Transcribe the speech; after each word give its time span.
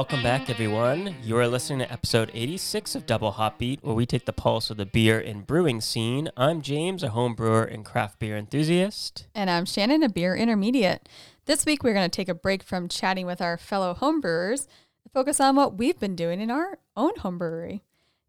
Welcome 0.00 0.22
back, 0.22 0.48
everyone. 0.48 1.14
You 1.22 1.36
are 1.36 1.46
listening 1.46 1.80
to 1.80 1.92
episode 1.92 2.30
86 2.32 2.94
of 2.94 3.04
Double 3.04 3.32
Hop 3.32 3.58
Beat, 3.58 3.84
where 3.84 3.94
we 3.94 4.06
take 4.06 4.24
the 4.24 4.32
pulse 4.32 4.70
of 4.70 4.78
the 4.78 4.86
beer 4.86 5.20
and 5.20 5.46
brewing 5.46 5.82
scene. 5.82 6.30
I'm 6.38 6.62
James, 6.62 7.02
a 7.02 7.10
home 7.10 7.34
brewer 7.34 7.64
and 7.64 7.84
craft 7.84 8.18
beer 8.18 8.34
enthusiast. 8.38 9.26
And 9.34 9.50
I'm 9.50 9.66
Shannon, 9.66 10.02
a 10.02 10.08
beer 10.08 10.34
intermediate. 10.34 11.06
This 11.44 11.66
week, 11.66 11.84
we're 11.84 11.92
going 11.92 12.08
to 12.08 12.16
take 12.16 12.30
a 12.30 12.34
break 12.34 12.62
from 12.62 12.88
chatting 12.88 13.26
with 13.26 13.42
our 13.42 13.58
fellow 13.58 13.92
homebrewers 13.92 14.68
and 15.04 15.12
focus 15.12 15.38
on 15.38 15.54
what 15.54 15.76
we've 15.76 16.00
been 16.00 16.16
doing 16.16 16.40
in 16.40 16.50
our 16.50 16.78
own 16.96 17.14
home 17.16 17.36
brewery. 17.36 17.82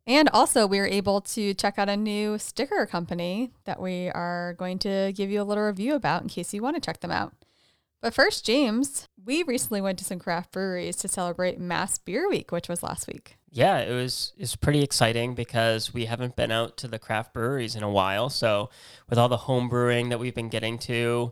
And 0.05 0.27
also, 0.33 0.67
we 0.67 0.77
were 0.77 0.87
able 0.87 1.21
to 1.21 1.53
check 1.53 1.79
out 1.79 1.87
a 1.87 1.95
new 1.95 2.37
sticker 2.37 2.85
company 2.85 3.53
that 3.63 3.81
we 3.81 4.09
are 4.09 4.55
going 4.57 4.77
to 4.79 5.13
give 5.15 5.29
you 5.29 5.41
a 5.41 5.45
little 5.45 5.63
review 5.63 5.95
about 5.95 6.21
in 6.21 6.27
case 6.27 6.53
you 6.53 6.61
want 6.61 6.75
to 6.75 6.81
check 6.81 6.99
them 6.99 7.11
out. 7.11 7.33
But 8.01 8.15
first, 8.15 8.43
James, 8.43 9.07
we 9.23 9.43
recently 9.43 9.79
went 9.79 9.99
to 9.99 10.05
some 10.05 10.17
craft 10.17 10.51
breweries 10.51 10.95
to 10.97 11.07
celebrate 11.07 11.59
Mass 11.59 11.99
Beer 11.99 12.27
Week, 12.27 12.51
which 12.51 12.67
was 12.67 12.81
last 12.81 13.07
week. 13.07 13.37
Yeah, 13.51 13.79
it 13.79 13.93
was 13.93 14.33
it's 14.37 14.55
pretty 14.55 14.81
exciting 14.81 15.35
because 15.35 15.93
we 15.93 16.05
haven't 16.05 16.35
been 16.35 16.51
out 16.51 16.77
to 16.77 16.87
the 16.87 16.97
craft 16.97 17.33
breweries 17.33 17.75
in 17.75 17.83
a 17.83 17.91
while. 17.91 18.29
So 18.29 18.69
with 19.09 19.19
all 19.19 19.29
the 19.29 19.37
home 19.37 19.69
brewing 19.69 20.09
that 20.09 20.19
we've 20.19 20.33
been 20.33 20.49
getting 20.49 20.79
to 20.79 21.31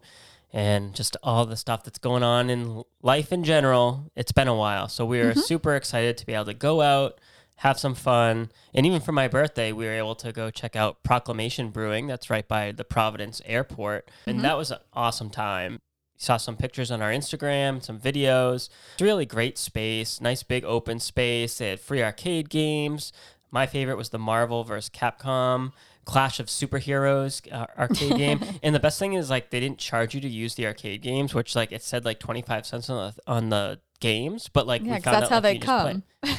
and 0.54 0.94
just 0.94 1.18
all 1.24 1.46
the 1.46 1.58
stuff 1.58 1.84
that's 1.84 1.98
going 1.98 2.24
on 2.24 2.52
in 2.52 2.84
life 3.02 3.32
in 3.32 3.44
general, 3.44 4.12
it's 4.16 4.32
been 4.32 4.48
a 4.48 4.56
while. 4.56 4.90
So 4.90 5.06
we 5.06 5.22
are 5.22 5.32
mm-hmm. 5.32 5.40
super 5.40 5.76
excited 5.76 6.18
to 6.18 6.26
be 6.26 6.34
able 6.34 6.46
to 6.46 6.54
go 6.54 6.82
out, 6.82 7.20
have 7.56 7.80
some 7.80 7.96
fun. 7.96 8.52
And 8.76 8.86
even 8.86 9.00
for 9.00 9.12
my 9.12 9.28
birthday, 9.28 9.72
we 9.72 9.86
were 9.86 9.94
able 9.94 10.16
to 10.16 10.32
go 10.32 10.52
check 10.52 10.76
out 10.76 11.04
Proclamation 11.04 11.70
Brewing. 11.70 12.06
That's 12.06 12.30
right 12.30 12.48
by 12.48 12.74
the 12.74 12.84
Providence 12.84 13.42
Airport. 13.46 14.12
And 14.28 14.36
mm-hmm. 14.36 14.44
that 14.44 14.58
was 14.58 14.72
an 14.72 14.80
awesome 14.94 15.30
time 15.30 15.80
saw 16.20 16.38
some 16.38 16.58
pictures 16.58 16.92
on 16.92 17.02
our 17.02 17.12
Instagram, 17.12 17.82
some 17.82 18.00
videos. 18.00 18.70
It's 18.94 19.02
really 19.02 19.26
great 19.26 19.58
space, 19.58 20.22
nice 20.22 20.44
big 20.44 20.64
open 20.66 21.00
space. 21.00 21.58
They 21.58 21.70
had 21.70 21.80
free 21.80 22.04
arcade 22.04 22.50
games. 22.50 23.12
My 23.50 23.66
favorite 23.66 23.98
was 23.98 24.10
the 24.10 24.20
Marvel 24.20 24.64
vs. 24.64 24.90
Capcom 24.92 25.72
Clash 26.06 26.40
of 26.40 26.48
Superheroes 26.48 27.52
uh, 27.52 27.68
arcade 27.78 28.18
game. 28.18 28.40
and 28.64 28.76
the 28.76 28.80
best 28.80 29.00
thing 29.00 29.14
is 29.14 29.30
like 29.30 29.50
they 29.50 29.60
didn't 29.60 29.80
charge 29.80 30.14
you 30.14 30.22
to 30.22 30.28
use 30.28 30.56
the 30.56 30.68
arcade 30.68 31.02
games, 31.02 31.34
which 31.34 31.56
like 31.56 31.72
it 31.72 31.82
said 31.82 32.04
like 32.04 32.20
25 32.20 32.66
cents 32.66 32.90
on 32.90 33.14
the, 33.14 33.32
on 33.32 33.50
the 33.50 33.80
games, 34.00 34.50
but 34.50 34.68
like 34.68 34.82
yeah, 34.82 34.96
we 34.96 35.02
found 35.02 35.16
that's 35.16 35.26
out, 35.26 35.30
how 35.30 35.36
like, 35.36 35.62
they 35.62 35.66
come. 35.66 36.04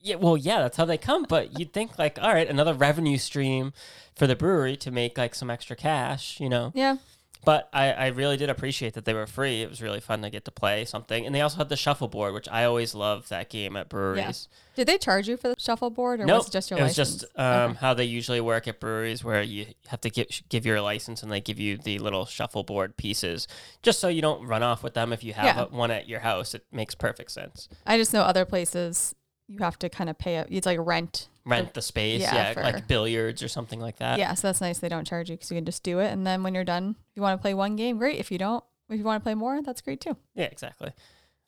yeah, 0.00 0.16
well, 0.16 0.36
yeah, 0.36 0.58
that's 0.60 0.76
how 0.76 0.84
they 0.84 0.98
come. 0.98 1.24
But 1.28 1.58
you'd 1.58 1.72
think 1.72 1.98
like, 1.98 2.18
all 2.20 2.32
right, 2.32 2.48
another 2.48 2.74
revenue 2.74 3.16
stream 3.16 3.72
for 4.14 4.26
the 4.26 4.36
brewery 4.36 4.76
to 4.76 4.90
make 4.90 5.16
like 5.16 5.34
some 5.34 5.50
extra 5.50 5.76
cash, 5.76 6.38
you 6.38 6.48
know? 6.48 6.72
Yeah. 6.74 6.96
But 7.44 7.68
I, 7.72 7.92
I 7.92 8.06
really 8.08 8.36
did 8.36 8.50
appreciate 8.50 8.94
that 8.94 9.04
they 9.04 9.14
were 9.14 9.26
free. 9.26 9.62
It 9.62 9.68
was 9.68 9.82
really 9.82 10.00
fun 10.00 10.22
to 10.22 10.30
get 10.30 10.44
to 10.44 10.50
play 10.50 10.84
something. 10.84 11.26
And 11.26 11.34
they 11.34 11.40
also 11.40 11.58
had 11.58 11.68
the 11.68 11.76
shuffleboard, 11.76 12.34
which 12.34 12.48
I 12.48 12.64
always 12.64 12.94
love 12.94 13.28
that 13.30 13.50
game 13.50 13.76
at 13.76 13.88
breweries. 13.88 14.48
Yeah. 14.50 14.58
Did 14.76 14.88
they 14.88 14.96
charge 14.98 15.28
you 15.28 15.36
for 15.36 15.48
the 15.48 15.56
shuffleboard 15.58 16.20
or 16.20 16.26
nope. 16.26 16.38
was 16.38 16.48
it 16.48 16.52
just 16.52 16.70
your 16.70 16.78
it 16.78 16.82
license? 16.82 16.98
was 16.98 17.20
just 17.20 17.38
um, 17.38 17.72
okay. 17.72 17.78
how 17.80 17.94
they 17.94 18.04
usually 18.04 18.40
work 18.40 18.68
at 18.68 18.78
breweries 18.78 19.24
where 19.24 19.42
you 19.42 19.66
have 19.88 20.00
to 20.02 20.10
give, 20.10 20.28
give 20.48 20.64
your 20.64 20.80
license 20.80 21.22
and 21.22 21.32
they 21.32 21.40
give 21.40 21.58
you 21.58 21.78
the 21.78 21.98
little 21.98 22.26
shuffleboard 22.26 22.96
pieces 22.96 23.48
just 23.82 23.98
so 23.98 24.08
you 24.08 24.22
don't 24.22 24.46
run 24.46 24.62
off 24.62 24.82
with 24.82 24.94
them 24.94 25.12
if 25.12 25.24
you 25.24 25.32
have 25.32 25.44
yeah. 25.44 25.64
one 25.64 25.90
at 25.90 26.08
your 26.08 26.20
house. 26.20 26.54
It 26.54 26.64
makes 26.70 26.94
perfect 26.94 27.32
sense. 27.32 27.68
I 27.84 27.98
just 27.98 28.12
know 28.12 28.22
other 28.22 28.44
places 28.44 29.14
you 29.52 29.58
have 29.58 29.78
to 29.80 29.88
kind 29.88 30.08
of 30.08 30.18
pay 30.18 30.36
it. 30.36 30.48
It's 30.50 30.66
like 30.66 30.78
rent 30.80 31.28
rent 31.44 31.68
for, 31.68 31.74
the 31.74 31.82
space. 31.82 32.22
Yeah, 32.22 32.34
yeah 32.34 32.52
for, 32.54 32.62
like 32.62 32.88
billiards 32.88 33.42
or 33.42 33.48
something 33.48 33.80
like 33.80 33.98
that. 33.98 34.18
Yeah, 34.18 34.34
so 34.34 34.48
that's 34.48 34.60
nice. 34.60 34.78
They 34.78 34.88
don't 34.88 35.06
charge 35.06 35.28
you 35.28 35.36
because 35.36 35.50
you 35.50 35.56
can 35.56 35.64
just 35.64 35.82
do 35.82 35.98
it, 35.98 36.10
and 36.10 36.26
then 36.26 36.42
when 36.42 36.54
you're 36.54 36.64
done, 36.64 36.96
if 37.10 37.16
you 37.16 37.22
want 37.22 37.38
to 37.38 37.42
play 37.42 37.54
one 37.54 37.76
game, 37.76 37.98
great. 37.98 38.18
If 38.18 38.32
you 38.32 38.38
don't, 38.38 38.64
if 38.88 38.98
you 38.98 39.04
want 39.04 39.22
to 39.22 39.24
play 39.24 39.34
more, 39.34 39.60
that's 39.62 39.82
great 39.82 40.00
too. 40.00 40.16
Yeah, 40.34 40.46
exactly. 40.46 40.92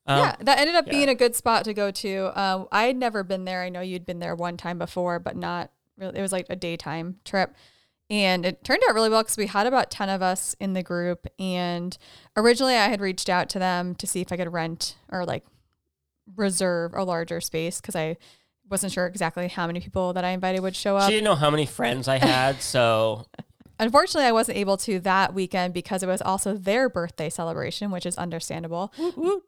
Um, 0.07 0.19
yeah, 0.19 0.37
that 0.41 0.59
ended 0.59 0.75
up 0.75 0.87
yeah. 0.87 0.93
being 0.93 1.09
a 1.09 1.14
good 1.14 1.35
spot 1.35 1.64
to 1.64 1.73
go 1.73 1.91
to. 1.91 2.17
Uh, 2.37 2.67
I 2.70 2.85
had 2.85 2.97
never 2.97 3.25
been 3.25 3.47
there. 3.47 3.63
I 3.63 3.70
know 3.70 3.81
you'd 3.81 4.05
been 4.05 4.19
there 4.19 4.35
one 4.35 4.57
time 4.57 4.79
before, 4.79 5.19
but 5.19 5.37
not 5.37 5.70
really. 5.97 6.19
It 6.19 6.23
was 6.23 6.33
like 6.33 6.47
a 6.51 6.57
daytime 6.57 7.17
trip. 7.25 7.55
And 8.11 8.45
it 8.45 8.63
turned 8.63 8.83
out 8.87 8.95
really 8.95 9.09
well 9.09 9.23
because 9.23 9.39
we 9.39 9.47
had 9.47 9.67
about 9.67 9.91
10 9.91 10.11
of 10.11 10.20
us 10.20 10.55
in 10.61 10.75
the 10.75 10.83
group. 10.83 11.27
And 11.39 11.97
originally, 12.37 12.77
I 12.77 12.89
had 12.89 13.01
reached 13.01 13.31
out 13.31 13.48
to 13.51 13.59
them 13.59 13.95
to 13.95 14.07
see 14.07 14.20
if 14.20 14.31
I 14.31 14.37
could 14.37 14.53
rent 14.53 14.97
or 15.11 15.25
like 15.25 15.45
reserve 16.36 16.92
a 16.95 17.05
larger 17.05 17.40
space 17.40 17.80
because 17.80 17.96
I 17.96 18.17
wasn't 18.70 18.92
sure 18.92 19.07
exactly 19.07 19.48
how 19.48 19.67
many 19.67 19.80
people 19.80 20.12
that 20.14 20.24
I 20.24 20.30
invited 20.30 20.61
would 20.61 20.77
show 20.77 20.96
up. 20.96 21.08
She 21.08 21.17
didn't 21.17 21.24
know 21.24 21.35
how 21.35 21.51
many 21.51 21.67
friends 21.67 22.08
I 22.08 22.18
had, 22.18 22.62
so 22.62 23.27
unfortunately 23.79 24.27
I 24.27 24.33
wasn't 24.33 24.58
able 24.58 24.77
to 24.79 25.01
that 25.01 25.34
weekend 25.34 25.74
because 25.74 26.02
it 26.02 26.07
was 26.07 26.23
also 26.23 26.55
their 26.55 26.89
birthday 26.89 27.29
celebration, 27.30 27.90
which 27.90 28.07
is 28.07 28.17
understandable. 28.17 28.92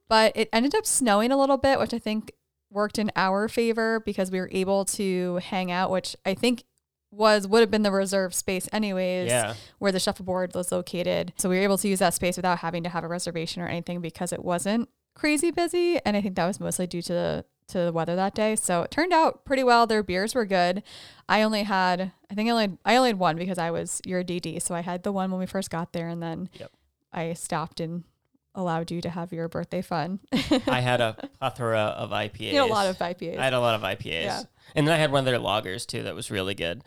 But 0.09 0.37
it 0.37 0.49
ended 0.53 0.75
up 0.75 0.87
snowing 0.87 1.33
a 1.33 1.37
little 1.39 1.57
bit, 1.57 1.79
which 1.79 1.95
I 1.95 1.99
think 1.99 2.33
worked 2.71 2.99
in 2.99 3.11
our 3.17 3.49
favor 3.49 4.01
because 4.01 4.31
we 4.31 4.39
were 4.41 4.51
able 4.53 4.85
to 4.85 5.37
hang 5.37 5.71
out, 5.71 5.91
which 5.91 6.17
I 6.27 6.35
think 6.35 6.65
was 7.11 7.47
would 7.47 7.61
have 7.61 7.71
been 7.71 7.83
the 7.83 7.91
reserve 7.91 8.35
space 8.35 8.69
anyways 8.73 9.29
yeah. 9.31 9.55
where 9.79 9.93
the 9.93 10.01
shuffleboard 10.01 10.55
was 10.55 10.73
located 10.73 11.33
so 11.37 11.49
we 11.49 11.57
were 11.57 11.63
able 11.63 11.79
to 11.79 11.89
use 11.89 12.01
that 12.01 12.13
space 12.13 12.37
without 12.37 12.59
having 12.59 12.83
to 12.83 12.89
have 12.89 13.05
a 13.05 13.09
reservation 13.09 13.63
or 13.63 13.69
anything 13.69 14.01
because 14.01 14.33
it 14.33 14.45
wasn't 14.45 14.89
crazy 15.17 15.51
busy 15.51 15.99
and 16.05 16.17
i 16.17 16.21
think 16.21 16.37
that 16.37 16.47
was 16.47 16.61
mostly 16.61 16.87
due 16.87 17.03
to 17.03 17.13
the 17.13 17.45
to 17.69 17.79
the 17.79 17.93
weather 17.93 18.17
that 18.17 18.35
day. 18.35 18.57
So 18.57 18.83
it 18.83 18.91
turned 18.91 19.13
out 19.13 19.45
pretty 19.45 19.65
well. 19.65 19.87
Their 19.87 20.03
beers 20.03 20.35
were 20.35 20.45
good. 20.45 20.83
I 21.29 21.43
only 21.43 21.65
had, 21.65 22.13
I 22.31 22.35
think 22.35 22.49
I 22.49 22.53
only, 22.53 22.79
I 22.85 22.97
only 22.97 23.11
had 23.11 23.19
one 23.19 23.37
because 23.37 23.59
I 23.59 23.71
was 23.71 24.01
your 24.05 24.23
DD. 24.23 24.63
So 24.63 24.75
I 24.75 24.81
had 24.81 25.03
the 25.03 25.13
one 25.13 25.31
when 25.31 25.41
we 25.41 25.47
first 25.47 25.71
got 25.71 25.93
there, 25.93 26.09
and 26.09 26.23
then 26.23 26.49
yep. 26.53 26.71
I 27.13 27.33
stopped 27.33 27.81
and 27.81 28.05
allowed 28.55 28.91
you 28.91 29.01
to 29.01 29.11
have 29.11 29.33
your 29.33 29.49
birthday 29.49 29.83
fun. 29.83 30.21
I 30.67 30.81
had 30.81 31.01
a 31.01 31.17
plethora 31.39 31.95
of 31.97 32.11
IPAs. 32.11 32.53
You 32.53 32.61
had 32.61 32.71
a 32.71 32.73
lot 32.73 32.87
of 32.87 32.99
IPAs. 32.99 33.39
I 33.39 33.45
had 33.45 33.53
a 33.53 33.61
lot 33.61 33.75
of 33.75 33.83
IPAs. 33.83 34.25
Yeah. 34.25 34.43
And 34.75 34.87
then 34.87 34.95
I 34.95 34.99
had 34.99 35.13
one 35.13 35.21
of 35.21 35.25
their 35.27 35.39
lagers 35.39 35.87
too 35.87 36.05
that 36.05 36.15
was 36.15 36.31
really 36.31 36.55
good. 36.55 36.83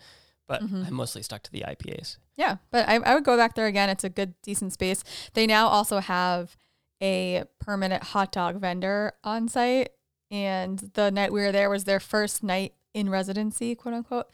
But 0.48 0.62
mm-hmm. 0.62 0.84
I 0.86 0.90
mostly 0.90 1.22
stuck 1.22 1.44
to 1.44 1.52
the 1.52 1.60
IPAs. 1.60 2.16
Yeah, 2.36 2.56
but 2.72 2.88
I, 2.88 2.96
I 2.96 3.14
would 3.14 3.22
go 3.22 3.36
back 3.36 3.54
there 3.54 3.66
again. 3.66 3.88
It's 3.88 4.02
a 4.02 4.08
good, 4.08 4.34
decent 4.42 4.72
space. 4.72 5.04
They 5.34 5.46
now 5.46 5.68
also 5.68 6.00
have 6.00 6.56
a 7.02 7.44
permanent 7.58 8.02
hot 8.02 8.32
dog 8.32 8.60
vendor 8.60 9.12
on 9.24 9.48
site 9.48 9.90
and 10.30 10.78
the 10.94 11.10
night 11.10 11.32
we 11.32 11.40
were 11.40 11.52
there 11.52 11.70
was 11.70 11.84
their 11.84 12.00
first 12.00 12.42
night 12.42 12.74
in 12.94 13.10
residency, 13.10 13.74
quote 13.74 13.94
unquote. 13.94 14.28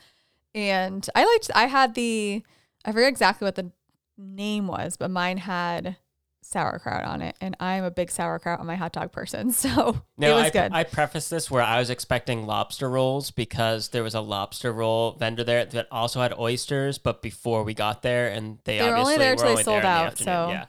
And 0.55 1.09
I 1.15 1.25
liked, 1.25 1.51
I 1.55 1.67
had 1.67 1.95
the, 1.95 2.43
I 2.85 2.93
forget 2.93 3.09
exactly 3.09 3.47
what 3.47 3.55
the 3.55 3.73
name 4.19 4.67
was, 4.67 4.97
but 4.97 5.11
mine 5.11 5.39
had 5.39 5.97
sauerkraut 6.43 7.05
on 7.05 7.23
it, 7.23 7.37
and 7.41 7.57
I'm 7.61 7.85
a 7.85 7.91
big 7.91 8.11
sauerkraut 8.11 8.61
on 8.61 8.67
my 8.67 8.77
hot 8.77 8.93
dog 8.93 9.13
person, 9.13 9.53
so 9.53 10.03
no, 10.17 10.31
it 10.31 10.35
was 10.35 10.45
I, 10.45 10.51
good. 10.51 10.73
I 10.73 10.85
preface 10.85 11.29
this 11.29 11.51
where 11.51 11.63
I 11.63 11.79
was 11.79 11.91
expecting 11.91 12.47
lobster 12.47 12.89
rolls 12.89 13.31
because 13.31 13.89
there 13.89 14.03
was 14.03 14.15
a 14.15 14.21
lobster 14.21 14.73
roll 14.73 15.13
vendor 15.13 15.45
there 15.45 15.65
that 15.65 15.89
also 15.91 16.21
had 16.21 16.33
oysters, 16.39 16.99
but 16.99 17.21
before 17.21 17.65
we 17.65 17.75
got 17.75 18.03
there, 18.03 18.29
and 18.29 18.59
they, 18.65 18.79
they 18.79 18.89
obviously 18.89 18.95
were 18.95 19.01
only 19.01 19.19
there 19.19 19.33
until 19.33 19.57
they 19.57 19.63
sold 19.63 19.85
out. 19.85 20.19
So 20.19 20.49
yeah, 20.51 20.67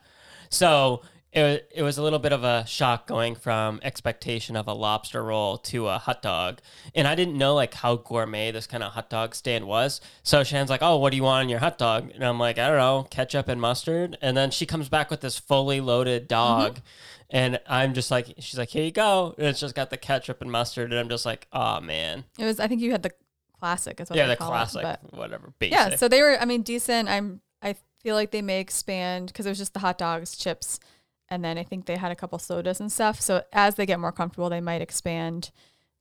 so 0.50 1.02
it, 1.38 1.72
it 1.76 1.84
was 1.84 1.98
a 1.98 2.04
little 2.04 2.20
bit 2.20 2.34
of 2.34 2.44
a 2.44 2.66
shock 2.66 3.06
going 3.06 3.36
from 3.36 3.80
expectation 3.84 4.56
of 4.56 4.68
a 4.68 4.74
lobster 4.74 5.24
roll 5.24 5.58
to 5.60 5.88
a 5.88 6.00
hot 6.00 6.22
dog. 6.22 6.60
And 6.96 7.08
I 7.08 7.14
didn't 7.14 7.38
know 7.38 7.54
like 7.54 7.76
how 7.76 7.98
gourmet 7.98 8.52
this 8.52 8.66
kind 8.66 8.82
of 8.82 8.94
hot 8.94 9.10
dog 9.10 9.36
stand 9.36 9.68
was. 9.68 10.02
So 10.24 10.44
Shannon's 10.44 10.70
like, 10.70 10.82
Oh, 10.82 10.98
what 10.98 11.12
do 11.12 11.18
you 11.18 11.24
want 11.24 11.44
on 11.44 11.50
your 11.50 11.60
hot 11.60 11.78
dog? 11.78 12.12
And 12.14 12.26
I'm 12.26 12.40
like, 12.40 12.58
I 12.58 12.68
don't 12.70 12.78
know, 12.78 13.08
ketchup 13.10 13.48
and 13.48 13.62
mustard. 13.62 14.18
And 14.22 14.36
then 14.36 14.50
she 14.50 14.66
comes 14.66 14.90
back 14.90 15.12
with 15.12 15.22
this 15.22 15.38
fully 15.38 15.80
loaded 15.80 16.28
dog. 16.28 16.76
Mm-hmm. 16.76 16.82
And 17.30 17.60
I'm 17.68 17.94
just 17.94 18.10
like, 18.10 18.34
she's 18.40 18.58
like, 18.58 18.70
here 18.70 18.86
you 18.86 18.92
go. 18.92 19.36
And 19.38 19.48
it's 19.48 19.60
just 19.60 19.76
got 19.76 19.90
the 19.90 19.98
ketchup 19.98 20.42
and 20.42 20.52
mustard. 20.52 20.92
And 20.92 21.00
I'm 21.00 21.10
just 21.10 21.26
like, 21.26 21.48
oh 21.54 21.80
man. 21.82 22.24
It 22.40 22.46
was, 22.46 22.60
I 22.60 22.68
think 22.68 22.82
you 22.82 22.92
had 22.92 23.04
the 23.04 23.12
classic 23.60 24.02
as 24.02 24.10
well. 24.10 24.18
Yeah, 24.18 24.28
the 24.28 24.38
classic, 24.38 24.84
it, 24.86 25.00
whatever. 25.12 25.54
Basic. 25.60 25.74
Yeah. 25.74 25.96
So 25.98 26.08
they 26.08 26.22
were, 26.22 26.42
I 26.42 26.46
mean, 26.46 26.64
decent. 26.64 27.10
I'm, 27.10 27.42
I 27.62 27.76
feel 28.02 28.16
like 28.16 28.32
they 28.32 28.42
may 28.42 28.60
expand 28.60 29.28
because 29.28 29.46
it 29.46 29.50
was 29.50 29.58
just 29.58 29.74
the 29.74 29.80
hot 29.80 29.98
dogs, 29.98 30.36
chips, 30.36 30.80
and 31.30 31.44
then 31.44 31.58
I 31.58 31.64
think 31.64 31.86
they 31.86 31.98
had 31.98 32.12
a 32.12 32.16
couple 32.16 32.40
sodas 32.40 32.80
and 32.80 32.92
stuff. 32.92 33.20
So 33.22 33.44
as 33.52 33.76
they 33.76 33.86
get 33.86 34.00
more 34.00 34.12
comfortable, 34.12 34.50
they 34.50 34.62
might 34.62 34.82
expand 34.82 35.52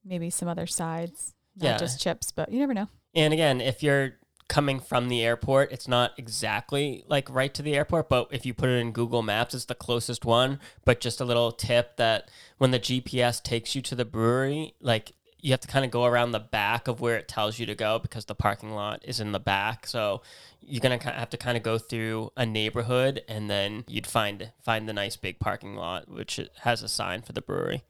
maybe 0.05 0.31
some 0.31 0.49
other 0.49 0.67
sides, 0.67 1.35
not 1.57 1.67
yeah. 1.67 1.79
just 1.79 2.01
chips, 2.01 2.31
but 2.31 2.53
you 2.53 2.59
never 2.61 2.75
know. 2.75 2.89
And 3.15 3.33
again, 3.33 3.61
if 3.61 3.83
you're 3.83 4.15
coming 4.49 4.79
from 4.79 5.09
the 5.09 5.25
airport, 5.25 5.73
it's 5.73 5.89
not 5.89 6.13
exactly 6.17 7.03
like 7.09 7.29
right 7.31 7.53
to 7.55 7.63
the 7.63 7.75
airport, 7.75 8.09
but 8.09 8.29
if 8.31 8.47
you 8.47 8.55
put 8.55 8.69
it 8.69 8.79
in 8.79 8.93
Google 8.93 9.23
Maps, 9.23 9.55
it's 9.55 9.65
the 9.65 9.75
closest 9.75 10.25
one. 10.25 10.61
But 10.85 11.01
just 11.01 11.21
a 11.21 11.25
little 11.25 11.51
tip 11.51 11.97
that 11.97 12.31
when 12.59 12.71
the 12.71 12.79
GPS 12.79 13.43
takes 13.43 13.75
you 13.75 13.83
to 13.83 13.95
the 13.95 14.05
brewery, 14.05 14.75
like 14.81 15.13
you 15.47 15.53
have 15.53 15.61
to 15.61 15.69
kind 15.69 15.85
of 15.85 15.93
go 15.93 16.05
around 16.05 16.33
the 16.33 16.41
back 16.41 16.89
of 16.89 17.01
where 17.01 17.17
it 17.17 17.29
tells 17.29 17.61
you 17.61 17.67
to 17.67 17.75
go 17.77 18.01
because 18.01 18.25
the 18.25 18.35
parking 18.35 18.73
lot 18.73 19.01
is 19.05 19.21
in 19.21 19.31
the 19.31 19.39
back. 19.39 19.87
So 19.87 20.23
you're 20.61 20.81
gonna 20.81 21.01
have 21.01 21.31
to 21.31 21.37
kind 21.37 21.57
of 21.57 21.63
go 21.63 21.79
through 21.79 22.33
a 22.37 22.45
neighborhood, 22.45 23.23
and 23.29 23.49
then 23.49 23.85
you'd 23.87 24.09
find 24.09 24.51
find 24.61 24.89
the 24.89 24.93
nice 24.93 25.17
big 25.17 25.39
parking 25.39 25.77
lot, 25.77 26.11
which 26.11 26.41
has 26.63 26.83
a 26.83 26.89
sign 26.89 27.23
for 27.23 27.33
the 27.33 27.41
brewery. 27.41 27.85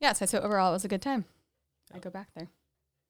Yeah, 0.00 0.12
so, 0.12 0.26
so 0.26 0.40
overall, 0.40 0.70
it 0.70 0.72
was 0.72 0.84
a 0.84 0.88
good 0.88 1.00
time. 1.00 1.26
I 1.94 2.00
go 2.00 2.10
back 2.10 2.30
there. 2.34 2.48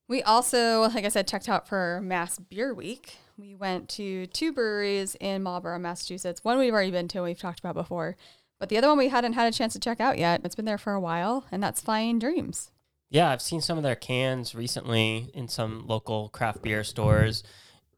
We 0.07 0.23
also, 0.23 0.83
like 0.83 1.07
I 1.07 1.09
said, 1.09 1.27
checked 1.27 1.49
out 1.49 1.67
for 1.67 2.03
Mass 2.03 2.39
Beer 2.39 2.75
Week. 2.75 3.17
We 3.39 3.55
went 3.55 3.89
to 3.91 4.27
two 4.27 4.53
breweries 4.53 5.15
in 5.19 5.43
Marlborough, 5.43 5.79
Massachusetts. 5.79 6.45
One 6.45 6.59
we've 6.59 6.75
already 6.75 6.91
been 6.91 7.09
to, 7.09 7.19
and 7.19 7.25
we've 7.25 7.41
talked 7.41 7.61
about 7.61 7.75
before, 7.75 8.17
but 8.61 8.69
the 8.69 8.77
other 8.77 8.89
one 8.89 8.99
we 8.99 9.09
hadn't 9.09 9.33
had 9.33 9.49
a 9.49 9.57
chance 9.57 9.73
to 9.73 9.81
check 9.81 9.99
out 9.99 10.19
yet. 10.19 10.43
It's 10.45 10.55
been 10.55 10.67
there 10.67 10.77
for 10.77 10.93
a 10.93 11.01
while, 11.01 11.47
and 11.51 11.63
that's 11.63 11.81
Flying 11.81 12.19
Dreams. 12.19 12.71
Yeah, 13.11 13.31
I've 13.31 13.43
seen 13.43 13.61
some 13.61 13.79
of 13.79 13.85
their 13.85 13.97
cans 13.97 14.55
recently 14.55 15.31
in 15.35 15.49
some 15.49 15.87
local 15.87 16.29
craft 16.29 16.63
beer 16.63 16.85
stores. 16.85 17.43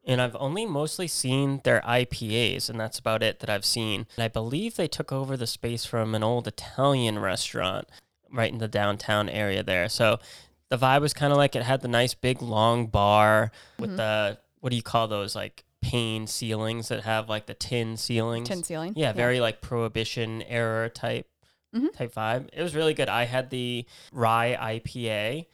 And 0.06 0.20
I've 0.20 0.36
only 0.40 0.64
mostly 0.64 1.06
seen 1.06 1.60
their 1.62 1.82
IPAs, 1.82 2.70
and 2.70 2.80
that's 2.80 2.98
about 2.98 3.22
it 3.22 3.40
that 3.40 3.50
I've 3.50 3.66
seen. 3.66 4.06
And 4.16 4.24
I 4.24 4.28
believe 4.28 4.76
they 4.76 4.88
took 4.88 5.12
over 5.12 5.36
the 5.36 5.46
space 5.46 5.84
from 5.84 6.14
an 6.14 6.22
old 6.22 6.48
Italian 6.48 7.18
restaurant 7.18 7.86
right 8.32 8.50
in 8.50 8.58
the 8.58 8.66
downtown 8.68 9.28
area 9.28 9.62
there. 9.62 9.88
So 9.90 10.18
the 10.70 10.78
vibe 10.78 11.02
was 11.02 11.12
kind 11.12 11.32
of 11.32 11.36
like 11.36 11.54
it 11.54 11.64
had 11.64 11.82
the 11.82 11.88
nice 11.88 12.14
big 12.14 12.40
long 12.40 12.86
bar 12.86 13.52
with 13.78 13.90
Mhm. 13.90 13.96
the 13.96 14.38
what 14.60 14.70
do 14.70 14.76
you 14.76 14.82
call 14.82 15.06
those 15.08 15.34
like 15.34 15.64
pane 15.82 16.26
ceilings 16.26 16.88
that 16.88 17.02
have 17.04 17.28
like 17.28 17.46
the 17.46 17.54
tin 17.54 17.96
ceilings? 17.96 18.48
Tin 18.48 18.62
ceiling. 18.62 18.92
Yeah, 18.96 19.12
very 19.12 19.40
like 19.40 19.60
prohibition 19.60 20.42
era 20.42 20.88
type 20.88 21.26
Mhm. 21.74 21.92
type 21.92 22.14
vibe. 22.14 22.48
It 22.52 22.62
was 22.62 22.74
really 22.74 22.94
good. 22.94 23.08
I 23.08 23.24
had 23.24 23.50
the 23.50 23.86
rye 24.12 24.56
IPA, 24.60 25.46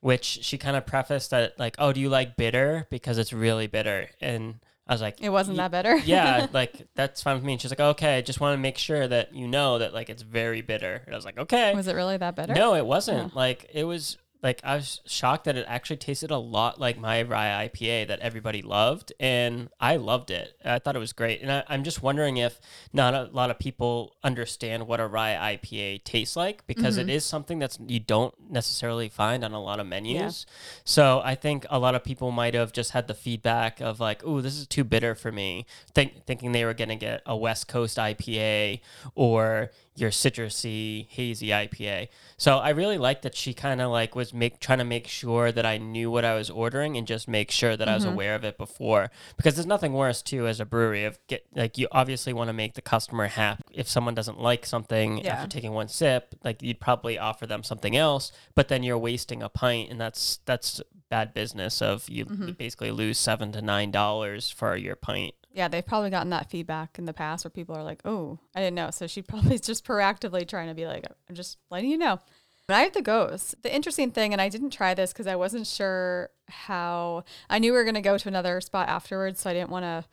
which 0.00 0.24
she 0.24 0.58
kind 0.58 0.76
of 0.76 0.84
prefaced 0.86 1.30
that 1.30 1.58
like, 1.58 1.76
"Oh, 1.78 1.92
do 1.92 2.00
you 2.00 2.08
like 2.08 2.36
bitter 2.36 2.86
because 2.90 3.18
it's 3.18 3.32
really 3.32 3.66
bitter?" 3.66 4.08
And 4.20 4.56
I 4.86 4.92
was 4.94 5.00
like, 5.00 5.20
It 5.20 5.30
wasn't 5.30 5.56
that 5.58 5.70
bitter." 5.70 5.96
yeah, 5.98 6.46
like 6.52 6.88
that's 6.94 7.22
fine 7.22 7.36
with 7.36 7.44
me. 7.44 7.52
And 7.52 7.62
she's 7.62 7.70
like, 7.70 7.80
"Okay, 7.80 8.18
I 8.18 8.20
just 8.20 8.40
want 8.40 8.54
to 8.54 8.60
make 8.60 8.76
sure 8.78 9.06
that 9.08 9.34
you 9.34 9.46
know 9.48 9.78
that 9.78 9.94
like 9.94 10.10
it's 10.10 10.22
very 10.22 10.60
bitter." 10.60 11.02
And 11.06 11.14
I 11.14 11.16
was 11.16 11.24
like, 11.24 11.38
"Okay." 11.38 11.74
was 11.74 11.86
it 11.86 11.94
really 11.94 12.16
that 12.16 12.34
bitter? 12.36 12.52
No, 12.52 12.74
it 12.74 12.84
wasn't. 12.84 13.34
Like 13.34 13.70
it 13.72 13.84
was 13.84 14.18
like 14.42 14.60
I 14.64 14.76
was 14.76 15.00
shocked 15.06 15.44
that 15.44 15.56
it 15.56 15.64
actually 15.68 15.98
tasted 15.98 16.30
a 16.30 16.36
lot 16.36 16.80
like 16.80 16.98
my 16.98 17.22
rye 17.22 17.68
IPA 17.68 18.08
that 18.08 18.18
everybody 18.20 18.60
loved, 18.60 19.12
and 19.20 19.68
I 19.80 19.96
loved 19.96 20.30
it. 20.30 20.56
I 20.64 20.80
thought 20.80 20.96
it 20.96 20.98
was 20.98 21.12
great, 21.12 21.42
and 21.42 21.52
I, 21.52 21.64
I'm 21.68 21.84
just 21.84 22.02
wondering 22.02 22.38
if 22.38 22.60
not 22.92 23.14
a 23.14 23.30
lot 23.32 23.50
of 23.50 23.58
people 23.58 24.16
understand 24.24 24.88
what 24.88 24.98
a 24.98 25.06
rye 25.06 25.56
IPA 25.56 26.02
tastes 26.04 26.34
like 26.34 26.66
because 26.66 26.96
it 26.96 27.02
mm-hmm. 27.02 27.10
is 27.10 27.24
something 27.24 27.60
that's 27.60 27.78
you 27.86 28.00
don't 28.00 28.34
necessarily 28.50 29.08
find 29.08 29.44
on 29.44 29.52
a 29.52 29.62
lot 29.62 29.78
of 29.78 29.86
menus. 29.86 30.44
So 30.84 31.20
I 31.24 31.36
think 31.36 31.64
a 31.70 31.78
lot 31.78 31.94
of 31.94 32.02
people 32.02 32.32
might 32.32 32.54
have 32.54 32.72
just 32.72 32.90
had 32.90 33.06
the 33.06 33.14
feedback 33.14 33.80
of 33.80 34.00
like, 34.00 34.22
"Oh, 34.24 34.40
this 34.40 34.58
is 34.58 34.66
too 34.66 34.82
bitter 34.82 35.14
for 35.14 35.30
me," 35.30 35.66
think, 35.94 36.26
thinking 36.26 36.50
they 36.50 36.64
were 36.64 36.74
gonna 36.74 36.96
get 36.96 37.22
a 37.26 37.36
West 37.36 37.68
Coast 37.68 37.96
IPA 37.96 38.80
or 39.14 39.70
your 39.94 40.10
citrusy 40.10 41.06
hazy 41.08 41.48
IPA. 41.48 42.08
So 42.38 42.58
I 42.58 42.70
really 42.70 42.96
liked 42.96 43.22
that 43.22 43.36
she 43.36 43.52
kind 43.52 43.80
of 43.80 43.90
like 43.90 44.14
was 44.14 44.32
make 44.32 44.58
trying 44.58 44.78
to 44.78 44.84
make 44.84 45.06
sure 45.06 45.52
that 45.52 45.66
I 45.66 45.76
knew 45.76 46.10
what 46.10 46.24
I 46.24 46.34
was 46.34 46.48
ordering 46.48 46.96
and 46.96 47.06
just 47.06 47.28
make 47.28 47.50
sure 47.50 47.76
that 47.76 47.88
I 47.88 47.94
was 47.94 48.04
mm-hmm. 48.04 48.14
aware 48.14 48.34
of 48.34 48.44
it 48.44 48.56
before 48.56 49.10
because 49.36 49.54
there's 49.54 49.66
nothing 49.66 49.92
worse 49.92 50.22
too 50.22 50.46
as 50.46 50.60
a 50.60 50.64
brewery 50.64 51.04
of 51.04 51.18
get 51.26 51.46
like 51.54 51.76
you 51.76 51.88
obviously 51.92 52.32
want 52.32 52.48
to 52.48 52.54
make 52.54 52.74
the 52.74 52.82
customer 52.82 53.26
happy. 53.26 53.62
If 53.72 53.88
someone 53.88 54.14
doesn't 54.14 54.40
like 54.40 54.64
something 54.64 55.18
Yeah. 55.18 55.34
after 55.34 55.48
taking 55.48 55.72
one 55.72 55.88
sip, 55.88 56.34
like 56.42 56.62
you'd 56.62 56.80
probably 56.80 57.18
offer 57.18 57.46
them 57.46 57.62
something 57.62 57.94
else, 57.94 58.32
but 58.54 58.68
then 58.68 58.82
you're 58.82 58.98
wasting 58.98 59.42
a 59.42 59.50
pint 59.50 59.90
and 59.90 60.00
that's 60.00 60.38
that's 60.46 60.80
bad 61.10 61.34
business 61.34 61.82
of 61.82 62.08
you 62.08 62.24
mm-hmm. 62.24 62.52
basically 62.52 62.90
lose 62.90 63.18
7 63.18 63.52
to 63.52 63.60
9 63.60 63.90
dollars 63.90 64.50
for 64.50 64.74
your 64.74 64.96
pint. 64.96 65.34
Yeah, 65.54 65.68
they've 65.68 65.84
probably 65.84 66.10
gotten 66.10 66.30
that 66.30 66.50
feedback 66.50 66.98
in 66.98 67.04
the 67.04 67.12
past 67.12 67.44
where 67.44 67.50
people 67.50 67.74
are 67.76 67.82
like, 67.84 68.00
"Oh, 68.04 68.38
I 68.54 68.60
didn't 68.60 68.74
know." 68.76 68.90
So 68.90 69.06
she 69.06 69.22
probably 69.30 69.54
is 69.56 69.60
just 69.60 69.84
proactively 69.84 70.46
trying 70.48 70.68
to 70.68 70.74
be 70.74 70.86
like, 70.86 71.04
"I'm 71.28 71.34
just 71.34 71.58
letting 71.70 71.90
you 71.90 71.98
know." 71.98 72.20
But 72.66 72.74
I 72.76 72.82
have 72.82 72.92
the 72.92 73.02
gose. 73.02 73.54
The 73.62 73.74
interesting 73.74 74.12
thing, 74.12 74.32
and 74.32 74.40
I 74.40 74.48
didn't 74.48 74.70
try 74.70 74.94
this 74.94 75.12
because 75.12 75.26
I 75.26 75.36
wasn't 75.36 75.66
sure 75.66 76.30
how. 76.48 77.24
I 77.50 77.58
knew 77.58 77.72
we 77.72 77.76
were 77.78 77.84
going 77.84 77.94
to 77.96 78.00
go 78.00 78.16
to 78.16 78.28
another 78.28 78.60
spot 78.60 78.88
afterwards, 78.88 79.40
so 79.40 79.50
I 79.50 79.52
didn't 79.52 79.70
want 79.70 79.84
to 79.84 80.04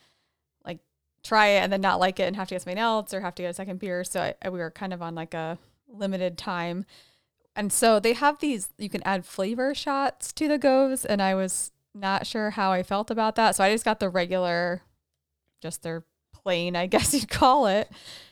like 0.65 0.80
try 1.24 1.47
it 1.50 1.59
and 1.59 1.71
then 1.71 1.81
not 1.81 2.00
like 2.00 2.19
it 2.19 2.24
and 2.24 2.35
have 2.35 2.47
to 2.50 2.56
get 2.56 2.62
something 2.63 2.77
else 2.80 3.13
or 3.13 3.21
have 3.21 3.35
to 3.35 3.44
get 3.44 3.50
a 3.51 3.53
second 3.53 3.80
beer. 3.80 4.03
So 4.03 4.21
I, 4.21 4.33
I- 4.42 4.50
we 4.50 4.59
were 4.59 4.71
kind 4.71 4.94
of 4.94 5.01
on 5.01 5.15
like 5.15 5.33
a 5.33 5.57
limited 5.88 6.38
time, 6.38 6.85
and 7.56 7.71
so 7.71 8.00
they 8.00 8.13
have 8.13 8.39
these. 8.39 8.69
You 8.77 8.89
can 8.89 9.03
add 9.03 9.25
flavor 9.25 9.74
shots 9.74 10.33
to 10.33 10.47
the 10.50 10.59
gose, 10.59 11.06
and 11.06 11.21
I 11.21 11.33
was 11.35 11.71
not 11.95 12.27
sure 12.27 12.50
how 12.51 12.71
I 12.74 12.83
felt 12.83 13.09
about 13.09 13.35
that, 13.35 13.56
so 13.56 13.63
I 13.63 13.71
just 13.71 13.85
got 13.85 14.00
the 14.01 14.09
regular 14.09 14.81
just 15.61 15.83
their 15.83 16.06
plane, 16.33 16.75
I 16.75 16.85
guess 16.88 17.13
you'd 17.15 17.29
call 17.29 17.67
it. 17.67 17.89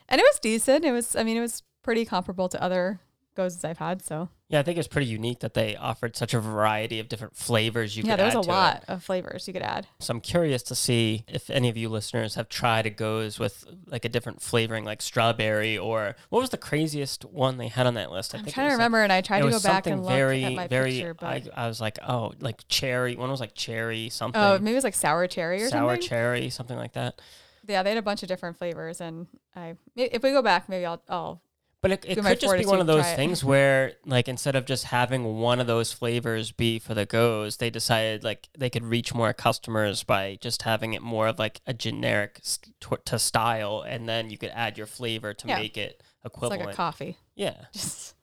And 0.09 0.19
it 0.19 0.23
was 0.23 0.39
decent. 0.39 0.85
It 0.85 0.91
was, 0.91 1.15
I 1.15 1.23
mean, 1.23 1.37
it 1.37 1.41
was 1.41 1.63
pretty 1.83 2.05
comparable 2.05 2.49
to 2.49 2.61
other 2.61 2.99
goes 3.37 3.55
as 3.55 3.63
I've 3.63 3.77
had. 3.77 4.03
So 4.03 4.27
Yeah, 4.49 4.59
I 4.59 4.63
think 4.63 4.77
it's 4.77 4.87
pretty 4.89 5.07
unique 5.07 5.39
that 5.39 5.53
they 5.53 5.77
offered 5.77 6.17
such 6.17 6.33
a 6.33 6.39
variety 6.41 6.99
of 6.99 7.07
different 7.07 7.35
flavors 7.37 7.95
you 7.95 8.03
yeah, 8.03 8.11
could 8.13 8.19
there 8.19 8.25
was 8.25 8.35
add 8.35 8.39
a 8.39 8.43
to 8.43 8.49
it. 8.49 8.53
lot 8.53 8.83
of 8.89 9.03
flavors 9.03 9.47
you 9.47 9.53
could 9.53 9.61
add. 9.61 9.87
So 9.99 10.11
I'm 10.11 10.19
curious 10.21 10.61
to 10.63 10.75
see 10.75 11.23
if 11.27 11.49
any 11.49 11.69
of 11.69 11.77
you 11.77 11.87
listeners 11.87 12.35
have 12.35 12.49
tried 12.49 12.85
a 12.85 12.91
gose 12.91 13.39
with 13.39 13.63
like 13.85 14.03
a 14.03 14.09
different 14.09 14.41
flavoring, 14.41 14.83
like 14.83 15.01
strawberry 15.01 15.77
or 15.77 16.15
what 16.29 16.41
was 16.41 16.49
the 16.49 16.57
craziest 16.57 17.23
one 17.23 17.57
they 17.57 17.67
had 17.69 17.87
on 17.87 17.93
that 17.93 18.11
list? 18.11 18.35
I 18.35 18.39
I'm 18.39 18.43
think 18.43 18.55
trying 18.55 18.65
to 18.65 18.69
was, 18.69 18.73
like- 18.73 18.77
remember, 18.79 19.01
and 19.03 19.13
I 19.13 19.21
tried 19.21 19.41
to 19.43 19.49
go 19.49 19.59
back 19.61 19.87
and 19.87 20.01
look 20.03 20.09
very, 20.11 20.43
at 20.43 20.53
my 20.53 20.67
very. 20.67 20.91
picture, 20.91 21.13
but 21.13 21.25
I, 21.27 21.43
I 21.55 21.67
was 21.67 21.79
like, 21.79 21.99
oh, 22.07 22.33
like 22.39 22.67
cherry. 22.67 23.15
One 23.15 23.29
was 23.31 23.39
like 23.39 23.53
cherry 23.55 24.09
something, 24.09 24.41
oh, 24.41 24.57
maybe 24.59 24.71
it 24.71 24.75
was 24.75 24.83
like 24.83 24.95
sour 24.95 25.27
cherry 25.27 25.63
or 25.63 25.69
sour 25.69 25.91
something. 25.95 26.07
cherry, 26.09 26.49
something 26.49 26.77
like 26.77 26.93
that. 26.93 27.21
yeah, 27.67 27.83
they 27.83 27.89
had 27.89 27.97
a 27.97 28.01
bunch 28.01 28.23
of 28.23 28.29
different 28.29 28.57
flavors, 28.57 29.01
and 29.01 29.27
I 29.55 29.75
if 29.95 30.23
we 30.23 30.31
go 30.31 30.41
back, 30.41 30.69
maybe 30.69 30.85
I'll, 30.85 31.01
I'll 31.09 31.41
But 31.81 31.91
it, 31.91 32.05
it 32.07 32.15
could 32.23 32.39
just 32.39 32.57
be 32.57 32.65
one 32.65 32.79
of 32.79 32.87
those 32.87 33.05
it. 33.05 33.15
things 33.15 33.43
where, 33.43 33.93
like, 34.05 34.27
instead 34.27 34.55
of 34.55 34.65
just 34.65 34.85
having 34.85 35.37
one 35.39 35.59
of 35.59 35.67
those 35.67 35.93
flavors 35.93 36.51
be 36.51 36.79
for 36.79 36.95
the 36.95 37.05
gose, 37.05 37.57
they 37.57 37.69
decided 37.69 38.23
like 38.23 38.49
they 38.57 38.69
could 38.69 38.83
reach 38.83 39.13
more 39.13 39.31
customers 39.31 40.03
by 40.03 40.39
just 40.41 40.63
having 40.63 40.93
it 40.93 41.03
more 41.03 41.27
of 41.27 41.37
like 41.37 41.61
a 41.67 41.73
generic 41.75 42.39
st- 42.41 42.73
to, 43.05 43.19
style, 43.19 43.83
and 43.87 44.09
then 44.09 44.31
you 44.31 44.39
could 44.39 44.51
add 44.55 44.75
your 44.77 44.87
flavor 44.87 45.33
to 45.35 45.47
Yeah. 45.47 45.59
make 45.59 45.77
it 45.77 46.01
it's 46.25 46.35
equivalent. 46.35 46.65
like 46.65 46.73
a 46.73 46.75
coffee. 46.75 47.17
yeah. 47.35 47.53
Just, 47.73 48.15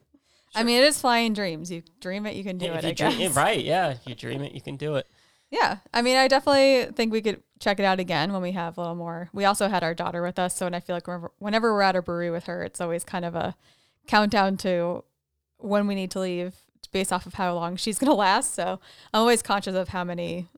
I 0.57 0.63
mean, 0.65 0.79
it 0.83 0.85
is 0.85 1.01
flying 1.01 1.33
dreams. 1.33 1.71
You 1.71 1.83
dream 2.01 2.27
it, 2.27 2.35
you 2.37 2.45
can 2.45 2.59
do 2.59 2.67
Yeah, 2.67 2.73
it. 2.79 2.85
I 2.85 2.93
dream, 2.93 3.11
guess. 3.11 3.19
yeah, 3.19 3.41
right? 3.43 3.61
Yeah, 3.65 3.95
you 4.05 4.15
dream 4.17 4.43
it, 4.43 4.53
you 4.53 4.61
can 4.61 4.77
do 4.77 4.97
it. 4.97 5.07
Yeah. 5.51 5.79
I 5.93 6.03
mean, 6.03 6.17
I 6.17 6.27
definitely 6.29 6.93
think 6.93 7.13
we 7.13 7.23
could 7.23 7.41
check 7.65 7.81
it 7.81 7.85
out 7.85 7.99
again 7.99 8.31
when 8.31 8.43
we 8.43 8.53
have 8.53 8.77
a 8.77 8.81
little 8.81 8.95
more. 8.95 9.31
We 9.33 9.47
also 9.47 9.69
had 9.69 9.83
our 9.83 9.95
daughter 9.95 10.23
with 10.23 10.39
us. 10.39 10.55
So, 10.55 10.67
and 10.67 10.77
I 10.77 10.81
feel 10.81 10.95
like 10.95 11.07
whenever, 11.07 11.33
whenever 11.39 11.73
we're 11.73 11.81
at 11.81 11.97
a 11.97 12.03
brewery 12.03 12.31
with 12.31 12.45
her, 12.45 12.63
it's 12.63 12.81
always 12.81 13.05
kind 13.05 13.25
of 13.25 13.35
a 13.35 13.57
countdown 14.07 14.59
to 14.59 15.03
when 15.57 15.87
we 15.87 15.95
need 15.95 16.11
to 16.11 16.21
leave 16.21 16.55
based 16.93 17.13
off 17.13 17.25
of 17.25 17.35
how 17.35 17.55
long 17.55 17.77
she's 17.77 17.99
going 17.99 18.11
to 18.11 18.15
last. 18.15 18.55
So, 18.55 18.79
I'm 19.13 19.21
always 19.21 19.43
conscious 19.43 19.75
of 19.75 19.89
how 19.89 20.05
many, 20.05 20.49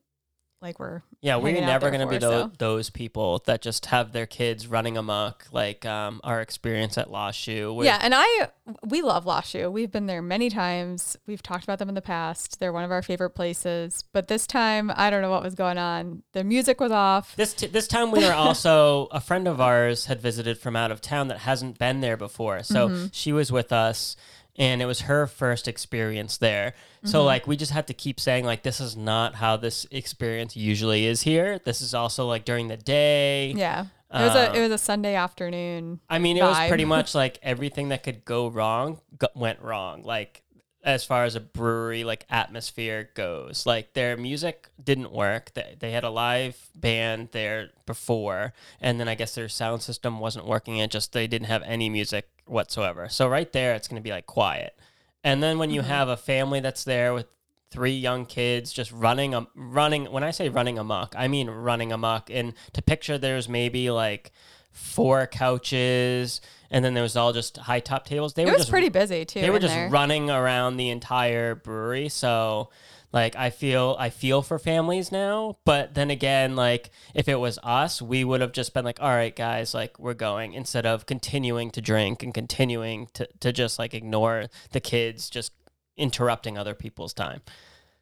like, 0.61 0.79
we're, 0.79 1.01
Yeah, 1.21 1.35
we're 1.37 1.59
never 1.61 1.91
gonna 1.91 2.07
be 2.07 2.15
for, 2.15 2.19
tho- 2.21 2.43
so. 2.47 2.51
those 2.57 2.89
people 2.89 3.43
that 3.45 3.61
just 3.61 3.85
have 3.87 4.11
their 4.11 4.25
kids 4.25 4.65
running 4.67 4.97
amok, 4.97 5.45
like 5.51 5.85
um, 5.85 6.19
our 6.23 6.41
experience 6.41 6.97
at 6.97 7.07
Shoe. 7.35 7.79
yeah. 7.83 7.99
And 8.01 8.13
I, 8.15 8.49
we 8.87 9.01
love 9.01 9.25
Lost 9.25 9.51
Shoe. 9.51 9.69
We've 9.69 9.91
been 9.91 10.07
there 10.07 10.21
many 10.21 10.49
times. 10.49 11.15
We've 11.27 11.43
talked 11.43 11.63
about 11.63 11.77
them 11.79 11.89
in 11.89 11.95
the 11.95 12.01
past. 12.01 12.59
They're 12.59 12.73
one 12.73 12.83
of 12.83 12.91
our 12.91 13.01
favorite 13.01 13.31
places. 13.31 14.03
But 14.13 14.27
this 14.27 14.47
time, 14.47 14.91
I 14.95 15.09
don't 15.09 15.21
know 15.21 15.29
what 15.29 15.43
was 15.43 15.53
going 15.55 15.77
on. 15.77 16.23
The 16.33 16.43
music 16.43 16.79
was 16.81 16.91
off. 16.91 17.35
This 17.35 17.53
t- 17.53 17.67
this 17.67 17.87
time 17.87 18.11
we 18.11 18.25
were 18.25 18.33
also 18.33 19.05
a 19.11 19.21
friend 19.21 19.47
of 19.47 19.61
ours 19.61 20.05
had 20.07 20.19
visited 20.21 20.57
from 20.57 20.75
out 20.75 20.91
of 20.91 21.01
town 21.01 21.27
that 21.27 21.39
hasn't 21.39 21.77
been 21.77 22.01
there 22.01 22.17
before. 22.17 22.63
So 22.63 22.89
Mm-hmm. 22.89 23.05
she 23.11 23.31
was 23.31 23.51
with 23.51 23.71
us 23.71 24.15
and 24.57 24.81
it 24.81 24.85
was 24.85 25.01
her 25.01 25.27
first 25.27 25.67
experience 25.67 26.37
there. 26.37 26.73
So 27.03 27.19
Mm-hmm. 27.19 27.25
like 27.25 27.47
we 27.47 27.55
just 27.57 27.71
had 27.71 27.87
to 27.87 27.93
keep 27.93 28.19
saying 28.19 28.43
like 28.45 28.63
this 28.63 28.79
is 28.79 28.97
not 28.97 29.35
how 29.35 29.57
this 29.57 29.85
experience 29.91 30.55
usually 30.55 31.05
is 31.05 31.21
here. 31.21 31.59
This 31.59 31.81
is 31.81 31.93
also 31.93 32.27
like 32.27 32.43
during 32.45 32.67
the 32.67 32.77
day. 32.77 33.53
Yeah. 33.55 33.85
It 34.13 34.21
was 34.21 34.35
a, 34.35 34.55
it 34.55 34.61
was 34.61 34.71
a 34.71 34.77
Sunday 34.77 35.15
afternoon. 35.15 35.99
I 36.09 36.17
mean, 36.19 36.37
it 36.37 36.41
was 36.43 36.57
pretty 36.69 36.85
much 36.85 37.13
like 37.23 37.39
everything 37.43 37.89
that 37.89 38.03
could 38.03 38.23
go 38.25 38.47
wrong 38.47 39.01
go- 39.17 39.27
went 39.35 39.61
wrong. 39.61 40.03
Like 40.03 40.43
as 40.83 41.03
far 41.03 41.25
as 41.25 41.35
a 41.35 41.41
brewery 41.41 42.05
like 42.05 42.25
atmosphere 42.29 43.09
goes, 43.15 43.65
like 43.65 43.93
their 43.93 44.15
music 44.15 44.69
didn't 44.81 45.11
work. 45.11 45.53
They, 45.55 45.75
they 45.77 45.91
had 45.91 46.05
a 46.05 46.09
live 46.09 46.57
band 46.73 47.29
there 47.33 47.71
before, 47.85 48.53
and 48.79 48.97
then 48.97 49.09
I 49.09 49.15
guess 49.15 49.35
their 49.35 49.49
sound 49.49 49.81
system 49.81 50.19
wasn't 50.19 50.45
working. 50.47 50.77
It 50.77 50.89
just 50.89 51.11
they 51.11 51.27
didn't 51.27 51.47
have 51.47 51.63
any 51.63 51.89
music 51.89 52.29
whatsoever. 52.49 53.09
So 53.09 53.27
right 53.27 53.51
there, 53.51 53.75
it's 53.75 53.87
going 53.87 54.01
to 54.01 54.03
be 54.03 54.11
like 54.11 54.25
quiet. 54.25 54.77
And 55.23 55.41
then 55.43 55.57
when 55.59 55.69
you 55.71 55.81
Mm-hmm. 55.81 55.89
have 55.89 56.09
a 56.09 56.17
family 56.17 56.59
that's 56.59 56.83
there 56.83 57.13
with 57.13 57.25
three 57.69 57.91
young 57.97 58.25
kids 58.25 58.71
just 58.71 58.91
running 58.93 59.35
um, 59.35 59.45
running 59.53 60.05
when 60.05 60.23
i 60.23 60.31
say 60.31 60.47
running 60.47 60.79
amok 60.79 61.13
i 61.17 61.27
mean 61.27 61.49
running 61.49 61.91
amok 61.91 62.29
and 62.29 62.53
to 62.71 62.81
picture 62.81 63.17
there's 63.17 63.49
maybe 63.49 63.91
like 63.91 64.31
four 64.71 65.27
couches 65.27 66.39
and 66.71 66.85
then 66.85 66.93
there 66.93 67.03
was 67.03 67.17
all 67.17 67.33
just 67.33 67.57
high 67.57 67.81
top 67.81 68.05
tables 68.05 68.33
they 68.35 68.43
It 68.43 68.45
were 68.45 68.51
was 68.53 68.61
just 68.61 68.69
pretty 68.71 68.87
busy 68.87 69.25
too. 69.25 69.41
they 69.41 69.49
were 69.49 69.59
just 69.59 69.73
there. 69.73 69.89
running 69.89 70.29
around 70.29 70.77
the 70.77 70.89
entire 70.89 71.55
brewery 71.55 72.07
so 72.07 72.69
like 73.13 73.35
i 73.35 73.49
feel 73.49 73.95
i 73.99 74.09
feel 74.09 74.41
for 74.41 74.59
families 74.59 75.11
now 75.11 75.57
but 75.65 75.93
then 75.93 76.09
again 76.09 76.55
like 76.55 76.89
if 77.15 77.27
it 77.27 77.35
was 77.39 77.57
us 77.63 78.01
we 78.01 78.23
would 78.23 78.41
have 78.41 78.51
just 78.51 78.73
been 78.73 78.83
like 78.85 78.99
all 79.01 79.09
right 79.09 79.35
guys 79.35 79.73
like 79.73 79.97
we're 79.99 80.13
going 80.13 80.53
instead 80.53 80.85
of 80.85 81.05
continuing 81.05 81.71
to 81.71 81.81
drink 81.81 82.21
and 82.21 82.33
continuing 82.33 83.07
to, 83.13 83.27
to 83.39 83.53
just 83.53 83.79
like 83.79 83.93
ignore 83.93 84.47
the 84.71 84.79
kids 84.79 85.29
just 85.29 85.53
interrupting 85.95 86.57
other 86.57 86.75
people's 86.75 87.13
time 87.13 87.41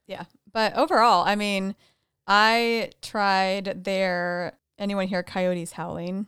Yeah. 0.07 0.25
But 0.53 0.75
overall, 0.75 1.23
I 1.25 1.35
mean, 1.35 1.75
I 2.27 2.91
tried 3.01 3.83
their 3.83 4.57
anyone 4.77 5.07
hear 5.07 5.23
coyotes 5.23 5.73
howling, 5.73 6.27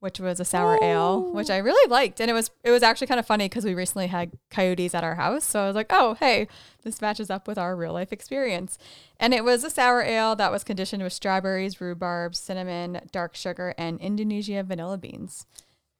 which 0.00 0.20
was 0.20 0.38
a 0.40 0.44
sour 0.44 0.78
ale, 0.82 1.32
which 1.32 1.50
I 1.50 1.58
really 1.58 1.90
liked. 1.90 2.20
And 2.20 2.30
it 2.30 2.34
was 2.34 2.50
it 2.64 2.70
was 2.70 2.82
actually 2.82 3.06
kind 3.06 3.18
of 3.20 3.26
funny 3.26 3.46
because 3.48 3.64
we 3.64 3.74
recently 3.74 4.06
had 4.08 4.32
coyotes 4.50 4.94
at 4.94 5.04
our 5.04 5.14
house. 5.14 5.44
So 5.44 5.60
I 5.62 5.66
was 5.66 5.74
like, 5.76 5.86
oh 5.90 6.14
hey, 6.14 6.48
this 6.82 7.00
matches 7.00 7.30
up 7.30 7.48
with 7.48 7.58
our 7.58 7.74
real 7.76 7.92
life 7.92 8.12
experience. 8.12 8.78
And 9.18 9.32
it 9.34 9.44
was 9.44 9.64
a 9.64 9.70
sour 9.70 10.02
ale 10.02 10.36
that 10.36 10.52
was 10.52 10.64
conditioned 10.64 11.02
with 11.02 11.12
strawberries, 11.12 11.80
rhubarb, 11.80 12.34
cinnamon, 12.34 13.00
dark 13.12 13.34
sugar, 13.34 13.74
and 13.78 14.00
Indonesia 14.00 14.62
vanilla 14.62 14.98
beans. 14.98 15.46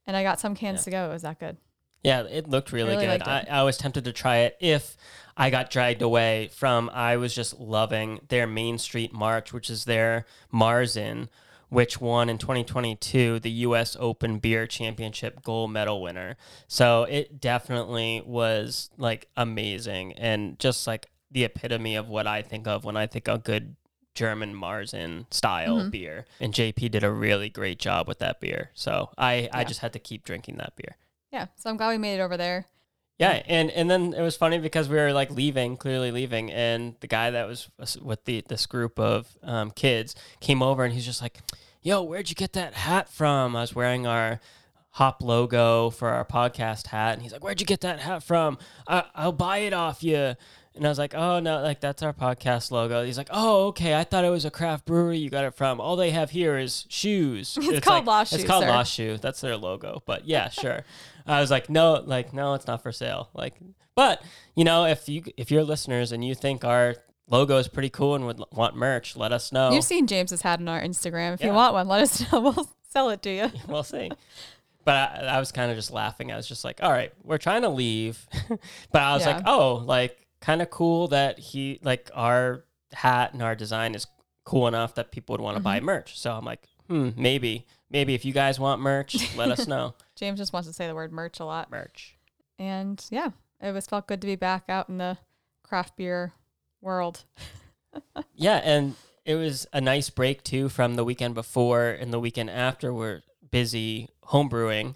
And 0.06 0.16
I 0.16 0.22
got 0.22 0.38
some 0.40 0.54
cans 0.54 0.80
Yeah. 0.80 0.84
to 0.84 0.90
go. 0.90 1.10
It 1.10 1.12
was 1.14 1.22
that 1.22 1.40
good. 1.40 1.56
Yeah, 2.02 2.22
it 2.22 2.48
looked 2.48 2.70
really, 2.70 2.94
really 2.96 3.18
good. 3.18 3.22
I. 3.26 3.46
I 3.50 3.62
was 3.64 3.76
tempted 3.78 4.04
to 4.04 4.12
try 4.12 4.36
it 4.38 4.56
if 4.60 4.96
I 5.36 5.50
got 5.50 5.70
dragged 5.70 6.02
away 6.02 6.50
from. 6.54 6.88
I 6.94 7.16
was 7.16 7.34
just 7.34 7.58
loving 7.58 8.20
their 8.28 8.46
Main 8.46 8.78
Street 8.78 9.12
March, 9.12 9.52
which 9.52 9.68
is 9.68 9.86
their 9.86 10.24
Marzen, 10.54 11.28
which 11.68 12.00
won 12.00 12.28
in 12.28 12.38
2022 12.38 13.40
the 13.40 13.50
U.S. 13.50 13.96
Open 13.98 14.38
Beer 14.38 14.66
Championship 14.66 15.42
gold 15.42 15.70
medal 15.72 16.00
winner. 16.02 16.36
So 16.68 17.04
it 17.04 17.40
definitely 17.40 18.22
was 18.24 18.90
like 18.96 19.28
amazing 19.36 20.12
and 20.14 20.58
just 20.58 20.86
like 20.86 21.06
the 21.30 21.44
epitome 21.44 21.96
of 21.96 22.08
what 22.08 22.26
I 22.26 22.42
think 22.42 22.66
of 22.66 22.84
when 22.84 22.96
I 22.96 23.06
think 23.06 23.28
of 23.28 23.42
good 23.44 23.76
German 24.14 24.54
Marzen 24.54 25.26
style 25.34 25.80
Mhm. 25.80 25.90
beer. 25.90 26.24
And 26.40 26.54
JP 26.54 26.90
did 26.90 27.04
a 27.04 27.10
really 27.10 27.50
great 27.50 27.78
job 27.78 28.08
with 28.08 28.20
that 28.20 28.40
beer. 28.40 28.70
So 28.74 29.10
I, 29.18 29.48
I 29.52 29.64
just 29.64 29.80
had 29.80 29.92
to 29.92 29.98
keep 29.98 30.24
drinking 30.24 30.56
that 30.56 30.74
beer. 30.76 30.96
Yeah. 31.32 31.46
So 31.56 31.68
I'm 31.68 31.76
glad 31.76 31.90
we 31.90 31.98
made 31.98 32.14
it 32.18 32.20
over 32.22 32.36
there. 32.36 32.66
Yeah, 33.18 33.42
and 33.46 33.70
and 33.70 33.90
then 33.90 34.12
it 34.12 34.20
was 34.20 34.36
funny 34.36 34.58
because 34.58 34.88
we 34.90 34.96
were 34.96 35.12
like 35.12 35.30
leaving, 35.30 35.78
clearly 35.78 36.10
leaving, 36.10 36.52
and 36.52 36.96
the 37.00 37.06
guy 37.06 37.30
that 37.30 37.48
was 37.48 37.68
with 38.02 38.24
the 38.26 38.44
this 38.46 38.66
group 38.66 38.98
of 38.98 39.36
um, 39.42 39.70
kids 39.70 40.14
came 40.40 40.62
over 40.62 40.84
and 40.84 40.92
he's 40.92 41.06
just 41.06 41.22
like, 41.22 41.38
"Yo, 41.82 42.02
where'd 42.02 42.28
you 42.28 42.34
get 42.34 42.52
that 42.52 42.74
hat 42.74 43.08
from?" 43.08 43.56
I 43.56 43.62
was 43.62 43.74
wearing 43.74 44.06
our 44.06 44.40
Hop 44.90 45.22
logo 45.22 45.90
for 45.90 46.08
our 46.08 46.24
podcast 46.24 46.86
hat, 46.88 47.14
and 47.14 47.22
he's 47.22 47.32
like, 47.32 47.42
"Where'd 47.42 47.60
you 47.60 47.66
get 47.66 47.80
that 47.82 48.00
hat 48.00 48.22
from? 48.22 48.58
I, 48.86 49.04
I'll 49.14 49.32
buy 49.32 49.58
it 49.58 49.72
off 49.72 50.02
you." 50.02 50.34
And 50.76 50.84
I 50.86 50.88
was 50.88 50.98
like, 50.98 51.14
"Oh 51.14 51.40
no, 51.40 51.62
like 51.62 51.80
that's 51.80 52.02
our 52.02 52.12
podcast 52.12 52.70
logo." 52.70 53.04
He's 53.04 53.16
like, 53.18 53.28
"Oh, 53.30 53.66
okay. 53.68 53.94
I 53.94 54.04
thought 54.04 54.24
it 54.24 54.30
was 54.30 54.44
a 54.44 54.50
craft 54.50 54.84
brewery 54.84 55.18
you 55.18 55.30
got 55.30 55.44
it 55.44 55.54
from. 55.54 55.80
All 55.80 55.96
they 55.96 56.10
have 56.10 56.30
here 56.30 56.58
is 56.58 56.84
shoes. 56.88 57.56
It's 57.62 57.80
called 57.84 58.00
like, 58.06 58.06
Lost 58.06 58.32
It's 58.34 58.42
Shoe, 58.42 58.46
called 58.48 58.64
sir." 58.64 58.68
Lost 58.70 58.92
Shoe. 58.92 59.16
That's 59.18 59.40
their 59.40 59.56
logo. 59.56 60.02
But 60.06 60.26
yeah, 60.26 60.48
sure." 60.50 60.84
I 61.26 61.40
was 61.40 61.50
like, 61.50 61.68
no, 61.68 61.94
like, 62.06 62.32
no, 62.32 62.54
it's 62.54 62.68
not 62.68 62.84
for 62.84 62.92
sale. 62.92 63.30
Like, 63.34 63.54
but 63.96 64.22
you 64.54 64.62
know, 64.64 64.84
if 64.84 65.08
you 65.08 65.24
if 65.36 65.50
you're 65.50 65.64
listeners 65.64 66.12
and 66.12 66.24
you 66.24 66.34
think 66.36 66.64
our 66.64 66.94
logo 67.28 67.56
is 67.56 67.66
pretty 67.66 67.90
cool 67.90 68.14
and 68.14 68.26
would 68.26 68.40
want 68.52 68.76
merch, 68.76 69.16
let 69.16 69.32
us 69.32 69.50
know. 69.50 69.72
You've 69.72 69.82
seen 69.82 70.06
James's 70.06 70.42
hat 70.42 70.60
on 70.60 70.68
our 70.68 70.80
Instagram. 70.80 71.34
If 71.34 71.40
Yeah. 71.40 71.48
you 71.48 71.52
want 71.54 71.74
one, 71.74 71.88
let 71.88 72.00
us 72.02 72.20
know. 72.32 72.40
We'll 72.40 72.68
sell 72.90 73.10
it 73.10 73.22
to 73.22 73.30
you. 73.30 73.50
we'll 73.66 73.82
see. 73.82 74.10
But 74.84 74.94
I, 74.94 75.26
I 75.34 75.38
was 75.40 75.50
kind 75.50 75.68
of 75.72 75.76
just 75.76 75.90
laughing. 75.90 76.30
I 76.30 76.36
was 76.36 76.46
just 76.46 76.64
like, 76.64 76.80
all 76.80 76.92
right, 76.92 77.12
we're 77.24 77.38
trying 77.38 77.62
to 77.62 77.68
leave, 77.70 78.24
but 78.92 79.02
I 79.02 79.14
was 79.14 79.26
Yeah. 79.26 79.38
like, 79.38 79.42
oh, 79.46 79.82
like 79.84 80.16
kind 80.46 80.62
of 80.62 80.70
cool 80.70 81.08
that 81.08 81.40
he 81.40 81.80
like 81.82 82.08
our 82.14 82.64
hat 82.92 83.32
and 83.32 83.42
our 83.42 83.56
design 83.56 83.96
is 83.96 84.06
cool 84.44 84.68
enough 84.68 84.94
that 84.94 85.10
people 85.10 85.32
would 85.32 85.40
want 85.40 85.56
to 85.56 85.58
Mm-hmm. 85.58 85.64
buy 85.64 85.80
merch. 85.80 86.16
So 86.18 86.32
I'm 86.32 86.44
like, 86.44 86.62
hmm, 86.88 87.10
maybe, 87.16 87.66
maybe 87.90 88.14
if 88.14 88.24
you 88.24 88.32
guys 88.32 88.60
want 88.60 88.80
merch, 88.80 89.36
let 89.36 89.50
us 89.50 89.66
know. 89.72 89.94
James 90.14 90.38
just 90.38 90.52
wants 90.52 90.68
to 90.68 90.72
say 90.72 90.86
the 90.86 90.94
word 90.94 91.12
merch 91.12 91.40
a 91.40 91.44
lot. 91.44 91.68
Merch. 91.68 92.16
And 92.60 93.04
yeah, 93.10 93.30
it 93.60 93.72
was 93.72 93.86
felt 93.86 94.06
good 94.06 94.20
to 94.20 94.26
be 94.26 94.36
back 94.36 94.64
out 94.68 94.88
in 94.88 94.98
the 94.98 95.18
craft 95.64 95.96
beer 95.96 96.32
world. 96.80 97.24
Yeah, 98.34 98.60
and 98.62 98.94
it 99.24 99.36
was 99.36 99.66
a 99.72 99.80
nice 99.80 100.10
break 100.10 100.42
too 100.44 100.68
from 100.68 100.96
the 100.96 101.04
weekend 101.04 101.34
before 101.34 101.88
and 101.88 102.12
the 102.12 102.20
weekend 102.20 102.50
after. 102.50 102.92
We're 102.92 103.22
busy 103.50 104.10
homebrewing, 104.26 104.94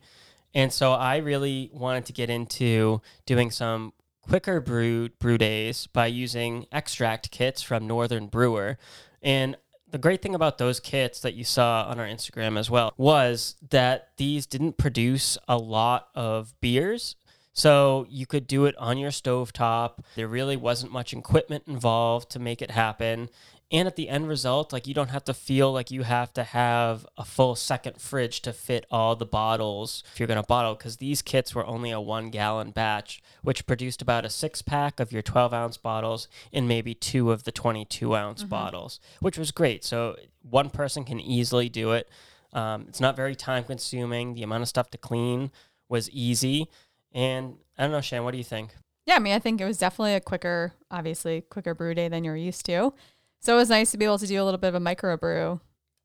and 0.55 0.71
so 0.71 0.93
I 0.93 1.17
really 1.17 1.71
wanted 1.73 2.05
to 2.07 2.13
get 2.13 2.29
into 2.29 3.01
doing 3.25 3.51
some 3.51 3.95
quicker 4.31 4.61
brew 4.61 5.09
brew 5.19 5.37
days 5.37 5.89
by 5.89 6.07
using 6.07 6.65
extract 6.71 7.33
kits 7.33 7.63
from 7.63 7.89
Northern 7.89 8.29
Brewer, 8.29 8.79
and 9.21 9.57
the 9.91 9.99
great 9.99 10.23
thing 10.23 10.37
about 10.37 10.57
those 10.57 10.79
kits 10.79 11.19
that 11.23 11.35
you 11.35 11.43
saw 11.43 11.85
on 11.89 11.99
our 11.99 12.07
Instagram 12.07 12.57
as 12.57 12.71
well 12.71 12.95
was 12.97 13.57
that 13.71 14.11
these 14.19 14.47
didn't 14.47 14.79
produce 14.79 15.37
a 15.49 15.59
lot 15.59 16.11
of 16.15 16.55
beers. 16.61 17.17
So 17.53 18.07
you 18.09 18.25
could 18.25 18.47
do 18.47 18.67
it 18.67 18.77
on 18.79 18.99
your 18.99 19.11
stovetop. 19.11 19.99
There 20.15 20.29
really 20.29 20.57
wasn't 20.57 20.93
much 20.93 21.13
equipment 21.13 21.65
involved 21.67 22.31
to 22.31 22.39
make 22.39 22.63
it 22.63 22.71
happen. 22.71 23.31
And 23.73 23.87
at 23.87 23.95
the 23.95 24.09
end 24.09 24.29
result, 24.29 24.73
like 24.73 24.89
you 24.89 24.95
don't 24.95 25.11
have 25.11 25.25
to 25.25 25.35
feel 25.35 25.73
like 25.73 25.93
you 25.93 26.03
have 26.03 26.33
to 26.35 26.43
have 26.43 27.07
a 27.17 27.25
full 27.25 27.55
second 27.55 28.01
fridge 28.01 28.41
to 28.43 28.53
fit 28.53 28.85
all 28.91 29.15
the 29.15 29.27
bottles 29.27 30.03
if 30.13 30.19
you're 30.19 30.27
going 30.27 30.43
to 30.43 30.47
bottle, 30.47 30.75
because 30.75 30.97
these 30.97 31.23
kits 31.23 31.55
were 31.55 31.65
only 31.65 31.93
a 31.93 32.01
one 32.01 32.31
gallon 32.31 32.73
batch, 32.73 33.23
which 33.43 33.67
produced 33.67 34.03
about 34.03 34.25
a 34.25 34.31
six 34.31 34.61
pack 34.61 34.99
of 34.99 35.13
your 35.13 35.23
12 35.23 35.55
ounce 35.55 35.77
bottles 35.77 36.27
and 36.53 36.67
maybe 36.67 36.95
two 36.95 37.31
of 37.31 37.45
the 37.45 37.53
22 37.53 38.15
ounce 38.17 38.43
bottles, 38.43 38.99
which 39.21 39.39
was 39.39 39.53
great. 39.53 39.85
So 39.85 40.17
one 40.43 40.71
person 40.71 41.05
can 41.05 41.21
easily 41.21 41.69
do 41.69 41.93
it. 41.93 42.09
Um, 42.53 42.87
it's 42.89 43.01
not 43.01 43.15
very 43.15 43.37
time 43.37 43.63
consuming. 43.63 44.35
The 44.35 44.43
amount 44.43 44.63
of 44.63 44.69
stuff 44.69 44.91
to 44.91 44.99
clean 44.99 45.53
was 45.89 46.11
easy. 46.11 46.69
And 47.13 47.57
I 47.79 47.83
don't 47.83 47.93
know, 47.93 48.01
Shan, 48.01 48.25
what 48.25 48.33
do 48.33 48.39
you 48.39 48.45
think? 48.45 48.75
Yeah, 49.07 49.17
I 49.17 49.19
mean, 49.21 49.35
I 49.35 49.39
think 49.39 49.61
it 49.61 49.65
was 49.65 49.79
definitely 49.79 50.15
a 50.15 50.21
quicker, 50.21 50.73
obviously, 50.91 51.41
quicker 51.41 51.75
brew 51.75 51.95
day 51.95 52.09
than 52.09 52.25
you're 52.25 52.37
used 52.37 52.67
to. 52.67 52.93
So 53.41 53.55
it 53.55 53.57
was 53.57 53.71
nice 53.71 53.91
to 53.93 53.99
be 53.99 54.05
able 54.05 54.19
to 54.19 54.27
do 54.27 54.41
a 54.41 54.45
little 54.45 54.59
bit 54.59 54.69
of 54.69 54.75
a 54.75 54.81
micro 54.81 55.17
brew 55.17 55.61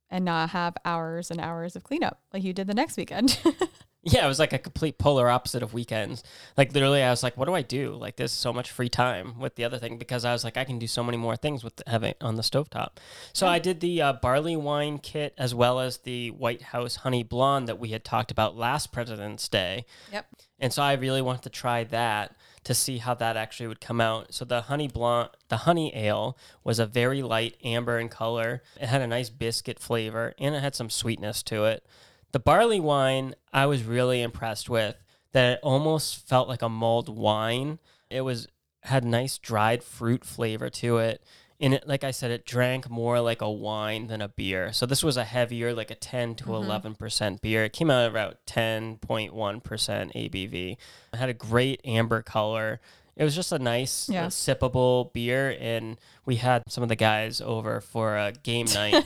and 0.09 0.23
not 0.25 0.51
have 0.51 0.75
hours 0.85 1.31
and 1.31 1.39
hours 1.39 1.75
of 1.75 1.83
cleanup 1.83 2.21
like 2.33 2.43
you 2.43 2.53
did 2.53 2.67
the 2.67 2.73
next 2.73 2.97
weekend. 2.97 3.39
Yeah, 4.07 4.23
it 4.23 4.27
was 4.27 4.37
like 4.37 4.53
a 4.53 4.59
complete 4.59 4.99
polar 4.99 5.27
opposite 5.27 5.63
of 5.63 5.73
weekends. 5.73 6.23
Like 6.55 6.73
literally, 6.73 7.01
I 7.01 7.09
was 7.09 7.23
like, 7.23 7.37
"What 7.37 7.45
do 7.45 7.55
I 7.55 7.63
do?" 7.63 7.95
Like 7.95 8.17
there's 8.17 8.31
so 8.31 8.53
much 8.53 8.69
free 8.69 8.87
time 8.87 9.39
with 9.39 9.55
the 9.55 9.63
other 9.63 9.79
thing 9.79 9.97
because 9.97 10.23
I 10.23 10.31
was 10.31 10.43
like, 10.43 10.57
I 10.57 10.63
can 10.63 10.77
do 10.77 10.85
so 10.85 11.03
many 11.03 11.17
more 11.17 11.35
things 11.35 11.63
with 11.63 11.81
having 11.87 12.13
on 12.21 12.35
the 12.35 12.43
stovetop. 12.43 12.97
So 13.33 13.47
I 13.47 13.57
did 13.57 13.79
the 13.79 14.03
uh, 14.03 14.13
barley 14.13 14.55
wine 14.55 14.99
kit 14.99 15.33
as 15.39 15.55
well 15.55 15.79
as 15.79 15.97
the 15.97 16.29
White 16.29 16.61
House 16.61 16.97
Honey 16.97 17.23
Blonde 17.23 17.67
that 17.67 17.79
we 17.79 17.89
had 17.89 18.03
talked 18.03 18.29
about 18.29 18.55
last 18.55 18.91
President's 18.91 19.49
Day. 19.49 19.85
yep. 20.13 20.27
And 20.59 20.71
so 20.71 20.83
I 20.83 20.93
really 20.93 21.23
wanted 21.23 21.41
to 21.41 21.49
try 21.49 21.83
that 21.85 22.35
to 22.65 22.73
see 22.73 22.97
how 22.97 23.13
that 23.13 23.37
actually 23.37 23.67
would 23.67 23.79
come 23.79 24.01
out. 24.01 24.33
So 24.33 24.43
the 24.43 24.61
honey 24.61 24.87
blonde, 24.87 25.29
the 25.47 25.57
honey 25.57 25.95
ale 25.95 26.37
was 26.63 26.79
a 26.79 26.85
very 26.85 27.21
light 27.21 27.55
amber 27.63 27.97
in 27.97 28.09
color. 28.09 28.61
It 28.79 28.87
had 28.87 29.01
a 29.01 29.07
nice 29.07 29.29
biscuit 29.29 29.79
flavor 29.79 30.33
and 30.37 30.55
it 30.55 30.61
had 30.61 30.75
some 30.75 30.89
sweetness 30.89 31.43
to 31.43 31.65
it. 31.65 31.85
The 32.31 32.39
barley 32.39 32.79
wine 32.79 33.35
I 33.53 33.67
was 33.67 33.83
really 33.83 34.21
impressed 34.21 34.69
with. 34.69 34.97
That 35.31 35.53
it 35.53 35.59
almost 35.63 36.27
felt 36.27 36.47
like 36.47 36.61
a 36.61 36.69
mulled 36.69 37.09
wine. 37.09 37.79
It 38.09 38.21
was 38.21 38.47
had 38.83 39.03
nice 39.03 39.37
dried 39.37 39.83
fruit 39.83 40.23
flavor 40.23 40.69
to 40.69 40.97
it. 40.97 41.23
And 41.59 41.73
it, 41.75 41.87
like 41.87 42.03
I 42.03 42.11
said, 42.11 42.31
it 42.31 42.45
drank 42.45 42.89
more 42.89 43.21
like 43.21 43.41
a 43.41 43.49
wine 43.49 44.07
than 44.07 44.21
a 44.21 44.27
beer. 44.27 44.73
So 44.73 44.85
this 44.85 45.01
was 45.03 45.15
a 45.15 45.23
heavier, 45.23 45.73
like 45.73 45.89
a 45.89 45.95
10 45.95 46.35
to 46.35 46.45
11% 46.47 47.39
beer. 47.41 47.63
It 47.63 47.71
came 47.73 47.89
out 47.89 48.03
at 48.03 48.11
about 48.11 48.45
10.1% 48.45 49.31
ABV. 49.31 50.71
It 51.13 51.17
had 51.17 51.29
a 51.29 51.33
great 51.33 51.81
amber 51.85 52.21
color. 52.21 52.81
It 53.15 53.23
was 53.23 53.35
just 53.35 53.51
a 53.53 53.59
nice, 53.59 54.09
Yeah. 54.09 54.25
uh, 54.25 54.29
sippable 54.29 55.13
beer. 55.13 55.55
And 55.59 55.97
we 56.25 56.35
had 56.37 56.63
some 56.67 56.83
of 56.83 56.89
the 56.89 56.95
guys 56.97 57.39
over 57.39 57.79
for 57.79 58.17
a 58.17 58.31
game 58.33 58.67
night. 58.73 59.05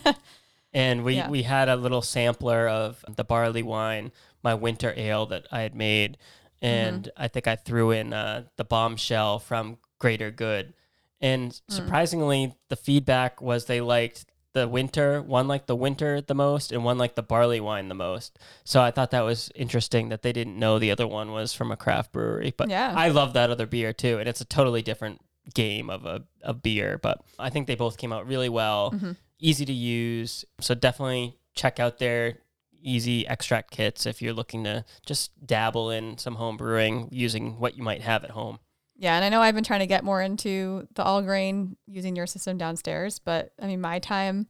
and 0.74 1.04
we, 1.04 1.16
Yeah. 1.18 1.30
we 1.30 1.44
had 1.44 1.70
a 1.70 1.76
little 1.76 2.02
sampler 2.02 2.68
of 2.68 3.06
the 3.16 3.24
barley 3.24 3.62
wine, 3.64 4.12
my 4.42 4.56
winter 4.56 4.94
ale 4.98 5.26
that 5.28 5.46
I 5.52 5.62
had 5.62 5.76
made. 5.76 6.18
And 6.62 7.10
I 7.16 7.28
think 7.28 7.48
I 7.48 7.56
threw 7.56 7.92
in 7.92 8.12
uh, 8.12 8.46
the 8.58 8.66
bombshell 8.66 9.40
from 9.40 9.78
Greater 10.00 10.32
Good. 10.32 10.74
And 11.22 11.52
mm. 11.52 11.62
surprisingly, 11.68 12.56
the 12.70 12.76
feedback 12.76 13.42
was 13.42 13.66
they 13.66 13.82
liked 13.82 14.26
the 14.54 14.68
winter, 14.68 15.22
one 15.22 15.48
liked 15.48 15.68
the 15.68 15.76
winter 15.76 16.22
the 16.22 16.34
most, 16.34 16.72
and 16.72 16.84
one 16.84 16.98
liked 16.98 17.16
the 17.16 17.24
barley 17.24 17.60
wine 17.60 17.88
the 17.88 17.96
most. 17.96 18.40
So 18.64 18.82
I 18.82 18.92
thought 18.92 19.12
that 19.12 19.22
was 19.22 19.52
interesting 19.56 20.10
that 20.10 20.22
they 20.22 20.34
didn't 20.34 20.58
know 20.58 20.80
the 20.80 20.92
other 20.92 21.08
one 21.08 21.32
was 21.32 21.54
from 21.54 21.72
a 21.72 21.78
craft 21.78 22.12
brewery. 22.12 22.54
But 22.56 22.70
Yeah. 22.70 22.94
I 22.96 23.10
love 23.10 23.34
that 23.34 23.50
other 23.50 23.68
beer 23.68 23.94
too, 23.94 24.18
and 24.20 24.28
it's 24.28 24.42
a 24.42 24.46
totally 24.46 24.82
different 24.82 25.22
game 25.54 25.90
of 25.90 26.06
a 26.06 26.24
of 26.44 26.62
beer. 26.62 26.98
But 26.98 27.22
I 27.38 27.50
think 27.50 27.68
they 27.68 27.76
both 27.76 27.98
came 27.98 28.14
out 28.14 28.28
really 28.28 28.50
well, 28.50 28.92
mm-hmm. 28.92 29.12
easy 29.40 29.66
to 29.66 29.74
use. 29.74 30.46
So 30.60 30.74
definitely 30.74 31.38
check 31.54 31.80
out 31.80 32.00
their 32.00 32.40
easy 32.82 33.28
extract 33.28 33.72
kits 33.72 34.06
if 34.06 34.22
you're 34.22 34.34
looking 34.34 34.64
to 34.64 34.86
just 35.06 35.32
dabble 35.46 35.92
in 35.92 36.18
some 36.18 36.36
home 36.36 36.58
brewing 36.58 37.10
using 37.12 37.60
what 37.60 37.78
you 37.78 37.84
might 37.84 38.02
have 38.02 38.24
at 38.24 38.32
home. 38.32 38.60
Yeah, 39.02 39.16
and 39.16 39.24
I 39.24 39.30
know 39.30 39.42
I've 39.42 39.56
been 39.56 39.64
trying 39.64 39.80
to 39.80 39.88
get 39.88 40.04
more 40.04 40.22
into 40.22 40.86
the 40.94 41.04
all 41.04 41.22
grain 41.22 41.78
using 41.88 42.16
your 42.18 42.28
system 42.28 42.58
downstairs, 42.58 43.18
but 43.18 43.54
I 43.60 43.66
mean, 43.66 43.80
my 43.80 44.00
time 44.00 44.48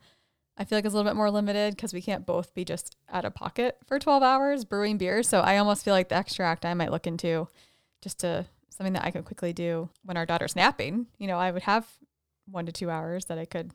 I 0.58 0.66
feel 0.66 0.78
like 0.78 0.86
is 0.86 0.94
a 0.94 0.98
little 0.98 1.10
bit 1.10 1.16
more 1.16 1.30
limited 1.32 1.76
because 1.76 1.94
we 1.94 2.02
can't 2.02 2.26
both 2.26 2.54
be 2.56 2.66
just 2.66 2.98
out 3.10 3.26
of 3.26 3.36
pocket 3.36 3.78
for 3.86 4.00
12 4.00 4.24
hours 4.24 4.66
brewing 4.66 4.98
beer. 4.98 5.22
So 5.24 5.40
I 5.40 5.58
almost 5.58 5.86
feel 5.86 5.94
like 5.94 6.10
the 6.10 6.16
extract 6.16 6.66
I 6.66 6.74
might 6.74 6.92
look 6.92 7.06
into 7.08 7.48
just 8.02 8.20
to 8.22 8.46
something 8.70 8.94
that 8.94 9.06
I 9.06 9.12
could 9.12 9.24
quickly 9.24 9.54
do 9.54 9.90
when 10.04 10.18
our 10.18 10.26
daughter's 10.26 10.56
napping. 10.56 11.06
You 11.18 11.28
know, 11.28 11.38
I 11.38 11.52
would 11.52 11.62
have 11.64 11.88
one 12.50 12.66
to 12.66 12.72
two 12.72 12.90
hours 12.90 13.26
that 13.26 13.38
I 13.38 13.46
could 13.46 13.72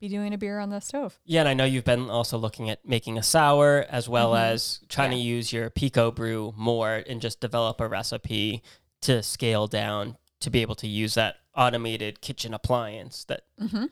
be 0.00 0.08
doing 0.08 0.34
a 0.34 0.38
beer 0.38 0.58
on 0.58 0.70
the 0.70 0.80
stove. 0.80 1.18
Yeah, 1.24 1.40
and 1.40 1.48
I 1.48 1.54
know 1.54 1.64
you've 1.64 1.84
been 1.84 2.10
also 2.10 2.36
looking 2.38 2.68
at 2.70 2.84
making 2.84 3.16
a 3.18 3.22
sour 3.22 3.86
as 3.88 4.08
well 4.08 4.32
Mhm. 4.32 4.40
as 4.40 4.80
trying 4.88 5.10
to 5.12 5.16
use 5.16 5.52
your 5.52 5.70
Pico 5.70 6.10
brew 6.10 6.52
more 6.56 7.02
and 7.08 7.20
just 7.20 7.40
develop 7.40 7.80
a 7.80 7.88
recipe 7.88 8.62
to 9.02 9.22
scale 9.22 9.66
down 9.66 10.16
to 10.40 10.50
be 10.50 10.62
able 10.62 10.74
to 10.76 10.86
use 10.88 11.14
that 11.14 11.36
automated 11.56 12.20
kitchen 12.20 12.54
appliance 12.54 13.24
that 13.24 13.42
Mm-hmm. 13.60 13.86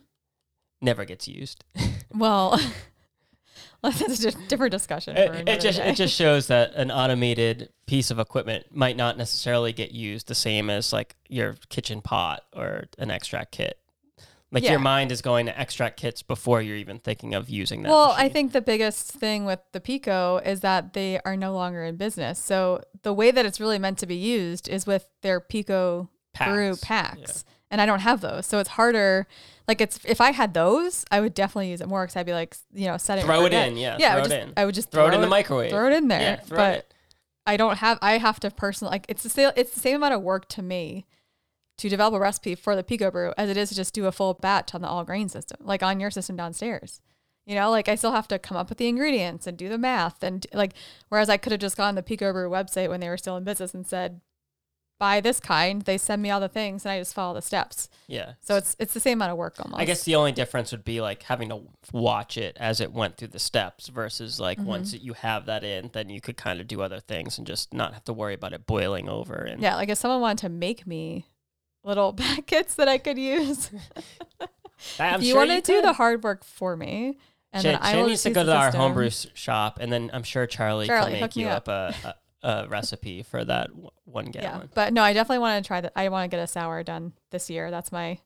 never 0.80 1.04
gets 1.04 1.26
used. 1.28 1.64
Well, 2.14 2.58
that's 3.82 4.24
a 4.24 4.30
different 4.48 4.70
discussion. 4.70 5.16
For 5.16 5.34
It, 5.34 5.48
it 5.48 5.60
just 5.60 5.78
day. 5.78 5.88
it 5.90 5.94
just 5.96 6.14
shows 6.14 6.46
that 6.46 6.74
an 6.74 6.90
automated 6.90 7.70
piece 7.86 8.10
of 8.10 8.18
equipment 8.18 8.66
might 8.74 8.96
not 8.96 9.18
necessarily 9.18 9.72
get 9.72 9.90
used 9.92 10.28
the 10.28 10.34
same 10.34 10.70
as 10.70 10.92
like 10.92 11.14
your 11.28 11.56
kitchen 11.68 12.00
pot 12.00 12.42
or 12.54 12.84
an 12.98 13.10
extract 13.10 13.52
kit. 13.52 13.78
Like 14.52 14.62
Yeah. 14.62 14.72
your 14.72 14.80
mind 14.80 15.10
is 15.10 15.22
going 15.22 15.46
to 15.46 15.60
extract 15.60 15.98
kits 15.98 16.22
before 16.22 16.62
you're 16.62 16.76
even 16.76 16.98
thinking 16.98 17.34
of 17.34 17.48
using 17.50 17.82
that. 17.82 17.88
Well, 17.90 18.14
I 18.16 18.28
think 18.28 18.52
the 18.52 18.60
biggest 18.60 19.10
thing 19.10 19.44
with 19.44 19.58
the 19.72 19.80
Pico 19.80 20.38
is 20.38 20.60
that 20.60 20.92
they 20.92 21.20
are 21.24 21.36
no 21.36 21.52
longer 21.52 21.82
in 21.84 21.96
business. 21.96 22.38
So 22.38 22.80
the 23.02 23.12
way 23.12 23.30
that 23.32 23.44
it's 23.44 23.58
really 23.60 23.78
meant 23.78 23.98
to 23.98 24.06
be 24.06 24.14
used 24.14 24.68
is 24.68 24.86
with 24.86 25.08
their 25.22 25.40
Pico 25.40 26.08
brew 26.44 26.76
Packs. 26.76 27.18
packs. 27.20 27.44
And 27.70 27.80
I 27.80 27.86
don't 27.86 28.00
have 28.00 28.20
those. 28.20 28.46
So 28.46 28.60
it's 28.60 28.70
harder. 28.70 29.26
Like 29.66 29.80
it's 29.80 29.98
if 30.04 30.20
I 30.20 30.30
had 30.30 30.54
those, 30.54 31.04
I 31.10 31.20
would 31.20 31.34
definitely 31.34 31.70
use 31.70 31.80
it 31.80 31.88
more 31.88 32.04
because 32.04 32.14
I'd 32.14 32.26
be 32.26 32.32
like, 32.32 32.56
you 32.72 32.86
know, 32.86 32.96
set 32.96 33.18
it. 33.18 33.24
throw 33.24 33.44
it 33.46 33.52
in, 33.52 33.76
yeah. 33.76 33.96
Yeah, 33.98 34.10
I 34.10 34.12
throw 34.12 34.22
would 34.22 34.26
it 34.26 34.34
just 34.36 34.48
in. 34.48 34.52
I 34.56 34.64
would 34.64 34.74
just 34.76 34.90
throw, 34.92 35.08
it 35.08 35.14
in 35.14 35.20
the 35.20 35.26
microwave. 35.26 35.70
Throw 35.70 35.88
it 35.88 35.92
in 35.92 36.06
there. 36.06 36.20
Yeah, 36.20 36.36
throw 36.36 36.56
but 36.56 36.74
it. 36.78 36.94
I 37.44 37.56
don't 37.56 37.78
have. 37.78 37.98
I 38.00 38.18
have 38.18 38.38
to 38.40 38.50
personally 38.52 38.92
like 38.92 39.06
it's 39.08 39.24
the 39.24 39.28
same. 39.28 39.50
It's 39.56 39.72
the 39.74 39.80
same 39.80 39.96
amount 39.96 40.14
of 40.14 40.22
work 40.22 40.48
to 40.50 40.62
me 40.62 41.06
to 41.78 41.88
develop 41.88 42.14
a 42.14 42.18
recipe 42.18 42.54
for 42.54 42.74
the 42.74 42.82
Pico 42.82 43.10
Brew 43.10 43.32
as 43.36 43.50
it 43.50 43.56
is 43.56 43.68
to 43.70 43.74
just 43.74 43.92
do 43.94 44.06
a 44.06 44.12
full 44.12 44.34
batch 44.34 44.74
on 44.74 44.80
the 44.82 44.88
all 44.88 45.04
grain 45.04 45.28
system, 45.28 45.58
like 45.60 45.82
on 45.82 46.00
your 46.00 46.10
system 46.10 46.36
downstairs. 46.36 47.00
You 47.44 47.54
know, 47.54 47.70
like 47.70 47.88
I 47.88 47.94
still 47.94 48.12
have 48.12 48.26
to 48.28 48.38
come 48.38 48.56
up 48.56 48.68
with 48.68 48.78
the 48.78 48.88
ingredients 48.88 49.46
and 49.46 49.56
do 49.56 49.68
the 49.68 49.78
math 49.78 50.22
and 50.22 50.44
like. 50.52 50.72
Whereas 51.10 51.28
I 51.28 51.36
could 51.36 51.52
have 51.52 51.60
just 51.60 51.76
gone 51.76 51.88
on 51.88 51.94
the 51.94 52.02
Pico 52.02 52.32
Brew 52.32 52.50
website 52.50 52.88
when 52.88 52.98
they 53.00 53.08
were 53.08 53.16
still 53.16 53.36
in 53.36 53.44
business 53.44 53.72
and 53.72 53.86
said, 53.86 54.20
"Buy 54.98 55.20
this 55.20 55.38
kind." 55.38 55.82
They 55.82 55.96
send 55.96 56.22
me 56.22 56.30
all 56.30 56.40
the 56.40 56.48
things 56.48 56.84
and 56.84 56.90
I 56.90 56.98
just 56.98 57.14
follow 57.14 57.34
the 57.34 57.42
steps. 57.42 57.88
Yeah. 58.08 58.32
So 58.40 58.56
it's 58.56 58.74
it's 58.80 58.94
the 58.94 58.98
same 59.00 59.18
amount 59.18 59.30
of 59.30 59.38
work 59.38 59.54
almost. 59.60 59.80
I 59.80 59.84
guess 59.84 60.02
the 60.02 60.16
only 60.16 60.32
difference 60.32 60.72
would 60.72 60.84
be 60.84 61.00
like 61.00 61.22
having 61.22 61.50
to 61.50 61.60
watch 61.92 62.36
it 62.36 62.56
as 62.58 62.80
it 62.80 62.92
went 62.92 63.16
through 63.16 63.28
the 63.28 63.38
steps 63.38 63.86
versus 63.88 64.40
like 64.40 64.58
Mm-hmm. 64.58 64.66
once 64.66 64.92
you 64.94 65.12
have 65.12 65.46
that 65.46 65.62
in, 65.62 65.90
then 65.92 66.08
you 66.08 66.20
could 66.20 66.36
kind 66.36 66.60
of 66.60 66.66
do 66.66 66.80
other 66.82 66.98
things 66.98 67.38
and 67.38 67.46
just 67.46 67.72
not 67.72 67.92
have 67.94 68.02
to 68.06 68.12
worry 68.12 68.34
about 68.34 68.54
it 68.54 68.66
boiling 68.66 69.08
over. 69.08 69.34
And 69.34 69.62
Yeah, 69.62 69.76
like 69.76 69.88
if 69.88 69.98
someone 69.98 70.20
wanted 70.20 70.38
to 70.38 70.48
make 70.48 70.84
me 70.84 71.26
little 71.86 72.12
packets 72.26 72.74
that 72.74 72.88
I 72.88 72.98
could 72.98 73.16
use, 73.18 73.70
I'm 75.00 75.20
if 75.20 75.22
you 75.26 75.32
sure 75.32 75.46
want 75.46 75.64
to 75.64 75.72
do 75.72 75.80
the 75.80 75.94
hard 75.94 76.22
work 76.22 76.44
for 76.44 76.76
me, 76.76 77.16
and 77.52 77.62
Shay, 77.62 77.72
then 77.72 77.78
I 77.80 77.92
Shay 77.92 78.00
will 78.02 78.08
needs 78.08 78.22
to 78.24 78.30
go 78.30 78.44
to 78.44 78.52
our 78.54 78.64
system. 78.66 78.80
homebrew 78.80 79.10
shop, 79.34 79.78
and 79.80 79.90
then 79.90 80.10
I'm 80.12 80.22
sure 80.22 80.46
Charlie, 80.46 80.86
Charlie, 80.86 81.12
can 81.12 81.20
make 81.20 81.36
you 81.36 81.48
up. 81.48 81.68
up, 81.68 81.94
a, 82.02 82.14
a, 82.42 82.48
a 82.64 82.68
recipe 82.68 83.22
for 83.22 83.42
that 83.44 83.68
w- 83.68 83.88
one 84.04 84.26
Yeah, 84.34 84.42
gallon. 84.42 84.68
but 84.74 84.92
no, 84.92 85.02
I 85.02 85.12
definitely 85.14 85.38
want 85.38 85.64
to 85.64 85.66
try 85.66 85.80
that. 85.80 85.92
I 85.96 86.08
want 86.10 86.30
to 86.30 86.36
get 86.36 86.42
a 86.42 86.46
sour 86.46 86.82
done 86.82 87.14
this 87.30 87.48
year. 87.48 87.70
That's 87.70 87.90
my. 87.90 88.18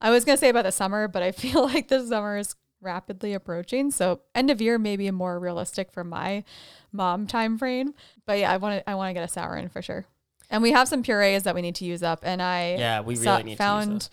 I 0.00 0.10
was 0.10 0.24
gonna 0.24 0.38
say 0.38 0.48
about 0.48 0.64
the 0.64 0.72
summer, 0.72 1.08
but 1.08 1.22
I 1.22 1.32
feel 1.44 1.62
like 1.64 1.88
the 1.88 2.06
summer 2.06 2.38
is 2.38 2.54
rapidly 2.80 3.34
approaching. 3.34 3.90
So 3.90 4.20
end 4.34 4.50
of 4.50 4.60
year 4.60 4.78
may 4.78 4.96
be 4.96 5.10
more 5.10 5.38
realistic 5.40 5.90
for 5.90 6.04
my 6.04 6.44
mom 6.92 7.26
time 7.26 7.58
frame. 7.58 7.92
But 8.24 8.38
yeah, 8.38 8.52
I 8.52 8.56
want 8.56 8.78
to. 8.78 8.88
I 8.90 8.94
want 8.94 9.10
to 9.10 9.14
get 9.14 9.24
a 9.24 9.28
sour 9.28 9.56
in 9.56 9.68
for 9.68 9.82
sure. 9.82 10.06
And 10.50 10.62
we 10.62 10.72
have 10.72 10.88
some 10.88 11.02
purees 11.02 11.42
that 11.44 11.54
we 11.54 11.62
need 11.62 11.74
to 11.76 11.84
use 11.84 12.02
up. 12.02 12.20
And 12.22 12.40
I 12.40 12.76
Yeah, 12.78 13.00
we 13.00 13.14
really 13.14 13.24
saw- 13.24 13.36
need 13.38 13.42
to 13.44 13.50
use 13.50 13.58
found 13.58 14.08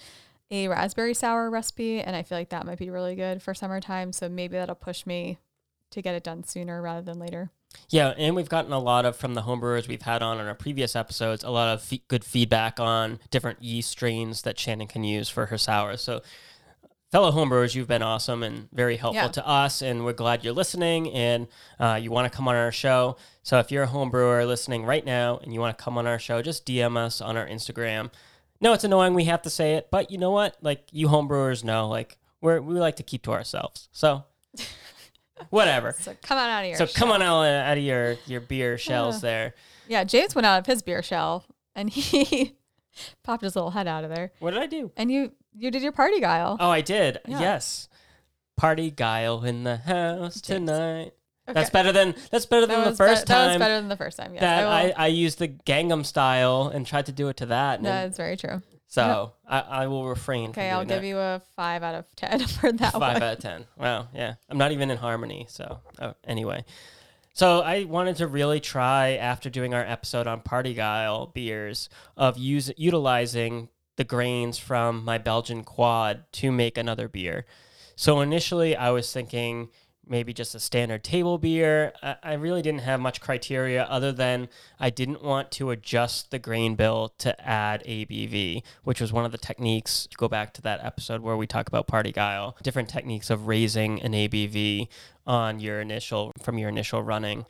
a 0.51 0.67
raspberry 0.67 1.13
sour 1.13 1.49
recipe, 1.49 2.01
and 2.01 2.15
I 2.15 2.23
feel 2.23 2.37
like 2.37 2.49
that 2.49 2.65
might 2.65 2.77
be 2.77 2.89
really 2.89 3.15
good 3.15 3.41
for 3.41 3.53
summertime. 3.53 4.11
So 4.13 4.29
maybe 4.29 4.57
that'll 4.57 4.75
push 4.75 5.05
me 5.05 5.39
to 5.91 6.01
get 6.01 6.13
it 6.15 6.23
done 6.23 6.43
sooner 6.43 6.81
rather 6.81 7.01
than 7.01 7.19
later. 7.19 7.51
Yeah, 7.89 8.13
and 8.17 8.35
we've 8.35 8.47
gotten 8.49 8.71
a 8.71 8.79
lot 8.79 9.05
of 9.05 9.15
from 9.17 9.33
the 9.33 9.41
homebrewers 9.41 9.87
we've 9.87 10.01
had 10.01 10.21
on 10.21 10.39
in 10.39 10.45
our 10.45 10.55
previous 10.55 10.95
episodes, 10.95 11.43
a 11.43 11.49
lot 11.49 11.73
of 11.73 11.81
fe- 11.81 12.03
good 12.07 12.23
feedback 12.23 12.79
on 12.79 13.19
different 13.31 13.61
yeast 13.61 13.89
strains 13.91 14.43
that 14.43 14.57
Shannon 14.59 14.87
can 14.87 15.03
use 15.03 15.29
for 15.29 15.47
her 15.47 15.57
sours. 15.57 16.01
So, 16.01 16.21
fellow 17.11 17.31
homebrewers, 17.31 17.75
you've 17.75 17.87
been 17.87 18.01
awesome 18.01 18.43
and 18.43 18.67
very 18.71 18.97
helpful 18.97 19.23
Yeah. 19.25 19.31
to 19.31 19.47
us, 19.47 19.81
and 19.81 20.03
we're 20.05 20.13
glad 20.13 20.43
you're 20.43 20.53
listening 20.53 21.11
and 21.13 21.47
uh, 21.79 21.99
you 22.01 22.11
want 22.11 22.31
to 22.31 22.35
come 22.35 22.47
on 22.47 22.55
our 22.55 22.71
show. 22.71 23.17
So, 23.43 23.59
if 23.59 23.71
you're 23.71 23.83
a 23.83 23.87
homebrewer 23.87 24.45
listening 24.47 24.85
right 24.85 25.05
now 25.05 25.37
and 25.37 25.53
you 25.53 25.59
want 25.59 25.77
to 25.77 25.83
come 25.83 25.97
on 25.97 26.07
our 26.07 26.19
show, 26.19 26.41
just 26.41 26.65
DM 26.65 26.97
us 26.97 27.21
on 27.21 27.37
our 27.37 27.47
Instagram. 27.47 28.11
No, 28.61 28.73
it's 28.73 28.83
annoying 28.83 29.13
we 29.13 29.25
have 29.25 29.41
to 29.43 29.49
say 29.49 29.75
it, 29.75 29.89
but 29.91 30.09
you 30.11 30.17
know 30.17 30.31
what? 30.31 30.57
Like 30.61 30.83
you 30.91 31.07
homebrewers 31.07 31.63
know, 31.63 31.87
like 31.87 32.17
we're 32.41 32.59
we 32.61 32.75
like 32.75 32.95
to 32.97 33.03
keep 33.03 33.21
to 33.23 33.31
ourselves. 33.33 33.89
So, 33.91 34.23
whatever. 35.49 35.95
So 35.99 36.15
come 36.21 36.37
on 36.37 36.49
out 36.49 36.59
of 36.61 36.65
here. 36.67 36.75
So 36.77 36.87
come 36.87 37.11
on 37.11 37.21
out, 37.21 37.43
out 37.43 37.77
of 37.77 37.83
your 37.83 38.17
your 38.25 38.41
beer 38.41 38.77
shells 38.77 39.17
Uh. 39.17 39.19
there. 39.19 39.55
Yeah, 39.87 40.03
James 40.03 40.33
went 40.33 40.45
out 40.45 40.59
of 40.59 40.65
his 40.65 40.81
beer 40.81 41.03
shell 41.03 41.45
and 41.75 41.89
he 41.89 42.55
popped 43.23 43.43
his 43.43 43.55
little 43.55 43.71
head 43.71 43.87
out 43.87 44.03
of 44.03 44.09
there. 44.09 44.31
What 44.39 44.51
did 44.51 44.61
I 44.63 44.65
do? 44.67 44.91
And 44.97 45.11
you 45.11 45.33
you 45.57 45.71
did 45.71 45.81
your 45.81 45.91
partigyle. 45.91 46.57
Oh, 46.59 46.69
I 46.69 46.81
did. 46.81 47.19
Yeah. 47.27 47.39
Yes. 47.39 47.89
Partigyle 48.59 49.43
in 49.45 49.63
the 49.63 49.77
house 49.77 50.39
tonight. 50.41 51.13
Okay. 51.47 51.53
That's 51.53 51.69
better 51.69 51.91
than 51.91 52.15
that's 52.31 52.45
better 52.47 52.65
than 52.65 52.79
That 52.79 52.83
the 52.85 52.89
was 52.91 52.97
be- 52.97 53.05
first 53.05 53.27
That 53.27 53.47
was 53.49 53.57
better 53.57 53.75
than 53.75 53.87
the 53.89 53.97
first 53.97 54.17
time. 54.17 54.33
Yes, 54.33 54.41
that 54.41 54.65
I 54.67 54.87
I, 54.87 54.93
I 54.97 55.07
used 55.07 55.37
the 55.39 55.47
Gangnam 55.49 56.03
style 56.05 56.71
and 56.73 56.87
tried 56.87 57.05
to 57.07 57.11
do 57.11 57.27
it 57.27 57.37
to 57.37 57.47
that. 57.47 57.77
And 57.79 57.85
That's 57.85 58.17
very 58.17 58.35
true. 58.37 58.63
so 58.87 59.33
I, 59.47 59.59
I 59.59 59.87
will 59.87 60.07
refrain. 60.07 60.49
Okay, 60.51 60.71
I'll 60.71 60.85
give 60.85 61.03
you 61.03 61.17
a 61.19 61.41
five 61.55 61.83
out 61.83 61.93
of 61.95 62.05
ten 62.15 62.39
for 62.47 62.71
that 62.71 62.93
Five 62.93 63.01
one. 63.15 63.23
out 63.23 63.33
of 63.33 63.39
ten. 63.39 63.65
Wow, 63.77 64.07
yeah. 64.15 64.35
I'm 64.49 64.57
not 64.57 64.71
even 64.71 64.89
in 64.89 64.97
harmony. 64.97 65.45
So 65.49 65.81
oh, 66.01 66.15
anyway, 66.23 66.65
so 67.33 67.61
I 67.61 67.83
wanted 67.83 68.15
to 68.17 68.27
really 68.27 68.59
try 68.59 69.11
after 69.17 69.51
doing 69.51 69.75
our 69.75 69.83
episode 69.85 70.25
on 70.25 70.41
Partigyle 70.41 71.31
beers 71.31 71.89
of 72.17 72.39
use 72.39 72.71
utilizing 72.75 73.69
the 73.95 74.03
grains 74.03 74.57
from 74.57 75.03
my 75.03 75.17
Belgian 75.17 75.63
quad 75.63 76.23
to 76.33 76.51
make 76.51 76.77
another 76.77 77.07
beer. 77.07 77.45
So 77.95 78.21
initially, 78.21 78.75
I 78.75 78.91
was 78.91 79.11
thinking 79.11 79.69
maybe 80.07 80.33
just 80.33 80.55
a 80.55 80.59
standard 80.59 81.03
table 81.03 81.37
beer. 81.37 81.93
I, 82.01 82.15
I 82.23 82.33
really 82.33 82.61
didn't 82.61 82.81
have 82.81 82.99
much 82.99 83.21
criteria 83.21 83.83
other 83.83 84.11
than 84.11 84.49
I 84.79 84.89
didn't 84.89 85.23
want 85.23 85.51
to 85.53 85.71
adjust 85.71 86.31
the 86.31 86.39
grain 86.39 86.75
bill 86.75 87.13
to 87.19 87.39
add 87.47 87.83
ABV, 87.85 88.63
which 88.83 89.01
was 89.01 89.11
one 89.11 89.25
of 89.25 89.31
the 89.31 89.37
techniques. 89.37 90.07
Go 90.17 90.27
back 90.27 90.53
to 90.55 90.61
that 90.63 90.83
episode 90.83 91.21
where 91.21 91.37
we 91.37 91.47
talk 91.47 91.67
about 91.67 91.87
Partigyle, 91.87 92.61
different 92.61 92.89
techniques 92.89 93.29
of 93.29 93.47
raising 93.47 94.01
an 94.01 94.13
ABV 94.13 94.87
on 95.25 95.59
your 95.59 95.81
initial 95.81 96.31
from 96.41 96.57
your 96.57 96.69
initial 96.69 97.01
running. 97.01 97.45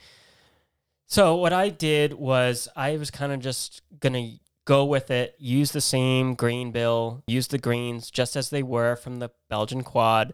So 1.08 1.36
what 1.36 1.54
I 1.54 1.70
did 1.70 2.14
was 2.14 2.68
I 2.76 2.98
was 2.98 3.12
kind 3.12 3.32
of 3.32 3.40
just 3.40 3.82
gonna 4.00 4.38
go 4.66 4.84
with 4.84 5.12
it, 5.12 5.36
use 5.38 5.72
the 5.72 5.82
same 5.82 6.34
grain 6.34 6.72
bill, 6.72 7.24
use 7.28 7.48
the 7.48 7.58
greens 7.58 8.12
just 8.12 8.36
as 8.36 8.50
they 8.50 8.64
were 8.64 8.96
from 8.96 9.18
the 9.18 9.30
Belgian 9.50 9.84
quad. 9.84 10.34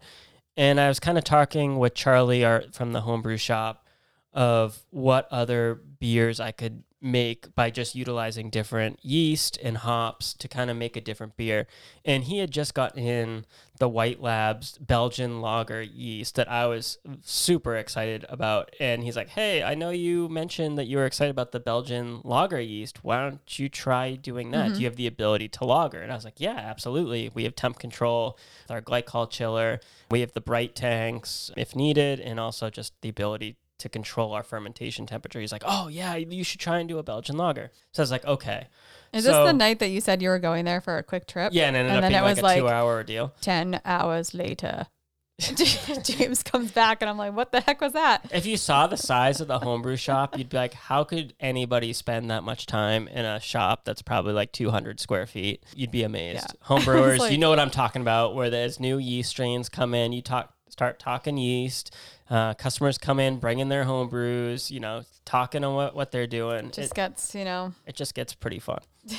And 0.57 0.79
I 0.79 0.87
was 0.87 0.99
kind 0.99 1.17
of 1.17 1.23
talking 1.23 1.77
with 1.77 1.93
Charlie 1.93 2.43
our, 2.43 2.63
from 2.71 2.93
the 2.93 3.01
homebrew 3.01 3.37
shop 3.37 3.87
of 4.33 4.79
what 4.89 5.27
other 5.31 5.75
beers 5.99 6.39
I 6.39 6.51
could 6.51 6.83
make 7.01 7.53
by 7.55 7.69
just 7.69 7.95
utilizing 7.95 8.49
different 8.49 9.03
yeast 9.03 9.57
and 9.63 9.77
hops 9.77 10.33
to 10.35 10.47
kind 10.47 10.69
of 10.69 10.77
make 10.77 10.95
a 10.95 11.01
different 11.01 11.35
beer. 11.35 11.67
And 12.05 12.25
he 12.25 12.37
had 12.37 12.51
just 12.51 12.73
got 12.73 12.97
in 12.97 13.45
the 13.79 13.89
White 13.89 14.21
Labs 14.21 14.77
Belgian 14.77 15.41
lager 15.41 15.81
yeast 15.81 16.35
that 16.35 16.49
I 16.49 16.67
was 16.67 16.99
super 17.21 17.75
excited 17.75 18.25
about. 18.29 18.75
And 18.79 19.03
he's 19.03 19.15
like, 19.15 19.29
Hey, 19.29 19.63
I 19.63 19.73
know 19.73 19.89
you 19.89 20.29
mentioned 20.29 20.77
that 20.77 20.85
you 20.85 20.97
were 20.97 21.05
excited 21.05 21.31
about 21.31 21.51
the 21.51 21.59
Belgian 21.59 22.21
lager 22.23 22.61
yeast. 22.61 23.03
Why 23.03 23.21
don't 23.21 23.59
you 23.59 23.69
try 23.69 24.13
doing 24.13 24.51
that? 24.51 24.65
Do 24.65 24.71
mm-hmm. 24.73 24.81
you 24.81 24.85
have 24.85 24.95
the 24.97 25.07
ability 25.07 25.47
to 25.49 25.65
lager? 25.65 26.01
And 26.01 26.11
I 26.11 26.15
was 26.15 26.25
like, 26.25 26.39
Yeah, 26.39 26.57
absolutely. 26.57 27.31
We 27.33 27.43
have 27.45 27.55
temp 27.55 27.79
control 27.79 28.37
our 28.69 28.81
glycol 28.81 29.29
chiller. 29.29 29.79
We 30.09 30.21
have 30.21 30.33
the 30.33 30.41
bright 30.41 30.75
tanks 30.75 31.51
if 31.57 31.75
needed, 31.75 32.19
and 32.19 32.39
also 32.39 32.69
just 32.69 32.93
the 33.01 33.09
ability 33.09 33.57
to 33.81 33.89
control 33.89 34.33
our 34.33 34.43
fermentation 34.43 35.05
temperature. 35.05 35.39
He's 35.39 35.51
like, 35.51 35.63
Oh, 35.65 35.87
yeah, 35.89 36.15
you 36.15 36.43
should 36.43 36.59
try 36.59 36.79
and 36.79 36.89
do 36.89 36.97
a 36.97 37.03
Belgian 37.03 37.37
lager. 37.37 37.71
So 37.91 38.01
I 38.01 38.03
was 38.03 38.11
like, 38.11 38.25
Okay. 38.25 38.67
Is 39.13 39.25
So- 39.25 39.31
this 39.43 39.51
the 39.51 39.57
night 39.57 39.79
that 39.79 39.89
you 39.89 39.99
said 40.01 40.21
you 40.21 40.29
were 40.29 40.39
going 40.39 40.65
there 40.65 40.79
for 40.81 40.97
a 40.97 41.03
quick 41.03 41.27
trip? 41.27 41.51
Yeah, 41.53 41.67
and 41.67 41.75
it 41.75 41.79
ended 41.81 41.91
And 41.91 41.97
up 41.97 42.01
then 42.03 42.11
being 42.11 42.21
it 42.21 42.25
like 42.25 42.31
was 42.35 42.39
a 42.39 42.43
like- 42.43 42.59
two 42.59 42.69
hour 42.69 42.91
ordeal. 42.93 43.33
Ten 43.41 43.81
hours 43.83 44.33
later, 44.33 44.87
James 46.03 46.43
comes 46.43 46.71
back 46.71 47.01
and 47.01 47.09
I'm 47.09 47.17
like, 47.17 47.33
"What 47.35 47.51
the 47.51 47.61
heck 47.61 47.81
was 47.81 47.93
that?" 47.93 48.29
If 48.31 48.45
you 48.45 48.57
saw 48.57 48.85
the 48.87 48.95
size 48.97 49.41
of 49.41 49.47
the 49.47 49.57
homebrew 49.59 49.95
shop, 49.95 50.37
you'd 50.37 50.49
be 50.49 50.57
like, 50.57 50.73
how 50.75 51.03
could 51.03 51.33
anybody 51.39 51.93
spend 51.93 52.29
that 52.29 52.43
much 52.43 52.67
time 52.67 53.07
in 53.07 53.25
a 53.25 53.39
shop 53.39 53.83
that's 53.83 54.01
probably 54.03 54.33
like 54.33 54.51
200 54.51 54.99
square 54.99 55.25
feet? 55.25 55.63
You'd 55.75 55.89
be 55.91 56.03
amazed. 56.03 56.45
Yeah. 56.47 56.67
Homebrewers, 56.67 57.17
like- 57.17 57.31
you 57.31 57.37
know 57.39 57.49
what 57.49 57.59
I'm 57.59 57.71
talking 57.71 58.03
about, 58.03 58.35
where 58.35 58.49
there's 58.51 58.79
new 58.79 58.97
yeast 58.99 59.31
strains 59.31 59.67
come 59.67 59.95
in, 59.95 60.13
you 60.13 60.21
talk, 60.21 60.53
start 60.69 60.99
talking 60.99 61.37
yeast. 61.37 61.93
Uh, 62.31 62.53
customers 62.53 62.97
come 62.97 63.19
in, 63.19 63.39
bringing 63.39 63.67
their 63.67 63.83
home 63.83 64.07
brews, 64.07 64.71
you 64.71 64.79
know, 64.79 65.03
talking 65.25 65.65
on 65.65 65.75
what, 65.75 65.93
what 65.93 66.11
they're 66.11 66.25
doing. 66.25 66.71
Just 66.71 66.91
It- 66.91 66.95
gets 66.95 67.35
you 67.35 67.43
know. 67.43 67.73
it 67.85 67.93
just 67.95 68.15
gets 68.15 68.33
pretty 68.33 68.59
fun. 68.59 68.79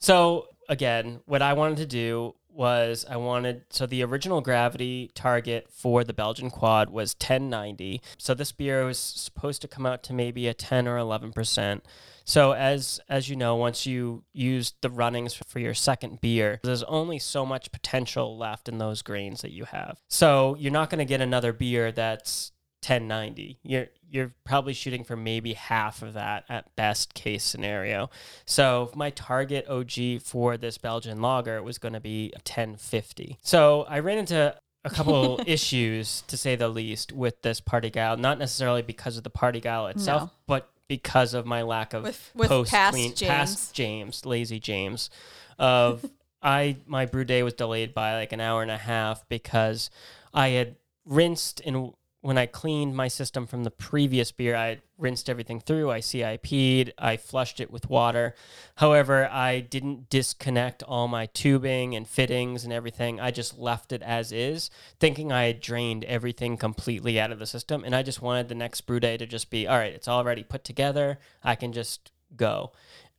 so 0.00 0.48
again, 0.68 1.20
what 1.24 1.42
I 1.42 1.54
wanted 1.54 1.78
to 1.78 1.86
do 1.86 2.34
was 2.50 3.06
I 3.08 3.16
wanted 3.16 3.62
so 3.70 3.86
the 3.86 4.02
original 4.02 4.40
gravity 4.40 5.10
target 5.14 5.68
for 5.70 6.04
the 6.04 6.12
Belgian 6.12 6.50
quad 6.50 6.90
was 6.90 7.14
1090. 7.14 8.02
So 8.18 8.34
this 8.34 8.52
beer 8.52 8.84
was 8.84 8.98
supposed 8.98 9.62
to 9.62 9.68
come 9.68 9.86
out 9.86 10.02
to 10.04 10.12
maybe 10.12 10.48
a 10.48 10.54
10 10.54 10.86
or 10.88 10.98
11%. 10.98 11.80
So 12.28 12.52
as 12.52 13.00
as 13.08 13.28
you 13.30 13.36
know, 13.36 13.56
once 13.56 13.86
you 13.86 14.22
use 14.34 14.74
the 14.82 14.90
runnings 14.90 15.32
for 15.34 15.58
your 15.60 15.72
second 15.74 16.20
beer, 16.20 16.60
there's 16.62 16.82
only 16.84 17.18
so 17.18 17.46
much 17.46 17.72
potential 17.72 18.36
left 18.36 18.68
in 18.68 18.76
those 18.76 19.00
grains 19.00 19.40
that 19.40 19.50
you 19.52 19.64
have. 19.64 19.98
So 20.08 20.54
you're 20.58 20.70
not 20.70 20.90
going 20.90 20.98
to 20.98 21.06
get 21.06 21.22
another 21.22 21.54
beer 21.54 21.90
that's 21.90 22.52
1090. 22.86 23.58
You're 23.62 23.86
you're 24.10 24.34
probably 24.44 24.74
shooting 24.74 25.04
for 25.04 25.16
maybe 25.16 25.54
half 25.54 26.02
of 26.02 26.12
that 26.14 26.44
at 26.50 26.74
best 26.76 27.14
case 27.14 27.44
scenario. 27.44 28.10
So 28.44 28.90
my 28.94 29.08
target 29.10 29.66
OG 29.66 30.20
for 30.22 30.56
this 30.58 30.76
Belgian 30.78 31.20
lager 31.22 31.62
was 31.62 31.78
going 31.78 31.94
to 31.94 32.00
be 32.00 32.30
1050. 32.36 33.38
So 33.42 33.84
I 33.88 33.98
ran 34.00 34.18
into 34.18 34.54
a 34.84 34.90
couple 34.90 35.40
issues 35.46 36.22
to 36.28 36.36
say 36.36 36.56
the 36.56 36.68
least 36.68 37.12
with 37.12 37.42
this 37.42 37.60
partigyle, 37.60 38.18
not 38.18 38.38
necessarily 38.38 38.82
because 38.82 39.16
of 39.16 39.24
the 39.24 39.30
partigyle 39.30 39.90
itself, 39.90 40.22
No. 40.22 40.30
but 40.46 40.70
because 40.88 41.34
of 41.34 41.46
my 41.46 41.62
lack 41.62 41.92
of 41.94 42.02
With- 42.02 42.30
with 42.34 42.48
post 42.48 42.70
past 42.70 42.94
clean 42.94 43.14
James. 43.14 43.28
past 43.28 43.74
James, 43.74 44.26
lazy 44.26 44.58
James, 44.58 45.10
of 45.58 46.04
I 46.42 46.76
my 46.86 47.04
brew 47.06 47.24
day 47.24 47.42
was 47.42 47.54
delayed 47.54 47.92
by 47.94 48.14
like 48.14 48.32
an 48.32 48.40
hour 48.40 48.62
and 48.62 48.70
a 48.70 48.76
half 48.78 49.28
because 49.28 49.90
I 50.32 50.48
had 50.48 50.76
rinsed 51.04 51.60
and 51.64 51.92
when 52.20 52.36
I 52.36 52.46
cleaned 52.46 52.96
my 52.96 53.06
system 53.06 53.46
from 53.46 53.62
the 53.62 53.70
previous 53.70 54.32
beer, 54.32 54.56
I 54.56 54.80
rinsed 54.96 55.30
everything 55.30 55.60
through. 55.60 55.90
I 55.90 56.00
CIP'd, 56.00 56.92
I 56.98 57.16
flushed 57.16 57.60
it 57.60 57.70
with 57.70 57.88
water. 57.88 58.34
However, 58.76 59.28
I 59.30 59.60
didn't 59.60 60.10
disconnect 60.10 60.82
all 60.82 61.06
my 61.06 61.26
tubing 61.26 61.94
and 61.94 62.08
fittings 62.08 62.64
and 62.64 62.72
everything. 62.72 63.20
I 63.20 63.30
just 63.30 63.56
left 63.56 63.92
it 63.92 64.02
as 64.02 64.32
is, 64.32 64.68
thinking 64.98 65.30
I 65.30 65.44
had 65.44 65.60
drained 65.60 66.04
everything 66.04 66.56
completely 66.56 67.20
out 67.20 67.30
of 67.30 67.38
the 67.38 67.46
system. 67.46 67.84
And 67.84 67.94
I 67.94 68.02
just 68.02 68.20
wanted 68.20 68.48
the 68.48 68.56
next 68.56 68.80
brew 68.80 68.98
day 68.98 69.16
to 69.16 69.26
just 69.26 69.48
be 69.48 69.68
all 69.68 69.78
right, 69.78 69.92
it's 69.92 70.08
already 70.08 70.42
put 70.42 70.64
together. 70.64 71.20
I 71.44 71.54
can 71.54 71.72
just 71.72 72.10
go. 72.36 72.72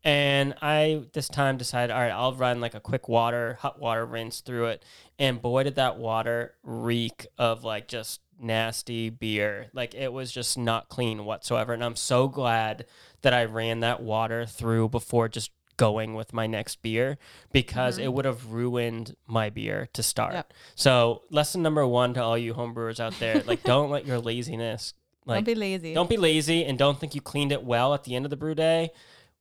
And 0.03 0.55
I 0.61 1.03
this 1.13 1.27
time 1.27 1.57
decided, 1.57 1.93
all 1.93 2.01
right, 2.01 2.11
I'll 2.11 2.33
run 2.33 2.61
like 2.61 2.73
a 2.73 2.79
quick 2.79 3.09
water, 3.09 3.57
hot 3.61 3.79
water 3.79 4.05
rinse 4.05 4.41
through 4.41 4.67
it. 4.67 4.83
And 5.17 5.41
boy, 5.41 5.63
did 5.63 5.75
that 5.75 5.97
water 5.97 6.55
reek 6.63 7.27
of 7.37 7.63
like 7.63 7.87
just 7.87 8.21
nasty 8.39 9.09
beer. 9.09 9.67
Like 9.73 9.93
it 9.93 10.11
was 10.11 10.31
just 10.31 10.57
not 10.57 10.89
clean 10.89 11.25
whatsoever. 11.25 11.73
And 11.73 11.83
I'm 11.83 11.95
so 11.95 12.27
glad 12.27 12.85
that 13.21 13.33
I 13.33 13.45
ran 13.45 13.81
that 13.81 14.01
water 14.01 14.45
through 14.45 14.89
before 14.89 15.27
just 15.27 15.51
going 15.77 16.13
with 16.13 16.33
my 16.33 16.45
next 16.45 16.81
beer 16.81 17.17
because 17.53 17.97
it 17.97 18.03
mm-hmm. 18.03 18.13
would 18.13 18.25
have 18.25 18.51
ruined 18.51 19.15
my 19.27 19.49
beer 19.49 19.87
to 19.93 20.03
start. 20.03 20.33
Yep. 20.33 20.53
So 20.75 21.23
lesson 21.29 21.61
number 21.61 21.87
one 21.87 22.13
to 22.15 22.23
all 22.23 22.37
you 22.37 22.53
homebrewers 22.53 22.99
out 22.99 23.17
there, 23.19 23.41
like 23.45 23.63
don't 23.63 23.89
let 23.89 24.05
your 24.05 24.19
laziness 24.19 24.93
like 25.25 25.45
Don't 25.45 25.55
be 25.55 25.59
lazy. 25.59 25.93
don't 25.93 26.09
be 26.09 26.17
lazy 26.17 26.65
and 26.65 26.77
don't 26.77 26.99
think 26.99 27.13
you 27.13 27.21
cleaned 27.21 27.51
it 27.51 27.63
well 27.63 27.93
at 27.93 28.03
the 28.03 28.15
end 28.15 28.25
of 28.25 28.31
the 28.31 28.37
brew 28.37 28.55
day. 28.55 28.91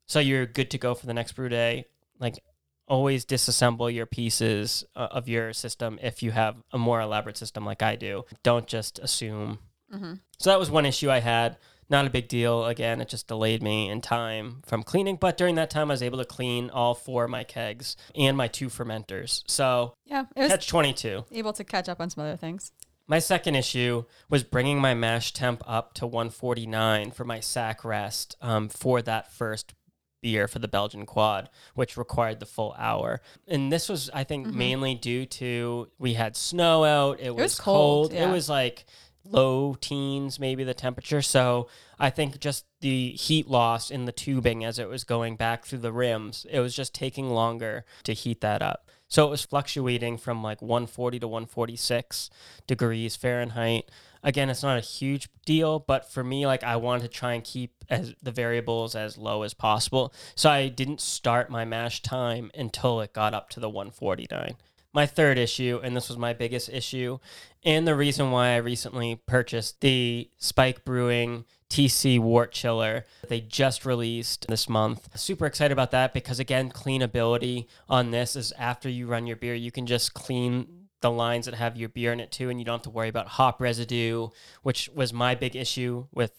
So 0.07 0.21
you're 0.21 0.47
good 0.47 0.71
to 0.71 0.79
go 0.79 0.95
for 0.95 1.07
the 1.07 1.15
next 1.15 1.33
brew 1.33 1.49
day. 1.49 1.87
Like 2.21 2.39
always 2.88 3.24
disassemble 3.24 3.92
your 3.92 4.07
pieces 4.07 4.85
uh, 4.96 5.09
of 5.11 5.29
your 5.29 5.53
system 5.53 5.98
if 6.03 6.22
you 6.22 6.31
have 6.31 6.57
a 6.72 6.79
more 6.79 7.01
elaborate 7.01 7.37
system 7.37 7.64
like 7.64 7.83
I 7.83 7.96
do. 7.96 8.24
Don't 8.42 8.66
just 8.66 8.98
assume. 8.98 9.59
Mm-hmm. 9.94 10.14
So 10.38 10.51
that 10.51 10.59
was 10.59 10.70
one 10.70 10.87
issue 10.87 11.11
I 11.11 11.20
had. 11.20 11.57
Not 11.90 12.07
a 12.07 12.11
big 12.11 12.29
deal. 12.29 12.66
Again, 12.66 13.01
it 13.01 13.09
just 13.09 13.29
delayed 13.29 13.62
me 13.62 13.88
in 13.88 14.03
time 14.03 14.62
from 14.66 14.83
cleaning. 14.83 15.16
But 15.16 15.38
during 15.38 15.55
that 15.55 15.70
time, 15.70 15.90
I 15.90 15.94
was 15.94 16.03
able 16.03 16.18
to 16.18 16.24
clean 16.24 16.68
all 16.68 16.94
four 16.94 17.24
of 17.24 17.31
my 17.31 17.44
kegs 17.44 17.96
and 18.14 18.37
my 18.37 18.46
two 18.46 18.68
fermenters. 18.68 19.42
So 19.46 19.94
yeah, 20.05 20.27
it 20.37 20.42
was 20.42 20.51
catch 20.51 20.68
22. 20.68 21.24
able 21.33 21.55
to 21.55 21.64
catch 21.64 21.88
up 21.88 22.01
on 22.01 22.11
some 22.11 22.24
other 22.24 22.37
things. 22.37 22.72
My 23.07 23.20
second 23.20 23.55
issue 23.55 24.05
was 24.29 24.44
bringing 24.44 24.81
my 24.81 24.92
mash 24.92 25.33
temp 25.33 25.62
up 25.66 25.94
to 25.94 26.07
149 26.07 27.11
for 27.12 27.24
my 27.24 27.40
sacch 27.40 27.83
rest 27.83 28.37
um, 28.42 28.68
for 28.68 29.01
that 29.01 29.33
first 29.33 29.72
beer 30.20 30.48
for 30.48 30.59
the 30.59 30.68
Belgian 30.68 31.07
quad, 31.07 31.48
which 31.74 31.96
required 31.96 32.40
the 32.40 32.46
full 32.46 32.74
hour. 32.78 33.20
And 33.46 33.72
this 33.72 33.88
was, 33.88 34.11
I 34.12 34.24
think, 34.24 34.46
mm-hmm. 34.46 34.59
mainly 34.59 34.94
due 34.94 35.26
to 35.26 35.88
we 35.98 36.14
had 36.14 36.37
snow 36.37 36.85
out. 36.85 37.20
It, 37.20 37.35
was, 37.35 37.42
was 37.42 37.61
cold. 37.61 38.11
cold, 38.11 38.12
yeah. 38.12 38.28
It 38.28 38.33
was 38.33 38.48
like 38.48 38.85
low 39.24 39.76
teens, 39.81 40.40
maybe 40.40 40.64
the 40.64 40.74
temperature. 40.74 41.22
So 41.22 41.68
I 41.98 42.11
think 42.11 42.40
just 42.40 42.64
the 42.81 43.11
heat 43.11 43.48
loss 43.48 43.90
in 43.90 44.04
the 44.04 44.12
tubing 44.12 44.64
as 44.64 44.78
it 44.78 44.88
was 44.88 45.04
going 45.04 45.37
back 45.37 45.64
through 45.64 45.81
the 45.81 45.92
RIMS, 45.92 46.46
it 46.50 46.61
was 46.61 46.74
just 46.74 46.94
taking 46.94 47.31
longer 47.31 47.85
to 48.04 48.12
heat 48.12 48.40
that 48.40 48.62
up. 48.62 48.88
So 49.09 49.26
it 49.26 49.31
was 49.31 49.44
fluctuating 49.44 50.18
from 50.18 50.42
like 50.42 50.61
140 50.61 51.20
to 51.20 51.28
146 51.28 52.31
degrees 52.66 53.16
Fahrenheit. 53.16 53.90
Again, 54.22 54.50
it's 54.50 54.62
not 54.62 54.78
a 54.78 54.83
huge 54.83 55.28
deal, 55.44 55.78
but 55.78 56.11
for 56.11 56.24
me, 56.24 56.46
like 56.46 56.64
I 56.64 56.76
wanted 56.76 57.02
to 57.02 57.09
try 57.09 57.35
and 57.35 57.44
keep 57.44 57.72
as 57.88 58.14
the 58.22 58.33
variables 58.33 58.94
as 58.94 59.18
low 59.18 59.42
as 59.42 59.54
possible. 59.54 60.12
So 60.35 60.50
I 60.50 60.68
didn't 60.68 61.00
start 61.00 61.50
my 61.50 61.64
mash 61.64 62.02
time 62.02 62.50
until 62.54 63.00
it 63.00 63.12
got 63.12 63.35
up 63.35 63.50
to 63.50 63.61
the 63.61 63.70
149. 63.70 64.57
My 64.92 65.07
third 65.07 65.38
issue, 65.38 65.81
and 65.83 65.94
this 65.94 66.09
was 66.09 66.16
my 66.16 66.33
biggest 66.33 66.70
issue, 66.70 67.18
and 67.62 67.87
the 67.87 67.94
reason 67.94 68.31
why 68.31 68.48
I 68.48 68.57
recently 68.57 69.16
purchased 69.16 69.81
the 69.81 70.31
Spike 70.38 70.85
Brewing 70.85 71.44
TC 71.68 72.18
Wort 72.18 72.52
Chiller 72.52 73.04
that 73.20 73.28
they 73.28 73.40
just 73.40 73.85
released 73.85 74.46
this 74.48 74.68
month. 74.68 75.09
Super 75.18 75.44
excited 75.44 75.72
about 75.72 75.90
that 75.90 76.14
because, 76.14 76.40
again, 76.40 76.70
cleanability 76.70 77.66
on 77.88 78.11
this 78.11 78.35
is 78.35 78.52
after 78.52 78.88
you 78.88 79.07
run 79.07 79.26
your 79.26 79.37
beer, 79.37 79.54
you 79.54 79.70
can 79.70 79.87
just 79.87 80.14
clean 80.14 80.78
the 81.01 81.11
lines 81.11 81.47
that 81.47 81.55
have 81.55 81.77
your 81.77 81.89
beer 81.89 82.13
in 82.13 82.21
it 82.21 82.33
too, 82.33 82.51
and 82.51 82.59
you 82.59 82.65
don't 82.65 82.79
have 82.79 82.83
to 82.83 82.91
worry 82.91 83.09
about 83.09 83.29
hop 83.29 83.61
residue, 83.61 84.29
which 84.63 84.89
was 84.95 85.13
my 85.13 85.35
big 85.35 85.55
issue 85.55 86.07
with 86.13 86.33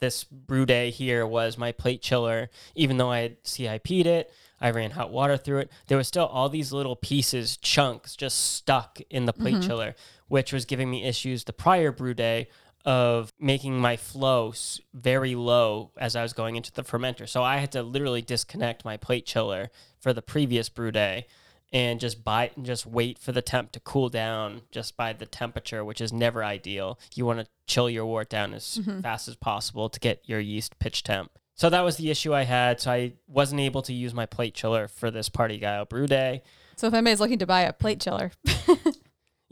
this 0.00 0.24
brew 0.24 0.66
day 0.66 0.90
here 0.90 1.26
was 1.26 1.56
my 1.56 1.72
plate 1.72 2.02
chiller. 2.02 2.50
Even 2.74 2.98
though 2.98 3.10
I 3.10 3.20
had 3.20 3.36
CIP'd 3.42 4.06
it, 4.06 4.30
I 4.60 4.70
ran 4.70 4.92
hot 4.92 5.10
water 5.10 5.36
through 5.36 5.60
it. 5.60 5.72
There 5.86 5.98
was 5.98 6.08
still 6.08 6.26
all 6.26 6.48
these 6.48 6.72
little 6.72 6.96
pieces, 6.96 7.56
chunks, 7.56 8.14
just 8.16 8.54
stuck 8.54 9.00
in 9.10 9.24
the 9.24 9.32
plate 9.32 9.54
mm-hmm. 9.54 9.66
chiller, 9.68 9.94
which 10.28 10.52
was 10.52 10.64
giving 10.64 10.90
me 10.90 11.04
issues 11.04 11.44
the 11.44 11.52
prior 11.52 11.90
brew 11.90 12.14
day 12.14 12.48
of 12.84 13.32
making 13.40 13.78
my 13.78 13.96
flow 13.96 14.52
very 14.92 15.34
low 15.34 15.90
as 15.96 16.14
I 16.14 16.22
was 16.22 16.34
going 16.34 16.56
into 16.56 16.70
the 16.70 16.82
fermenter. 16.82 17.26
So 17.26 17.42
I 17.42 17.56
had 17.56 17.72
to 17.72 17.82
literally 17.82 18.20
disconnect 18.20 18.84
my 18.84 18.98
plate 18.98 19.24
chiller 19.24 19.70
for 19.98 20.12
the 20.12 20.22
previous 20.22 20.68
brew 20.68 20.90
day 20.90 21.26
and 21.72 22.00
just 22.00 22.22
buy 22.22 22.50
and 22.56 22.64
just 22.64 22.86
wait 22.86 23.18
for 23.18 23.32
the 23.32 23.42
temp 23.42 23.72
to 23.72 23.80
cool 23.80 24.08
down 24.08 24.62
just 24.70 24.96
by 24.96 25.12
the 25.12 25.26
temperature, 25.26 25.84
which 25.84 26.00
is 26.00 26.12
never 26.12 26.44
ideal. 26.44 26.98
You 27.14 27.26
want 27.26 27.40
to 27.40 27.46
chill 27.66 27.90
your 27.90 28.06
wort 28.06 28.28
down 28.28 28.54
as 28.54 28.78
mm-hmm. 28.80 29.00
fast 29.00 29.28
as 29.28 29.36
possible 29.36 29.88
to 29.88 30.00
get 30.00 30.22
your 30.26 30.40
yeast 30.40 30.78
pitch 30.78 31.02
temp. 31.02 31.32
So 31.56 31.70
that 31.70 31.82
was 31.82 31.96
the 31.96 32.10
issue 32.10 32.34
I 32.34 32.42
had. 32.42 32.80
So 32.80 32.90
I 32.90 33.12
wasn't 33.26 33.60
able 33.60 33.82
to 33.82 33.92
use 33.92 34.14
my 34.14 34.26
plate 34.26 34.54
chiller 34.54 34.88
for 34.88 35.10
this 35.10 35.28
partigyle 35.28 35.88
brew 35.88 36.06
day. 36.06 36.42
So 36.76 36.88
if 36.88 36.94
anybody's 36.94 37.20
looking 37.20 37.38
to 37.38 37.46
buy 37.46 37.62
a 37.62 37.72
plate 37.72 38.00
chiller, 38.00 38.32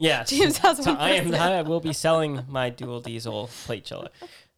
Yes. 0.03 0.29
James 0.31 0.57
has 0.59 0.83
so 0.83 0.91
one 0.91 1.01
I 1.01 1.11
am. 1.11 1.33
I 1.33 1.61
will 1.61 1.79
be 1.79 1.93
selling 1.93 2.43
my 2.49 2.69
Duda 2.69 3.03
Diesel 3.03 3.49
plate 3.65 3.85
chiller 3.85 4.09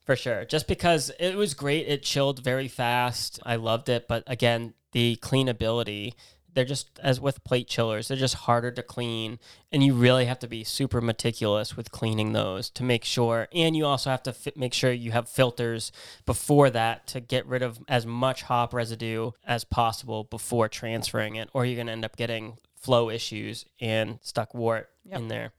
for 0.06 0.16
sure. 0.16 0.46
Just 0.46 0.68
because 0.68 1.12
it 1.20 1.36
was 1.36 1.54
great, 1.54 1.88
it 1.88 2.04
chilled 2.04 2.44
very 2.44 2.68
fast. 2.68 3.40
I 3.46 3.56
loved 3.58 3.90
it, 3.90 4.08
but 4.08 4.24
again, 4.28 4.74
the 4.92 5.18
cleanability, 5.22 6.14
they're 6.56 6.66
just 6.66 7.00
as 7.04 7.22
with 7.22 7.44
plate 7.44 7.68
chillers, 7.68 8.08
they're 8.08 8.18
just 8.18 8.34
harder 8.34 8.72
to 8.72 8.82
clean 8.82 9.38
and 9.72 9.84
you 9.84 9.94
really 9.94 10.26
have 10.26 10.40
to 10.40 10.48
be 10.48 10.64
super 10.64 11.02
meticulous 11.02 11.78
with 11.78 11.92
cleaning 11.92 12.34
those 12.34 12.70
to 12.72 12.84
make 12.84 13.06
sure 13.06 13.48
and 13.54 13.76
you 13.78 13.86
also 13.86 14.10
have 14.10 14.24
to 14.24 14.34
fi- 14.34 14.54
make 14.56 14.74
sure 14.74 14.92
you 14.92 15.12
have 15.12 15.30
filters 15.30 15.92
before 16.26 16.70
that 16.72 17.06
to 17.08 17.20
get 17.20 17.46
rid 17.46 17.62
of 17.62 17.80
as 17.88 18.06
much 18.06 18.44
hop 18.44 18.74
residue 18.74 19.32
as 19.46 19.64
possible 19.64 20.24
before 20.24 20.68
transferring 20.68 21.36
it 21.36 21.50
or 21.54 21.66
you're 21.66 21.76
going 21.76 21.88
to 21.88 21.94
end 21.94 22.06
up 22.06 22.16
getting 22.18 22.58
flow 22.76 23.10
issues 23.10 23.66
and 23.80 24.18
stuck 24.22 24.54
wort 24.56 24.90
Yep. 25.06 25.20
in 25.20 25.28
there. 25.28 25.52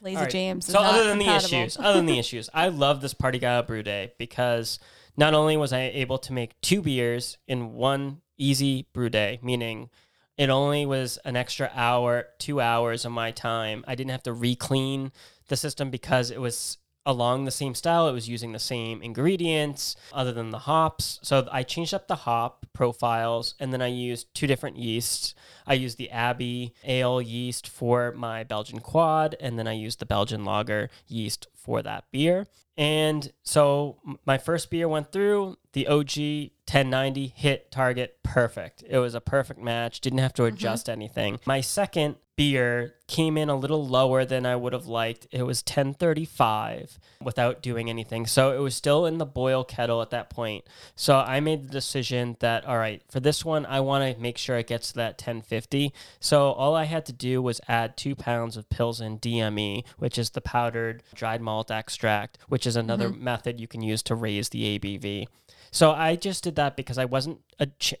Lazy 0.00 0.16
right. 0.16 0.30
James. 0.30 0.66
So 0.66 0.78
other 0.78 1.04
than 1.08 1.18
compatible. 1.18 1.50
the 1.50 1.56
issues, 1.64 1.76
other 1.76 1.94
than 1.94 2.06
the 2.06 2.18
issues, 2.18 2.48
I 2.54 2.68
love 2.68 3.00
this 3.00 3.14
Partigyle 3.14 3.66
Brew 3.66 3.82
Day 3.82 4.12
because 4.16 4.78
not 5.16 5.34
only 5.34 5.56
was 5.56 5.72
I 5.72 5.80
able 5.80 6.18
to 6.18 6.32
make 6.32 6.60
two 6.60 6.80
beers 6.80 7.36
in 7.48 7.72
one 7.74 8.20
easy 8.38 8.86
brew 8.92 9.08
day, 9.10 9.40
meaning 9.42 9.90
it 10.38 10.48
only 10.48 10.86
was 10.86 11.18
an 11.24 11.36
extra 11.36 11.70
hour, 11.74 12.26
two 12.38 12.60
hours 12.60 13.04
of 13.04 13.12
my 13.12 13.32
time. 13.32 13.84
I 13.88 13.96
didn't 13.96 14.12
have 14.12 14.22
to 14.22 14.32
re-clean 14.32 15.10
the 15.48 15.56
system 15.56 15.90
because 15.90 16.30
it 16.30 16.40
was 16.40 16.78
along 17.04 17.44
the 17.44 17.50
same 17.50 17.74
style. 17.74 18.06
It 18.06 18.12
was 18.12 18.28
using 18.28 18.52
the 18.52 18.58
same 18.58 19.02
ingredients 19.02 19.96
other 20.12 20.30
than 20.30 20.50
the 20.50 20.60
hops. 20.60 21.18
So 21.22 21.48
I 21.50 21.62
changed 21.62 21.94
up 21.94 22.06
the 22.06 22.16
hop 22.16 22.66
profiles 22.72 23.54
and 23.58 23.72
then 23.72 23.82
I 23.82 23.86
used 23.88 24.32
two 24.34 24.46
different 24.46 24.76
yeasts. 24.76 25.34
I 25.66 25.74
used 25.74 25.98
the 25.98 26.10
Abbey 26.10 26.74
ale 26.84 27.20
yeast 27.20 27.66
for 27.66 28.12
my 28.12 28.44
Belgian 28.44 28.78
quad 28.80 29.34
and 29.40 29.58
then 29.58 29.66
I 29.66 29.72
used 29.72 29.98
the 29.98 30.06
Belgian 30.06 30.44
lager 30.44 30.90
yeast 31.08 31.48
for 31.54 31.82
that 31.82 32.04
beer. 32.12 32.46
And 32.76 33.32
so 33.42 33.98
my 34.24 34.38
first 34.38 34.70
beer 34.70 34.86
went 34.86 35.10
through, 35.10 35.56
the 35.72 35.88
OG 35.88 36.52
1090 36.68 37.32
hit 37.34 37.70
target 37.70 38.18
perfect. 38.22 38.84
It 38.88 38.98
was 38.98 39.14
a 39.14 39.20
perfect 39.20 39.60
match, 39.60 40.00
didn't 40.00 40.18
have 40.18 40.34
to 40.34 40.42
mm-hmm. 40.42 40.54
adjust 40.54 40.88
anything. 40.88 41.40
My 41.46 41.60
second 41.60 42.16
beer 42.36 42.94
came 43.08 43.36
in 43.36 43.48
a 43.48 43.56
little 43.56 43.84
lower 43.84 44.24
than 44.24 44.46
I 44.46 44.54
would 44.54 44.72
have 44.72 44.86
liked. 44.86 45.26
It 45.32 45.42
was 45.42 45.58
1035 45.58 47.00
without 47.20 47.62
doing 47.62 47.90
anything. 47.90 48.26
So 48.26 48.52
it 48.52 48.60
was 48.60 48.76
still 48.76 49.06
in 49.06 49.18
the 49.18 49.26
boil 49.26 49.64
kettle 49.64 50.00
at 50.02 50.10
that 50.10 50.30
point. 50.30 50.64
So 50.94 51.18
I 51.18 51.40
made 51.40 51.64
the 51.64 51.72
decision 51.72 52.36
that 52.38 52.64
all 52.64 52.78
right, 52.78 53.02
for 53.10 53.18
this 53.18 53.44
one 53.44 53.66
I 53.66 53.80
want 53.80 54.14
to 54.14 54.22
make 54.22 54.38
sure 54.38 54.56
it 54.56 54.68
gets 54.68 54.90
to 54.90 54.94
that 54.96 55.14
1050. 55.14 55.92
So 56.20 56.52
all 56.52 56.76
I 56.76 56.84
had 56.84 57.06
to 57.06 57.12
do 57.12 57.42
was 57.42 57.60
add 57.66 57.96
2 57.96 58.14
pounds 58.14 58.56
of 58.56 58.68
pills 58.68 58.88
Pilsen 58.88 59.18
DME, 59.18 59.84
which 59.98 60.16
is 60.16 60.30
the 60.30 60.40
powdered 60.40 61.02
dried 61.14 61.42
malt 61.42 61.70
extract, 61.70 62.38
which 62.48 62.66
is 62.66 62.74
another 62.74 63.10
mm-hmm. 63.10 63.24
method 63.24 63.60
you 63.60 63.68
can 63.68 63.82
use 63.82 64.02
to 64.04 64.14
raise 64.14 64.48
the 64.48 64.78
ABV. 64.78 65.26
So 65.70 65.92
I 65.92 66.16
just 66.16 66.44
did 66.44 66.56
that 66.56 66.76
because 66.76 66.98
I 66.98 67.04
wasn't 67.04 67.40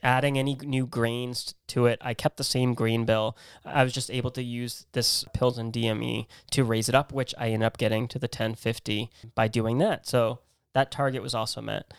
adding 0.02 0.38
any 0.38 0.56
new 0.62 0.86
grains 0.86 1.54
to 1.68 1.86
it. 1.86 1.98
I 2.00 2.14
kept 2.14 2.36
the 2.36 2.44
same 2.44 2.74
grain 2.74 3.04
bill. 3.04 3.36
I 3.64 3.84
was 3.84 3.92
just 3.92 4.10
able 4.10 4.30
to 4.32 4.42
use 4.42 4.86
this 4.92 5.24
Pilsen 5.34 5.70
DME 5.70 6.26
to 6.52 6.64
raise 6.64 6.88
it 6.88 6.94
up, 6.94 7.12
which 7.12 7.34
I 7.38 7.48
ended 7.48 7.66
up 7.66 7.78
getting 7.78 8.08
to 8.08 8.18
the 8.18 8.26
1050 8.26 9.10
by 9.34 9.48
doing 9.48 9.78
that. 9.78 10.06
So 10.06 10.40
that 10.74 10.90
target 10.90 11.22
was 11.22 11.34
also 11.34 11.60
met. 11.60 11.92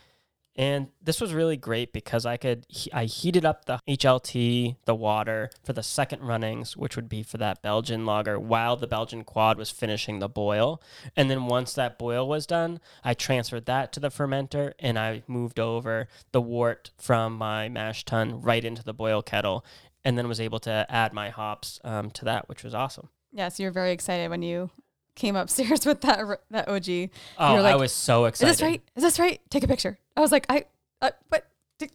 And 0.59 0.89
this 1.01 1.21
was 1.21 1.33
really 1.33 1.55
great 1.55 1.93
because 1.93 2.25
I 2.25 2.35
could 2.35 2.65
I 2.91 3.05
heated 3.05 3.45
up 3.45 3.63
the 3.63 3.79
HLT, 3.87 4.75
the 4.83 4.93
water 4.93 5.51
for 5.63 5.71
the 5.71 5.81
second 5.81 6.21
runnings, 6.21 6.75
which 6.75 6.97
would 6.97 7.07
be 7.07 7.23
for 7.23 7.37
that 7.37 7.61
Belgian 7.61 8.05
lager 8.05 8.37
while 8.37 8.75
the 8.75 8.85
Belgian 8.85 9.23
quad 9.23 9.57
was 9.57 9.71
finishing 9.71 10.19
the 10.19 10.27
boil. 10.27 10.81
And 11.15 11.31
then 11.31 11.45
once 11.45 11.71
that 11.75 11.97
boil 11.97 12.27
was 12.27 12.45
done, 12.45 12.81
I 13.05 13.13
transferred 13.13 13.67
that 13.67 13.93
to 13.93 14.01
the 14.01 14.09
fermenter 14.09 14.73
and 14.79 14.99
I 14.99 15.23
moved 15.27 15.61
over 15.61 16.09
the 16.33 16.41
wort 16.41 16.91
from 16.97 17.37
my 17.37 17.69
mash 17.69 18.03
tun 18.03 18.41
right 18.41 18.65
into 18.65 18.83
the 18.83 18.93
boil 18.93 19.21
kettle 19.21 19.63
and 20.03 20.17
then 20.17 20.27
was 20.27 20.41
able 20.41 20.59
to 20.59 20.85
add 20.89 21.13
my 21.13 21.29
hops 21.29 21.79
um, 21.85 22.11
to 22.11 22.25
that, 22.25 22.49
which 22.49 22.65
was 22.65 22.73
awesome. 22.73 23.07
Yes, 23.31 23.61
you're 23.61 23.71
very 23.71 23.93
excited 23.93 24.29
when 24.29 24.41
you 24.41 24.71
came 25.15 25.35
upstairs 25.35 25.85
with 25.85 26.01
that 26.01 26.41
that 26.51 26.67
OG. 26.67 27.11
Oh, 27.37 27.61
like, 27.61 27.73
I 27.73 27.75
was 27.75 27.91
so 27.93 28.25
excited. 28.25 28.51
Is 28.51 28.57
this 28.57 28.61
right? 28.61 28.81
Is 28.97 29.03
this 29.03 29.19
right? 29.19 29.39
Take 29.49 29.63
a 29.63 29.67
picture. 29.67 29.99
I 30.19 30.21
was 30.21 30.33
like, 30.33 30.45
I, 30.49 30.65
uh, 31.01 31.11
but 31.29 31.47
d- 31.77 31.87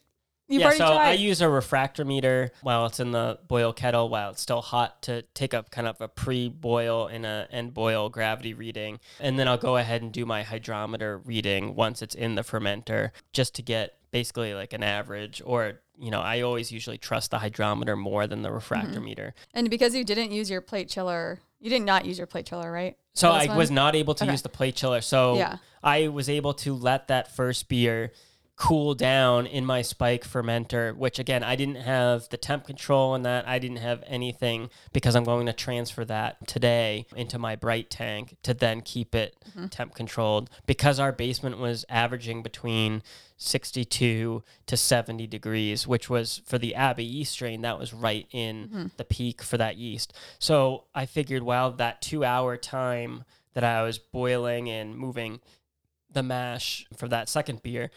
you've 0.48 0.60
yeah, 0.60 0.66
already 0.66 0.78
so 0.78 0.86
tried. 0.86 1.08
I 1.10 1.12
use 1.12 1.42
a 1.42 1.44
refractometer 1.44 2.48
while 2.62 2.86
it's 2.86 2.98
in 2.98 3.10
the 3.10 3.38
boil 3.48 3.74
kettle 3.74 4.08
while 4.08 4.30
it's 4.30 4.40
still 4.40 4.62
hot 4.62 5.02
to 5.02 5.22
take 5.34 5.52
up 5.52 5.70
kind 5.70 5.86
of 5.86 6.00
a 6.00 6.08
pre-boil 6.08 7.06
and 7.06 7.26
a 7.26 7.46
end 7.50 7.74
boil 7.74 8.08
gravity 8.08 8.54
reading, 8.54 8.98
and 9.20 9.38
then 9.38 9.46
I'll 9.46 9.58
go 9.58 9.76
ahead 9.76 10.00
and 10.00 10.10
do 10.10 10.24
my 10.24 10.42
hydrometer 10.42 11.18
reading 11.18 11.74
once 11.74 12.00
it's 12.00 12.14
in 12.14 12.34
the 12.34 12.42
fermenter, 12.42 13.10
just 13.34 13.54
to 13.56 13.62
get 13.62 13.98
basically 14.10 14.54
like 14.54 14.72
an 14.72 14.82
average. 14.82 15.42
Or 15.44 15.80
you 15.98 16.10
know, 16.10 16.20
I 16.22 16.40
always 16.40 16.72
usually 16.72 16.96
trust 16.98 17.30
the 17.30 17.38
hydrometer 17.40 17.94
more 17.94 18.26
than 18.26 18.40
the 18.40 18.48
Mm-hmm. 18.48 18.56
refractometer. 18.74 19.32
and 19.52 19.68
because 19.68 19.94
you 19.94 20.02
didn't 20.02 20.32
use 20.32 20.48
your 20.50 20.62
plate 20.62 20.88
chiller, 20.88 21.40
you 21.60 21.68
did 21.68 21.82
not 21.82 22.06
use 22.06 22.16
your 22.16 22.26
plate 22.26 22.46
chiller, 22.46 22.72
right? 22.72 22.96
So 23.14 23.30
I 23.30 23.54
was 23.54 23.70
not 23.70 23.94
able 23.94 24.14
to 24.14 24.24
Okay. 24.24 24.32
use 24.32 24.40
the 24.42 24.48
plate 24.48 24.74
chiller. 24.76 25.02
So 25.02 25.36
Yeah. 25.36 25.58
I 25.84 26.08
was 26.08 26.28
able 26.28 26.54
to 26.54 26.74
let 26.74 27.08
that 27.08 27.34
first 27.34 27.68
beer 27.68 28.12
cool 28.56 28.94
down 28.94 29.46
in 29.46 29.64
my 29.64 29.82
spike 29.82 30.24
fermenter, 30.24 30.96
which 30.96 31.18
again, 31.18 31.42
I 31.42 31.56
didn't 31.56 31.76
have 31.76 32.28
the 32.28 32.36
temp 32.36 32.66
control 32.66 33.14
in 33.16 33.22
that. 33.22 33.48
I 33.48 33.58
didn't 33.58 33.78
have 33.78 34.04
anything 34.06 34.70
because 34.92 35.16
I'm 35.16 35.24
going 35.24 35.46
to 35.46 35.52
transfer 35.52 36.04
that 36.04 36.46
today 36.46 37.06
into 37.16 37.38
my 37.38 37.56
bright 37.56 37.90
tank 37.90 38.36
to 38.44 38.54
then 38.54 38.80
keep 38.80 39.14
it 39.14 39.36
mm-hmm. 39.50 39.66
temp 39.66 39.94
controlled 39.94 40.50
because 40.66 41.00
our 41.00 41.10
basement 41.10 41.58
was 41.58 41.84
averaging 41.88 42.42
between 42.42 43.02
62 43.38 44.44
to 44.66 44.76
70 44.76 45.26
degrees, 45.26 45.86
which 45.88 46.08
was 46.08 46.40
for 46.46 46.56
the 46.56 46.76
Abbey 46.76 47.04
yeast 47.04 47.32
strain, 47.32 47.62
that 47.62 47.78
was 47.78 47.92
right 47.92 48.28
in 48.30 48.68
mm-hmm. 48.68 48.86
the 48.96 49.04
peak 49.04 49.42
for 49.42 49.58
that 49.58 49.76
yeast. 49.76 50.12
So 50.38 50.84
I 50.94 51.06
figured, 51.06 51.42
well, 51.42 51.72
that 51.72 52.00
two 52.00 52.24
hour 52.24 52.56
time 52.56 53.24
that 53.54 53.64
I 53.64 53.82
was 53.82 53.98
boiling 53.98 54.68
and 54.70 54.96
moving 54.96 55.40
the 56.14 56.22
mash 56.22 56.86
for 56.96 57.08
that 57.08 57.28
second 57.28 57.62
beer, 57.62 57.90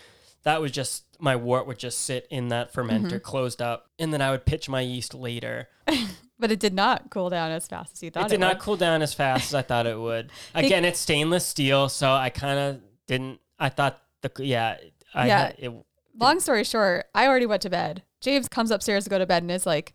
that 0.43 0.61
was 0.61 0.71
just 0.71 1.05
my 1.19 1.35
wort 1.35 1.67
would 1.67 1.79
just 1.79 2.01
sit 2.01 2.27
in 2.29 2.49
that 2.49 2.73
fermenter 2.73 3.07
mm-hmm. 3.07 3.17
closed 3.19 3.61
up, 3.61 3.89
and 3.97 4.13
then 4.13 4.21
I 4.21 4.31
would 4.31 4.45
pitch 4.45 4.69
my 4.69 4.81
yeast 4.81 5.13
later. 5.13 5.67
But 6.39 6.51
it 6.51 6.59
did 6.59 6.73
not 6.73 7.09
cool 7.09 7.31
down 7.31 7.51
as 7.51 7.67
fast 7.67 7.93
as 7.93 8.03
you 8.03 8.11
thought 8.11 8.25
it 8.25 8.25
it, 8.27 8.29
did 8.29 8.39
not 8.39 8.57
would. 8.57 8.61
cool 8.61 8.77
down 8.77 9.01
as 9.01 9.11
fast 9.11 9.47
as 9.47 9.55
I 9.55 9.63
thought 9.63 9.87
it 9.87 9.99
would. 9.99 10.29
Again, 10.53 10.85
it's 10.85 10.99
stainless 10.99 11.45
steel, 11.47 11.89
so 11.89 12.11
I 12.11 12.29
kind 12.29 12.59
of 12.59 12.81
didn't. 13.07 13.39
I 13.57 13.69
thought 13.69 13.99
the 14.21 14.31
yeah, 14.43 14.77
I 15.15 15.27
Yeah. 15.27 15.37
had, 15.39 15.55
it, 15.57 15.73
Long 16.19 16.39
story 16.39 16.63
short, 16.63 17.07
I 17.15 17.27
already 17.27 17.47
went 17.47 17.63
to 17.63 17.71
bed. 17.71 18.03
James 18.21 18.47
comes 18.47 18.69
upstairs 18.71 19.03
to 19.05 19.09
go 19.09 19.17
to 19.17 19.25
bed 19.25 19.41
and 19.43 19.51
is 19.51 19.65
like, 19.65 19.93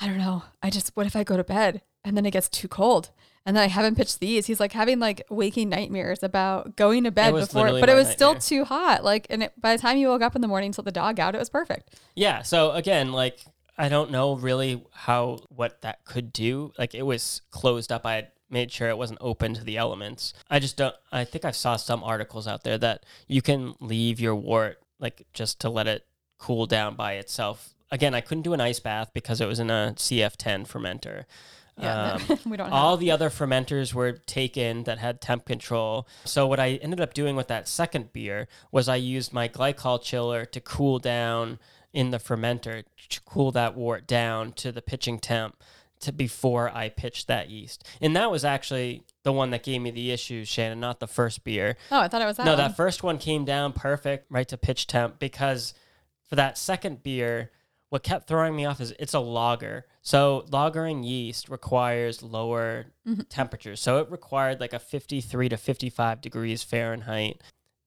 I 0.00 0.06
don't 0.06 0.18
know. 0.18 0.42
I 0.62 0.70
just, 0.70 0.92
what 0.94 1.06
if 1.06 1.16
I 1.16 1.24
go 1.24 1.36
to 1.36 1.44
bed 1.44 1.82
and 2.04 2.16
then 2.16 2.24
it 2.26 2.30
gets 2.30 2.48
too 2.48 2.68
cold? 2.68 3.10
And 3.48 3.56
then 3.56 3.64
I 3.64 3.68
haven't 3.68 3.94
pitched 3.94 4.20
these. 4.20 4.44
He's 4.44 4.60
like 4.60 4.72
having 4.72 4.98
like 5.00 5.22
waking 5.30 5.70
nightmares 5.70 6.22
about 6.22 6.76
going 6.76 7.04
to 7.04 7.10
bed 7.10 7.32
before, 7.32 7.70
but 7.80 7.88
it 7.88 7.94
was 7.94 8.10
still 8.10 8.34
too 8.34 8.66
hot. 8.66 9.02
Like, 9.02 9.26
and 9.30 9.44
it, 9.44 9.58
by 9.58 9.74
the 9.74 9.80
time 9.80 9.96
you 9.96 10.08
woke 10.08 10.20
up 10.20 10.36
in 10.36 10.42
the 10.42 10.48
morning 10.48 10.70
to 10.72 10.82
let 10.82 10.84
the 10.84 10.92
dog 10.92 11.18
out, 11.18 11.34
it 11.34 11.38
was 11.38 11.48
perfect. 11.48 11.98
Yeah. 12.14 12.42
So 12.42 12.72
again, 12.72 13.10
like 13.10 13.38
I 13.78 13.88
don't 13.88 14.10
know 14.10 14.34
really 14.34 14.84
how 14.92 15.38
what 15.48 15.80
that 15.80 16.04
could 16.04 16.30
do. 16.30 16.74
Like 16.76 16.94
it 16.94 17.04
was 17.04 17.40
closed 17.50 17.90
up. 17.90 18.04
I 18.04 18.16
had 18.16 18.32
made 18.50 18.70
sure 18.70 18.90
it 18.90 18.98
wasn't 18.98 19.20
open 19.22 19.54
to 19.54 19.64
the 19.64 19.78
elements. 19.78 20.34
I 20.50 20.58
just 20.58 20.76
don't. 20.76 20.94
I 21.10 21.24
think 21.24 21.46
I 21.46 21.52
saw 21.52 21.76
some 21.76 22.04
articles 22.04 22.46
out 22.46 22.64
there 22.64 22.76
that 22.76 23.06
you 23.28 23.40
can 23.40 23.76
leave 23.80 24.20
your 24.20 24.36
wort 24.36 24.76
like 24.98 25.26
just 25.32 25.58
to 25.60 25.70
let 25.70 25.86
it 25.86 26.04
cool 26.36 26.66
down 26.66 26.96
by 26.96 27.14
itself. 27.14 27.72
Again, 27.90 28.14
I 28.14 28.20
couldn't 28.20 28.42
do 28.42 28.52
an 28.52 28.60
ice 28.60 28.78
bath 28.78 29.12
because 29.14 29.40
it 29.40 29.48
was 29.48 29.58
in 29.58 29.70
a 29.70 29.94
CF10 29.96 30.68
fermenter. 30.68 31.24
Yeah, 31.78 32.18
Um, 32.28 32.38
we 32.50 32.56
don't 32.56 32.70
all 32.70 32.96
the 32.96 33.10
other 33.10 33.30
fermenters 33.30 33.94
were 33.94 34.12
taken 34.12 34.84
that 34.84 34.98
had 34.98 35.20
temp 35.20 35.44
control. 35.44 36.06
So 36.24 36.46
what 36.46 36.60
I 36.60 36.72
ended 36.82 37.00
up 37.00 37.14
doing 37.14 37.36
with 37.36 37.48
that 37.48 37.68
second 37.68 38.12
beer 38.12 38.48
was 38.72 38.88
I 38.88 38.96
used 38.96 39.32
my 39.32 39.48
glycol 39.48 40.02
chiller 40.02 40.44
to 40.46 40.60
cool 40.60 40.98
down 40.98 41.58
in 41.92 42.10
the 42.10 42.18
fermenter, 42.18 42.84
to 43.08 43.20
cool 43.22 43.50
that 43.52 43.74
wort 43.76 44.06
down 44.06 44.52
to 44.52 44.70
the 44.70 44.82
pitching 44.82 45.18
temp 45.18 45.62
to 46.00 46.12
before 46.12 46.70
I 46.70 46.88
pitched 46.90 47.26
that 47.26 47.50
yeast. 47.50 47.84
And 48.00 48.14
that 48.14 48.30
was 48.30 48.44
actually 48.44 49.02
the 49.24 49.32
one 49.32 49.50
that 49.50 49.62
gave 49.62 49.80
me 49.80 49.90
the 49.90 50.10
issues, 50.12 50.48
Shannon, 50.48 50.80
not 50.80 51.00
the 51.00 51.08
first 51.08 51.44
beer. 51.44 51.76
oh, 51.90 52.00
I 52.00 52.08
thought 52.08 52.22
it 52.22 52.26
was 52.26 52.36
that. 52.36 52.44
no, 52.44 52.52
one. 52.52 52.58
that 52.58 52.76
first 52.76 53.02
one 53.02 53.18
came 53.18 53.44
down 53.44 53.72
perfect, 53.72 54.26
right 54.30 54.46
to 54.48 54.56
pitch 54.56 54.86
temp, 54.86 55.18
because 55.18 55.74
for 56.28 56.36
that 56.36 56.56
second 56.58 57.02
beer, 57.02 57.50
what 57.90 58.02
kept 58.02 58.28
throwing 58.28 58.54
me 58.54 58.64
off 58.66 58.80
is 58.80 58.94
it's 58.98 59.14
a 59.14 59.20
lager. 59.20 59.86
So 60.02 60.44
lagering 60.50 61.06
yeast 61.06 61.48
requires 61.48 62.22
lower 62.22 62.86
mm-hmm. 63.06 63.22
temperatures. 63.22 63.80
So 63.80 63.98
it 63.98 64.10
required 64.10 64.60
like 64.60 64.72
a 64.72 64.78
53 64.78 65.48
to 65.48 65.56
55 65.56 66.20
degrees 66.20 66.62
Fahrenheit 66.62 67.42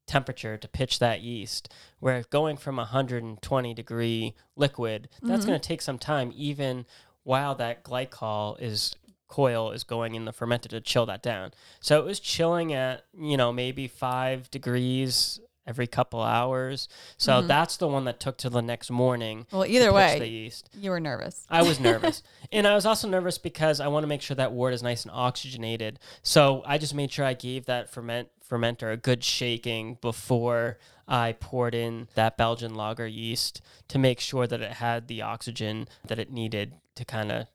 temperature 0.08 0.58
to 0.58 0.68
pitch 0.68 1.00
that 1.00 1.22
yeast. 1.22 1.72
Where 2.00 2.24
going 2.30 2.58
from 2.58 2.78
120 2.78 3.74
degree 3.74 4.34
liquid, 4.56 5.10
that's 5.22 5.42
mm-hmm. 5.42 5.50
going 5.50 5.62
to 5.62 5.68
take 5.68 5.82
some 5.82 6.00
time, 6.00 6.32
even 6.36 6.86
while 7.24 7.54
that 7.56 7.84
glycol 7.84 8.60
is 8.60 8.96
coil 9.28 9.72
is 9.72 9.86
going 9.86 10.14
in 10.14 10.26
the 10.26 10.34
fermenter 10.34 10.68
to 10.68 10.82
chill 10.82 11.06
that 11.06 11.24
down. 11.24 11.52
So 11.80 12.00
it 12.00 12.06
was 12.06 12.20
chilling 12.20 12.74
at, 12.74 13.06
you 13.18 13.38
know, 13.38 13.54
maybe 13.54 13.88
five 13.88 14.52
degrees 14.52 15.40
every 15.67 15.88
couple 15.88 16.21
hours. 16.21 16.88
So 17.17 17.41
that's 17.41 17.78
the 17.78 17.88
one 17.88 18.06
that 18.06 18.19
took 18.19 18.38
to 18.39 18.50
the 18.50 18.62
next 18.62 18.89
morning. 18.89 19.45
Well, 19.52 19.65
either 19.65 19.93
way, 19.93 20.17
the 20.19 20.28
yeast. 20.28 20.69
you 20.76 20.89
were 20.89 21.00
nervous. 21.00 21.45
I 21.50 21.62
was 21.63 21.80
nervous. 21.91 22.24
and 22.52 22.65
I 22.67 22.74
was 22.76 22.86
also 22.86 23.08
nervous 23.08 23.38
because 23.38 23.80
I 23.80 23.88
want 23.88 24.04
to 24.04 24.08
make 24.08 24.21
sure 24.21 24.36
that 24.36 24.52
wort 24.54 24.74
is 24.74 24.82
nice 24.84 25.04
and 25.04 25.12
oxygenated. 25.13 26.00
So 26.24 26.63
I 26.65 26.78
just 26.78 26.95
made 26.95 27.12
sure 27.12 27.26
I 27.26 27.34
gave 27.34 27.65
that 27.65 27.89
ferment 27.89 28.30
fermenter 28.50 28.91
a 28.91 28.97
good 28.97 29.24
shaking 29.24 29.97
before 30.02 30.78
I 31.08 31.32
poured 31.39 31.74
in 31.74 32.10
that 32.15 32.36
Belgian 32.38 32.76
lager 32.76 33.08
yeast 33.08 33.62
to 33.88 33.97
make 33.97 34.19
sure 34.19 34.45
that 34.45 34.60
it 34.62 34.74
had 34.74 35.08
the 35.08 35.21
oxygen 35.21 35.88
that 36.08 36.19
it 36.19 36.32
needed 36.32 36.74
to 36.95 37.06
kind 37.06 37.32
of 37.32 37.47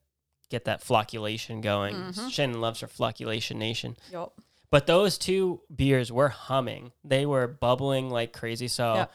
get 0.48 0.64
that 0.64 0.80
flocculation 0.82 1.60
going. 1.60 1.94
Mhm. 1.96 2.30
Shannon 2.30 2.60
loves 2.62 2.80
her 2.80 2.86
flocculation 2.86 3.56
nation. 3.56 3.96
Yup. 4.10 4.40
But 4.70 4.86
those 4.86 5.18
two 5.18 5.60
beers 5.74 6.10
were 6.10 6.28
humming. 6.28 6.92
They 7.04 7.26
were 7.26 7.46
bubbling 7.46 8.10
like 8.10 8.32
crazy. 8.32 8.68
So 8.68 8.94
Yeah. 8.94 9.06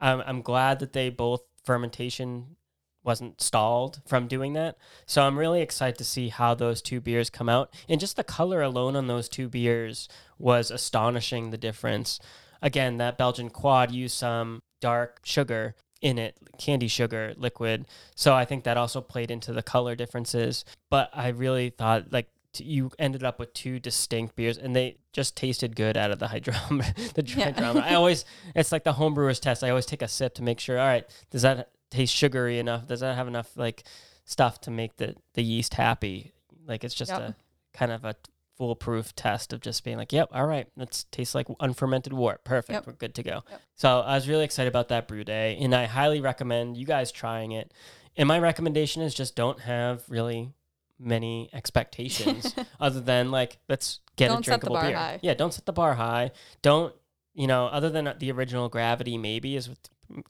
I'm, 0.00 0.22
I'm 0.26 0.42
glad 0.42 0.78
that 0.80 0.92
they 0.92 1.10
both 1.10 1.42
fermentation 1.64 2.56
wasn't 3.04 3.40
stalled 3.40 4.00
from 4.06 4.28
doing 4.28 4.52
that. 4.52 4.76
So 5.06 5.22
I'm 5.22 5.38
really 5.38 5.62
excited 5.62 5.96
to 5.98 6.04
see 6.04 6.28
how 6.28 6.54
those 6.54 6.82
two 6.82 7.00
beers 7.00 7.30
come 7.30 7.48
out. 7.48 7.74
And 7.88 8.00
just 8.00 8.16
the 8.16 8.24
color 8.24 8.60
alone 8.60 8.96
on 8.96 9.06
those 9.06 9.28
two 9.28 9.48
beers 9.48 10.08
was 10.38 10.70
astonishing 10.70 11.50
the 11.50 11.58
difference. 11.58 12.20
Again, 12.60 12.98
that 12.98 13.18
Belgian 13.18 13.50
quad 13.50 13.90
used 13.92 14.16
some 14.16 14.60
dark 14.80 15.20
sugar 15.24 15.74
in 16.00 16.18
it, 16.18 16.36
candi 16.58 16.90
sugar 16.90 17.34
liquid. 17.36 17.86
So 18.14 18.34
I 18.34 18.44
think 18.44 18.64
that 18.64 18.76
also 18.76 19.00
played 19.00 19.30
into 19.30 19.52
the 19.52 19.62
color 19.62 19.94
differences. 19.94 20.64
But 20.90 21.10
I 21.12 21.28
really 21.28 21.70
thought 21.70 22.12
like 22.12 22.28
t- 22.52 22.64
you 22.64 22.90
ended 22.98 23.22
up 23.24 23.38
with 23.38 23.52
two 23.54 23.78
distinct 23.78 24.36
beers 24.36 24.58
and 24.58 24.74
they 24.74 24.98
just 25.12 25.36
tasted 25.36 25.76
good 25.76 25.96
out 25.96 26.10
of 26.10 26.18
the 26.18 26.28
hydrometer. 26.28 26.92
the 27.14 27.24
Yeah. 27.24 27.44
hydrometer. 27.52 27.86
I 27.86 27.94
always 27.94 28.24
it's 28.54 28.72
like 28.72 28.84
the 28.84 28.92
homebrewer's 28.94 29.40
test. 29.40 29.62
I 29.64 29.70
always 29.70 29.86
take 29.86 30.02
a 30.02 30.08
sip 30.08 30.34
to 30.34 30.42
make 30.42 30.60
sure, 30.60 30.78
all 30.78 30.86
right, 30.86 31.04
does 31.30 31.42
that 31.42 31.70
taste 31.90 32.14
sugary 32.14 32.58
enough? 32.58 32.86
Does 32.86 33.00
that 33.00 33.14
have 33.16 33.28
enough 33.28 33.50
like 33.56 33.84
stuff 34.24 34.60
to 34.62 34.70
make 34.70 34.96
the, 34.96 35.14
the 35.34 35.42
yeast 35.42 35.74
happy? 35.74 36.32
Like 36.66 36.84
it's 36.84 36.94
just 36.94 37.10
Yep. 37.10 37.20
a 37.20 37.36
kind 37.72 37.92
of 37.92 38.04
a 38.04 38.14
foolproof 38.56 39.14
test 39.14 39.52
of 39.52 39.60
just 39.60 39.84
being 39.84 39.96
like, 39.96 40.12
yep, 40.12 40.28
all 40.32 40.44
right, 40.46 40.66
that 40.76 41.04
tastes 41.12 41.34
like 41.34 41.46
unfermented 41.60 42.12
wort. 42.12 42.42
Perfect. 42.44 42.72
Yep. 42.74 42.86
We're 42.88 42.92
good 42.94 43.14
to 43.14 43.22
go. 43.22 43.42
Yep. 43.50 43.60
So 43.76 44.00
I 44.00 44.16
was 44.16 44.28
really 44.28 44.44
excited 44.44 44.68
about 44.68 44.88
that 44.88 45.06
brew 45.06 45.22
day, 45.22 45.56
and 45.60 45.72
I 45.74 45.84
highly 45.86 46.20
recommend 46.20 46.76
you 46.76 46.84
guys 46.84 47.12
trying 47.12 47.52
it. 47.52 47.72
And 48.16 48.26
my 48.26 48.40
recommendation 48.40 49.00
is 49.00 49.14
just 49.14 49.36
don't 49.36 49.60
have 49.60 50.02
really 50.08 50.50
many 50.98 51.48
expectations 51.52 52.54
other 52.80 53.00
than 53.00 53.30
like 53.30 53.58
let's 53.68 54.00
get 54.16 54.28
Don't 54.28 54.40
a 54.40 54.42
drinkable 54.42 54.80
beer. 54.80 54.96
high. 54.96 55.18
Yeah, 55.22 55.34
don't 55.34 55.52
set 55.54 55.66
the 55.66 55.72
bar 55.72 55.94
high. 55.94 56.32
Don't 56.62 56.94
you 57.34 57.46
know? 57.46 57.66
Other 57.66 57.90
than 57.90 58.12
the 58.18 58.32
original 58.32 58.68
gravity, 58.68 59.16
maybe 59.16 59.56
is 59.56 59.70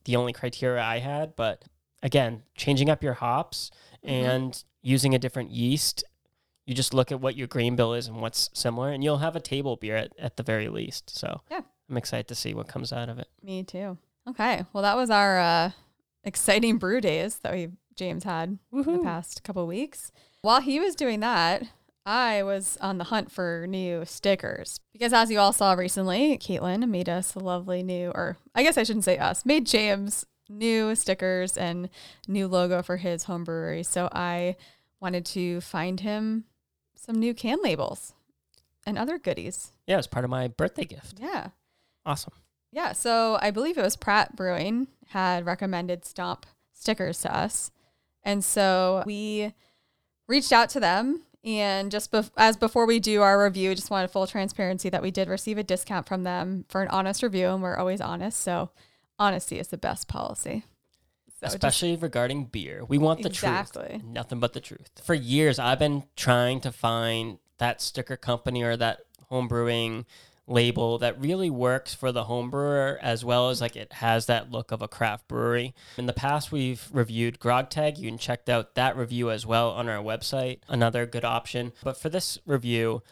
the 0.04 0.16
only 0.16 0.32
criteria 0.32 0.82
I 0.82 0.98
had. 0.98 1.34
But 1.36 1.64
again, 2.02 2.42
changing 2.56 2.90
up 2.90 3.02
your 3.02 3.14
hops 3.14 3.70
Mhm. 4.04 4.10
and 4.10 4.64
using 4.82 5.14
a 5.14 5.18
different 5.18 5.50
yeast. 5.50 6.04
You 6.66 6.74
just 6.74 6.92
look 6.92 7.10
at 7.10 7.20
what 7.20 7.34
your 7.34 7.46
grain 7.46 7.76
bill 7.76 7.94
is 7.94 8.06
and 8.08 8.20
what's 8.20 8.50
similar, 8.52 8.90
and 8.90 9.02
you'll 9.02 9.18
have 9.18 9.34
a 9.36 9.40
table 9.40 9.76
beer 9.76 9.96
at, 9.96 10.12
at 10.18 10.36
the 10.36 10.42
very 10.42 10.68
least. 10.68 11.08
So 11.10 11.40
Yeah. 11.50 11.62
I'm 11.88 11.96
excited 11.96 12.28
to 12.28 12.34
see 12.34 12.52
what 12.52 12.68
comes 12.68 12.92
out 12.92 13.08
of 13.08 13.18
it. 13.18 13.28
Me 13.42 13.62
too. 13.62 13.96
Okay. 14.28 14.64
Well, 14.74 14.82
that 14.82 14.96
was 14.96 15.08
our 15.08 15.38
uh, 15.38 15.70
exciting 16.24 16.76
brew 16.76 17.00
days 17.00 17.38
that 17.38 17.54
we 17.54 17.68
James 17.96 18.22
had 18.24 18.58
in 18.72 18.82
the 18.82 18.98
past 19.02 19.42
couple 19.42 19.62
of 19.62 19.68
weeks. 19.68 20.12
While 20.48 20.62
he 20.62 20.80
was 20.80 20.94
doing 20.94 21.20
that, 21.20 21.64
I 22.06 22.42
was 22.42 22.78
on 22.80 22.96
the 22.96 23.04
hunt 23.04 23.30
for 23.30 23.66
new 23.68 24.06
stickers 24.06 24.80
because, 24.94 25.12
as 25.12 25.30
you 25.30 25.38
all 25.38 25.52
saw 25.52 25.74
recently, 25.74 26.38
Caitlin 26.38 26.88
made 26.88 27.06
us 27.06 27.34
a 27.34 27.38
lovely 27.38 27.82
new, 27.82 28.12
or 28.14 28.38
I 28.54 28.62
guess 28.62 28.78
I 28.78 28.82
shouldn't 28.84 29.04
say 29.04 29.18
us, 29.18 29.44
made 29.44 29.66
James 29.66 30.24
new 30.48 30.94
stickers 30.94 31.58
and 31.58 31.90
new 32.26 32.48
logo 32.48 32.80
for 32.82 32.96
his 32.96 33.24
home 33.24 33.44
brewery. 33.44 33.82
So 33.82 34.08
I 34.10 34.56
wanted 35.02 35.26
to 35.26 35.60
find 35.60 36.00
him 36.00 36.44
some 36.96 37.16
new 37.16 37.34
can 37.34 37.58
labels 37.62 38.14
and 38.86 38.96
other 38.96 39.18
goodies. 39.18 39.72
Yeah, 39.86 39.98
it's 39.98 40.06
part 40.06 40.24
of 40.24 40.30
my 40.30 40.48
birthday 40.48 40.86
gift. 40.86 41.18
Yeah. 41.20 41.48
Awesome. 42.06 42.32
Yeah, 42.72 42.92
so 42.92 43.38
I 43.42 43.50
believe 43.50 43.76
it 43.76 43.82
was 43.82 43.96
Pratt 43.96 44.34
Brewing 44.34 44.88
had 45.08 45.44
recommended 45.44 46.06
Stomp 46.06 46.46
stickers 46.72 47.20
to 47.20 47.36
us. 47.36 47.70
And 48.24 48.42
so 48.42 49.02
we 49.04 49.52
reached 50.28 50.52
out 50.52 50.70
to 50.70 50.80
them 50.80 51.22
and 51.44 51.90
just 51.90 52.12
bef- 52.12 52.30
as 52.36 52.56
before 52.56 52.86
we 52.86 53.00
do 53.00 53.22
our 53.22 53.42
review, 53.42 53.74
just 53.74 53.90
wanted 53.90 54.10
full 54.10 54.26
transparency 54.26 54.88
that 54.90 55.02
we 55.02 55.10
did 55.10 55.28
receive 55.28 55.58
a 55.58 55.62
discount 55.62 56.06
from 56.06 56.22
them 56.24 56.64
for 56.68 56.82
an 56.82 56.88
honest 56.88 57.22
review 57.22 57.48
and 57.48 57.62
we're 57.62 57.76
always 57.76 58.00
honest. 58.00 58.40
So 58.40 58.70
honesty 59.18 59.58
is 59.58 59.68
the 59.68 59.78
best 59.78 60.06
policy. 60.08 60.64
So 61.40 61.46
just- 61.46 61.54
Especially 61.56 61.96
regarding 61.96 62.44
beer. 62.46 62.84
We 62.84 62.98
want 62.98 63.22
the 63.22 63.28
Exactly. 63.28 63.88
truth. 63.88 64.04
Nothing 64.04 64.40
but 64.40 64.52
the 64.52 64.60
truth. 64.60 64.90
For 65.02 65.14
years, 65.14 65.58
I've 65.58 65.78
been 65.78 66.04
trying 66.16 66.60
to 66.62 66.72
find 66.72 67.38
that 67.58 67.80
sticker 67.80 68.16
company 68.16 68.62
or 68.62 68.76
that 68.76 69.00
home 69.28 69.48
brewing 69.48 70.04
label 70.48 70.98
that 70.98 71.20
really 71.20 71.50
works 71.50 71.94
for 71.94 72.10
the 72.10 72.24
home 72.24 72.50
brewer 72.50 72.98
as 73.02 73.24
well 73.24 73.50
as 73.50 73.60
like 73.60 73.76
it 73.76 73.92
has 73.94 74.26
that 74.26 74.50
look 74.50 74.72
of 74.72 74.82
a 74.82 74.88
craft 74.88 75.28
brewery. 75.28 75.74
In 75.96 76.06
the 76.06 76.12
past, 76.12 76.50
we've 76.50 76.88
reviewed 76.92 77.38
Grog 77.38 77.70
Tag. 77.70 77.98
You 77.98 78.08
can 78.08 78.18
check 78.18 78.48
out 78.48 78.74
that 78.74 78.96
review 78.96 79.30
as 79.30 79.44
well 79.44 79.70
on 79.70 79.88
our 79.88 80.02
website. 80.02 80.60
Another 80.68 81.06
good 81.06 81.24
option. 81.24 81.72
But 81.82 81.96
for 81.96 82.08
this 82.08 82.38
review, 82.46 83.02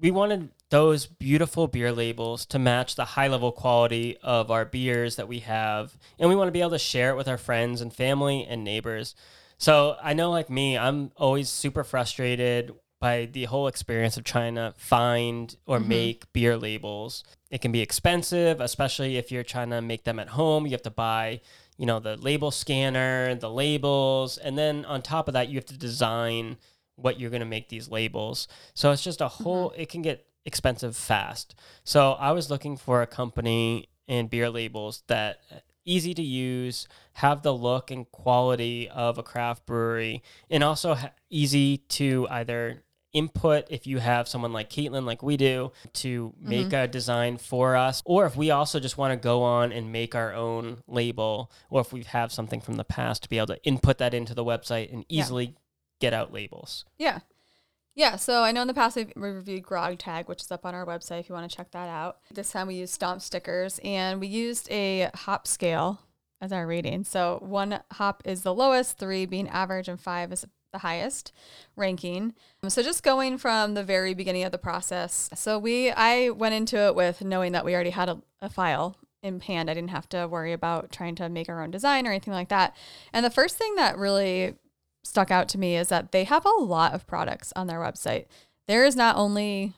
we 0.00 0.10
wanted 0.10 0.50
those 0.70 1.06
beautiful 1.06 1.66
beer 1.66 1.92
labels 1.92 2.46
to 2.46 2.58
match 2.58 2.94
the 2.94 3.04
high 3.04 3.28
level 3.28 3.52
quality 3.52 4.16
of 4.22 4.50
our 4.50 4.64
beers 4.64 5.16
that 5.16 5.28
we 5.28 5.40
have. 5.40 5.98
And 6.18 6.28
we 6.28 6.36
want 6.36 6.48
to 6.48 6.52
be 6.52 6.60
able 6.60 6.70
to 6.70 6.78
share 6.78 7.10
it 7.10 7.16
with 7.16 7.28
our 7.28 7.38
friends 7.38 7.80
and 7.80 7.92
family 7.92 8.46
and 8.48 8.64
neighbors. 8.64 9.14
So 9.58 9.96
I 10.02 10.14
know, 10.14 10.30
like 10.30 10.48
me, 10.48 10.78
I'm 10.78 11.10
always 11.16 11.50
super 11.50 11.84
frustrated 11.84 12.72
by 13.00 13.24
the 13.24 13.44
whole 13.44 13.66
experience 13.66 14.16
of 14.16 14.24
trying 14.24 14.54
to 14.54 14.74
find 14.76 15.56
or 15.66 15.78
Mhm. 15.80 15.86
make 15.86 16.32
beer 16.32 16.56
labels. 16.56 17.24
It 17.50 17.62
can 17.62 17.72
be 17.72 17.80
expensive, 17.80 18.60
especially 18.60 19.16
if 19.16 19.32
you're 19.32 19.42
trying 19.42 19.70
to 19.70 19.80
make 19.80 20.04
them 20.04 20.18
at 20.18 20.28
home. 20.28 20.66
You 20.66 20.72
have 20.72 20.82
to 20.82 20.90
buy, 20.90 21.40
you 21.78 21.86
know, 21.86 21.98
the 21.98 22.16
label 22.16 22.50
scanner, 22.50 23.34
the 23.34 23.50
labels, 23.50 24.36
and 24.36 24.56
then 24.58 24.84
on 24.84 25.00
top 25.00 25.28
of 25.28 25.34
that, 25.34 25.48
you 25.48 25.56
have 25.56 25.64
to 25.66 25.78
design 25.78 26.58
what 26.96 27.18
you're 27.18 27.30
going 27.30 27.40
to 27.40 27.46
make 27.46 27.70
these 27.70 27.88
labels. 27.88 28.46
So 28.74 28.92
it's 28.92 29.02
just 29.02 29.22
a 29.22 29.28
whole, 29.28 29.70
it 29.76 29.88
can 29.88 30.02
get 30.02 30.26
expensive 30.44 30.94
fast. 30.94 31.54
So 31.84 32.12
I 32.12 32.32
was 32.32 32.50
looking 32.50 32.76
for 32.76 33.00
a 33.00 33.06
company 33.06 33.88
and 34.06 34.28
beer 34.28 34.50
labels 34.50 35.02
that 35.06 35.40
easy 35.86 36.12
to 36.12 36.22
use, 36.22 36.86
have 37.14 37.42
the 37.42 37.54
look 37.54 37.90
and 37.90 38.10
quality 38.12 38.88
of 38.90 39.16
a 39.16 39.22
craft 39.22 39.64
brewery, 39.64 40.22
and 40.50 40.62
also 40.62 40.94
ha- 40.94 41.12
easy 41.30 41.78
to 41.78 42.26
either 42.30 42.84
input 43.12 43.66
if 43.70 43.86
you 43.86 43.98
have 43.98 44.28
someone 44.28 44.52
like 44.52 44.70
Caitlin, 44.70 45.04
like 45.04 45.22
we 45.22 45.36
do, 45.36 45.72
to 45.94 46.34
make 46.40 46.68
mm-hmm. 46.68 46.74
a 46.74 46.88
design 46.88 47.38
for 47.38 47.76
us, 47.76 48.02
or 48.04 48.26
if 48.26 48.36
we 48.36 48.50
also 48.50 48.80
just 48.80 48.98
want 48.98 49.12
to 49.12 49.16
go 49.16 49.42
on 49.42 49.72
and 49.72 49.92
make 49.92 50.14
our 50.14 50.32
own 50.34 50.78
label, 50.86 51.50
or 51.68 51.80
if 51.80 51.92
we 51.92 52.02
have 52.04 52.32
something 52.32 52.60
from 52.60 52.74
the 52.74 52.84
past 52.84 53.22
to 53.24 53.28
be 53.28 53.38
able 53.38 53.48
to 53.48 53.64
input 53.64 53.98
that 53.98 54.14
into 54.14 54.34
the 54.34 54.44
website 54.44 54.92
and 54.92 55.04
Yeah. 55.08 55.22
easily 55.22 55.54
get 56.00 56.12
out 56.12 56.32
labels. 56.32 56.84
Yeah. 56.98 57.20
Yeah, 57.96 58.16
so 58.16 58.42
I 58.44 58.52
know 58.52 58.62
in 58.62 58.68
the 58.68 58.74
past 58.74 58.96
we've 58.96 59.12
we 59.16 59.28
reviewed 59.28 59.64
Grog 59.64 59.98
Tag, 59.98 60.28
which 60.28 60.40
is 60.42 60.50
up 60.52 60.64
on 60.64 60.74
our 60.74 60.86
website 60.86 61.20
if 61.20 61.28
you 61.28 61.34
want 61.34 61.50
to 61.50 61.54
check 61.54 61.72
that 61.72 61.88
out. 61.88 62.18
This 62.32 62.50
time 62.50 62.68
we 62.68 62.76
used 62.76 62.94
Stomp 62.94 63.20
stickers 63.20 63.80
and 63.82 64.20
we 64.20 64.28
used 64.28 64.70
a 64.70 65.10
hop 65.14 65.46
scale 65.46 66.00
as 66.40 66.52
our 66.52 66.66
rating. 66.66 67.04
So 67.04 67.38
one 67.42 67.80
hop 67.92 68.22
is 68.24 68.42
the 68.42 68.54
lowest, 68.54 68.96
three 68.96 69.26
being 69.26 69.48
average, 69.48 69.88
and 69.88 70.00
five 70.00 70.32
is 70.32 70.46
the 70.72 70.78
highest 70.78 71.32
ranking. 71.76 72.34
So 72.68 72.82
just 72.82 73.02
going 73.02 73.38
from 73.38 73.74
the 73.74 73.82
very 73.82 74.14
beginning 74.14 74.44
of 74.44 74.52
the 74.52 74.58
process. 74.58 75.30
So 75.34 75.58
we 75.58 75.90
I 75.90 76.30
went 76.30 76.54
into 76.54 76.78
it 76.78 76.94
with 76.94 77.22
knowing 77.22 77.52
that 77.52 77.64
we 77.64 77.74
already 77.74 77.90
had 77.90 78.08
a, 78.08 78.20
a 78.40 78.48
file 78.48 78.96
in 79.22 79.40
hand. 79.40 79.70
I 79.70 79.74
didn't 79.74 79.90
have 79.90 80.08
to 80.10 80.26
worry 80.28 80.52
about 80.52 80.90
trying 80.92 81.14
to 81.16 81.28
make 81.28 81.48
our 81.48 81.62
own 81.62 81.70
design 81.70 82.06
or 82.06 82.10
anything 82.10 82.32
like 82.32 82.48
that. 82.48 82.74
And 83.12 83.24
the 83.24 83.30
first 83.30 83.56
thing 83.56 83.74
that 83.76 83.98
really 83.98 84.54
stuck 85.02 85.30
out 85.30 85.48
to 85.48 85.58
me 85.58 85.76
is 85.76 85.88
that 85.88 86.12
they 86.12 86.24
have 86.24 86.44
a 86.44 86.62
lot 86.62 86.94
of 86.94 87.06
products 87.06 87.52
on 87.56 87.66
their 87.66 87.80
website. 87.80 88.26
There 88.68 88.84
is 88.84 88.96
not 88.96 89.16
only 89.16 89.74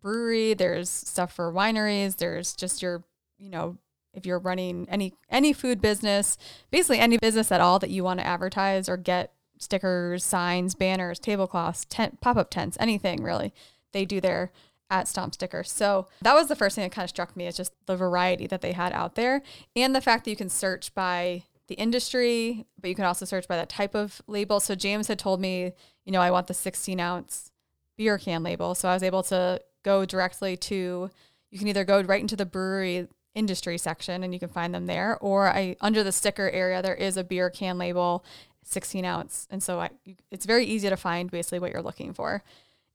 brewery, 0.00 0.54
there's 0.54 0.88
stuff 0.88 1.32
for 1.32 1.52
wineries, 1.52 2.16
there's 2.16 2.54
just 2.54 2.82
your, 2.82 3.04
you 3.38 3.50
know, 3.50 3.78
if 4.14 4.26
you're 4.26 4.38
running 4.38 4.86
any 4.90 5.14
any 5.30 5.52
food 5.52 5.80
business, 5.80 6.36
basically 6.70 6.98
any 6.98 7.16
business 7.16 7.50
at 7.50 7.60
all 7.60 7.78
that 7.78 7.90
you 7.90 8.04
want 8.04 8.20
to 8.20 8.26
advertise 8.26 8.88
or 8.88 8.96
get 8.96 9.32
stickers, 9.62 10.24
signs, 10.24 10.74
banners, 10.74 11.18
tablecloths, 11.18 11.84
tent 11.86 12.20
pop-up 12.20 12.50
tents, 12.50 12.76
anything 12.80 13.22
really. 13.22 13.52
They 13.92 14.04
do 14.04 14.20
there 14.20 14.50
at 14.90 15.08
Stomp 15.08 15.34
Stickers. 15.34 15.70
So 15.70 16.08
that 16.20 16.34
was 16.34 16.48
the 16.48 16.56
first 16.56 16.76
thing 16.76 16.84
that 16.84 16.92
kind 16.92 17.04
of 17.04 17.10
struck 17.10 17.34
me 17.36 17.46
is 17.46 17.56
just 17.56 17.72
the 17.86 17.96
variety 17.96 18.46
that 18.46 18.60
they 18.60 18.72
had 18.72 18.92
out 18.92 19.14
there 19.14 19.42
and 19.74 19.94
the 19.94 20.00
fact 20.00 20.24
that 20.24 20.30
you 20.30 20.36
can 20.36 20.50
search 20.50 20.94
by 20.94 21.44
the 21.68 21.74
industry, 21.76 22.66
but 22.78 22.88
you 22.88 22.94
can 22.94 23.06
also 23.06 23.24
search 23.24 23.48
by 23.48 23.56
that 23.56 23.70
type 23.70 23.94
of 23.94 24.20
label. 24.26 24.60
So 24.60 24.74
James 24.74 25.08
had 25.08 25.18
told 25.18 25.40
me, 25.40 25.72
you 26.04 26.12
know, 26.12 26.20
I 26.20 26.30
want 26.30 26.46
the 26.46 26.54
16 26.54 27.00
ounce 27.00 27.50
beer 27.96 28.18
can 28.18 28.42
label. 28.42 28.74
So 28.74 28.88
I 28.88 28.94
was 28.94 29.02
able 29.02 29.22
to 29.24 29.60
go 29.82 30.04
directly 30.04 30.56
to, 30.56 31.10
you 31.50 31.58
can 31.58 31.68
either 31.68 31.84
go 31.84 32.02
right 32.02 32.20
into 32.20 32.36
the 32.36 32.46
brewery 32.46 33.08
industry 33.34 33.78
section 33.78 34.22
and 34.22 34.34
you 34.34 34.40
can 34.40 34.50
find 34.50 34.74
them 34.74 34.86
there, 34.86 35.16
or 35.18 35.48
I 35.48 35.76
under 35.80 36.04
the 36.04 36.12
sticker 36.12 36.50
area 36.50 36.82
there 36.82 36.94
is 36.94 37.16
a 37.16 37.24
beer 37.24 37.48
can 37.48 37.78
label, 37.78 38.24
16 38.64 39.04
ounce, 39.04 39.46
and 39.50 39.62
so 39.62 39.80
I, 39.80 39.90
it's 40.30 40.46
very 40.46 40.64
easy 40.64 40.88
to 40.88 40.96
find 40.96 41.30
basically 41.30 41.58
what 41.58 41.72
you're 41.72 41.82
looking 41.82 42.12
for. 42.12 42.42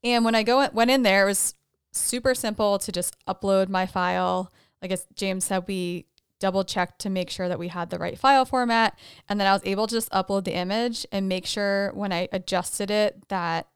And 0.04 0.24
when 0.24 0.36
I 0.36 0.44
go 0.44 0.68
went 0.74 0.92
in 0.92 1.04
there, 1.04 1.24
it 1.24 1.30
was 1.30 1.56
super 1.92 2.36
simple 2.36 2.80
to 2.80 2.92
just 2.92 3.16
upload 3.26 3.70
my 3.70 3.86
file. 3.86 4.52
Like 4.82 4.98
James 5.16 5.46
said, 5.46 5.66
we 5.68 6.06
double 6.40 6.64
checked 6.64 7.00
to 7.00 7.10
make 7.10 7.30
sure 7.30 7.48
that 7.48 7.60
we 7.60 7.68
had 7.70 7.90
the 7.90 7.98
right 7.98 8.18
file 8.18 8.46
format. 8.46 8.98
And 9.28 9.40
then 9.40 9.48
I 9.48 9.54
was 9.54 9.62
able 9.66 9.88
to 9.88 9.96
just 9.96 10.12
upload 10.12 10.44
the 10.44 10.56
image 10.56 11.06
and 11.12 11.28
make 11.28 11.46
sure 11.46 11.92
when 11.94 12.12
I 12.12 12.30
adjusted 12.32 12.92
it 12.92 13.28
that 13.30 13.68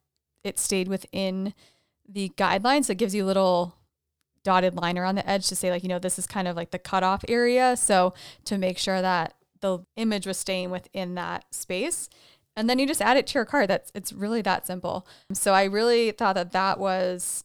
it 0.43 0.59
stayed 0.59 0.87
within 0.87 1.53
the 2.07 2.29
guidelines. 2.37 2.89
It 2.89 2.95
gives 2.95 3.15
you 3.15 3.23
a 3.23 3.27
little 3.27 3.75
dotted 4.43 4.75
line 4.75 4.97
around 4.97 5.15
the 5.15 5.29
edge 5.29 5.47
to 5.47 5.55
say, 5.55 5.69
like, 5.69 5.83
you 5.83 5.89
know, 5.89 5.99
this 5.99 6.19
is 6.19 6.25
kind 6.25 6.47
of 6.47 6.55
like 6.55 6.71
the 6.71 6.79
cutoff 6.79 7.23
area. 7.27 7.75
So 7.77 8.13
to 8.45 8.57
make 8.57 8.77
sure 8.77 9.01
that 9.01 9.33
the 9.61 9.85
image 9.95 10.27
was 10.27 10.37
staying 10.37 10.71
within 10.71 11.15
that 11.15 11.45
space. 11.53 12.09
And 12.55 12.69
then 12.69 12.79
you 12.79 12.85
just 12.85 13.01
add 13.01 13.17
it 13.17 13.27
to 13.27 13.33
your 13.35 13.45
card. 13.45 13.69
That's 13.69 13.91
it's 13.95 14.11
really 14.11 14.41
that 14.41 14.67
simple. 14.67 15.07
So 15.33 15.53
I 15.53 15.63
really 15.63 16.11
thought 16.11 16.33
that 16.33 16.51
that 16.51 16.79
was 16.79 17.43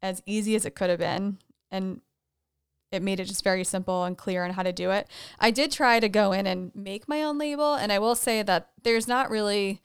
as 0.00 0.22
easy 0.24 0.54
as 0.54 0.64
it 0.64 0.74
could 0.74 0.90
have 0.90 0.98
been. 0.98 1.38
And 1.70 2.00
it 2.90 3.02
made 3.02 3.20
it 3.20 3.26
just 3.26 3.44
very 3.44 3.64
simple 3.64 4.04
and 4.04 4.16
clear 4.16 4.44
on 4.44 4.52
how 4.52 4.62
to 4.62 4.72
do 4.72 4.90
it. 4.90 5.08
I 5.38 5.50
did 5.50 5.70
try 5.70 6.00
to 6.00 6.08
go 6.08 6.32
in 6.32 6.46
and 6.46 6.72
make 6.74 7.08
my 7.08 7.22
own 7.22 7.38
label, 7.38 7.74
and 7.74 7.92
I 7.92 7.98
will 7.98 8.14
say 8.14 8.42
that 8.42 8.70
there's 8.82 9.06
not 9.06 9.30
really 9.30 9.82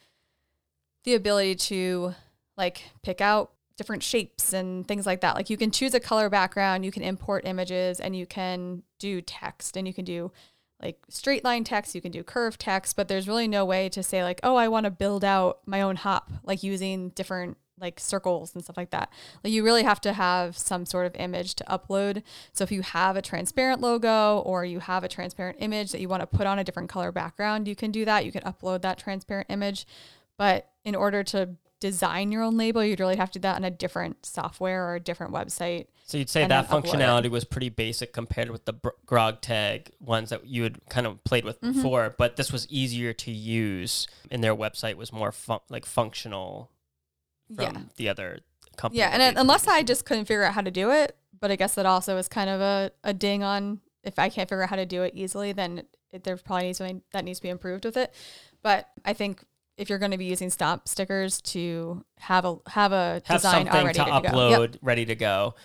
the 1.04 1.14
ability 1.14 1.56
to 1.56 2.16
like 2.56 2.84
pick 3.02 3.20
out 3.20 3.52
different 3.76 4.04
shapes 4.04 4.54
and 4.54 4.88
things 4.88 5.06
like 5.06 5.22
that. 5.22 5.36
Like 5.36 5.50
you 5.50 5.58
can 5.58 5.72
choose 5.72 5.94
a 5.94 6.00
color 6.00 6.30
background, 6.30 6.86
you 6.86 6.92
can 6.92 7.04
import 7.04 7.46
images, 7.46 8.00
and 8.00 8.16
you 8.16 8.26
can 8.26 8.84
do 9.00 9.20
text, 9.22 9.76
and 9.76 9.86
you 9.86 9.94
can 9.94 10.06
do 10.06 10.32
like 10.84 10.98
straight 11.08 11.44
line 11.44 11.64
text, 11.64 11.96
you 11.96 12.02
can 12.02 12.12
do 12.12 12.24
curved 12.24 12.60
text, 12.60 12.96
but 12.96 13.08
there's 13.08 13.28
really 13.28 13.48
no 13.48 13.64
way 13.64 13.88
to 13.90 14.04
say 14.04 14.24
like, 14.24 14.40
oh, 14.44 14.56
I 14.56 14.68
want 14.68 14.84
to 14.84 14.92
build 14.92 15.24
out 15.24 15.60
my 15.66 15.82
own 15.82 15.96
hop, 15.96 16.30
like 16.44 16.62
using 16.62 17.10
different 17.10 17.58
like 17.80 18.00
circles 18.00 18.54
and 18.54 18.64
stuff 18.64 18.78
like 18.78 18.92
that. 18.92 19.12
Like 19.44 19.52
you 19.54 19.64
really 19.64 19.84
have 19.84 20.02
to 20.02 20.14
have 20.14 20.58
some 20.58 20.86
sort 20.86 21.06
of 21.06 21.16
image 21.16 21.56
to 21.56 21.64
upload. 21.66 22.24
So 22.52 22.64
if 22.64 22.72
you 22.72 22.82
have 22.82 23.16
a 23.16 23.22
transparent 23.22 23.82
logo 23.82 24.40
or 24.40 24.64
you 24.66 24.80
have 24.80 25.04
a 25.04 25.10
transparent 25.10 25.58
image 25.60 25.92
that 25.92 26.02
you 26.02 26.08
want 26.10 26.22
to 26.22 26.28
put 26.28 26.48
on 26.48 26.60
a 26.60 26.64
different 26.64 26.90
color 26.90 27.12
background, 27.12 27.68
you 27.68 27.76
can 27.76 27.92
do 27.92 28.06
that. 28.06 28.26
You 28.26 28.32
can 28.32 28.44
upload 28.44 28.82
that 28.82 28.98
transparent 28.98 29.48
image. 29.50 29.86
But 30.38 30.70
in 30.84 30.96
order 30.96 31.24
to 31.24 31.56
design 31.84 32.32
your 32.32 32.44
own 32.44 32.56
label, 32.56 32.82
you'd 32.82 33.02
really 33.02 33.18
have 33.18 33.30
to 33.32 33.40
do 33.40 33.42
that 33.42 33.58
on 33.58 33.66
a 33.66 33.70
different 33.70 34.26
software 34.26 34.88
or 34.88 34.96
a 34.96 35.00
different 35.02 35.34
website. 35.34 35.88
So 36.06 36.18
you'd 36.18 36.30
say 36.30 36.48
that 36.48 36.70
then 36.70 36.82
upload 36.82 36.86
functionality 36.86 37.30
was 37.30 37.44
pretty 37.44 37.68
basic 37.68 38.14
compared 38.14 38.50
with 38.52 38.64
the 38.64 38.74
Grog 39.06 39.42
tag 39.42 39.92
ones 40.00 40.30
that 40.30 40.48
you 40.48 40.64
had 40.64 40.80
kind 40.88 41.06
of 41.06 41.22
played 41.26 41.44
with 41.44 41.60
Mm-hmm. 41.60 41.74
before, 41.74 42.16
but 42.18 42.38
this 42.38 42.54
was 42.54 42.66
easier 42.70 43.12
to 43.12 43.32
use, 43.32 44.08
and 44.32 44.42
their 44.42 44.56
website 44.56 44.96
was 44.96 45.12
more 45.12 45.34
fun- 45.34 45.60
like 45.70 45.86
functional 45.86 46.72
from 47.54 47.76
yeah. 47.76 47.82
the 47.98 48.08
other 48.08 48.40
company. 48.78 49.00
Yeah, 49.00 49.10
and 49.10 49.22
it, 49.22 49.36
unless 49.38 49.68
I 49.68 49.84
just 49.84 50.06
couldn't 50.06 50.26
figure 50.26 50.44
out 50.44 50.54
how 50.54 50.62
to 50.62 50.72
do 50.72 50.90
it, 50.90 51.18
but 51.40 51.52
I 51.52 51.58
guess 51.58 51.76
that 51.76 51.86
also 51.86 52.18
is 52.18 52.30
kind 52.30 52.50
of 52.50 52.62
a, 52.62 52.92
a 53.04 53.14
ding 53.14 53.44
on 53.44 53.82
if 54.04 54.18
I 54.18 54.30
can't 54.30 54.50
figure 54.50 54.64
out 54.64 54.70
how 54.70 54.78
to 54.78 54.86
do 54.86 55.04
it 55.04 55.14
easily, 55.16 55.52
then 55.52 55.84
it, 56.12 56.24
there 56.24 56.38
probably 56.38 56.68
needs 56.68 56.78
something 56.78 57.02
that 57.12 57.26
needs 57.26 57.40
to 57.40 57.44
be 57.44 57.50
improved 57.50 57.86
with 57.86 57.98
it. 57.98 58.14
But 58.62 58.90
I 59.04 59.14
think 59.14 59.44
if 59.78 59.90
you're 59.90 60.00
going 60.00 60.12
to 60.12 60.18
be 60.18 60.26
using 60.26 60.50
Stomp 60.50 60.88
stickers 60.88 61.42
to 61.42 62.04
have 62.20 62.46
a 62.46 62.58
have 62.68 62.92
a 62.92 63.22
have 63.26 63.42
design 63.42 63.66
something 63.66 63.74
already 63.74 64.00
to 64.00 64.06
ready 64.06 64.28
upload 64.28 64.56
go. 64.56 64.62
Yep. 64.62 64.76
ready 64.82 65.06
to 65.06 65.16
go. 65.16 65.56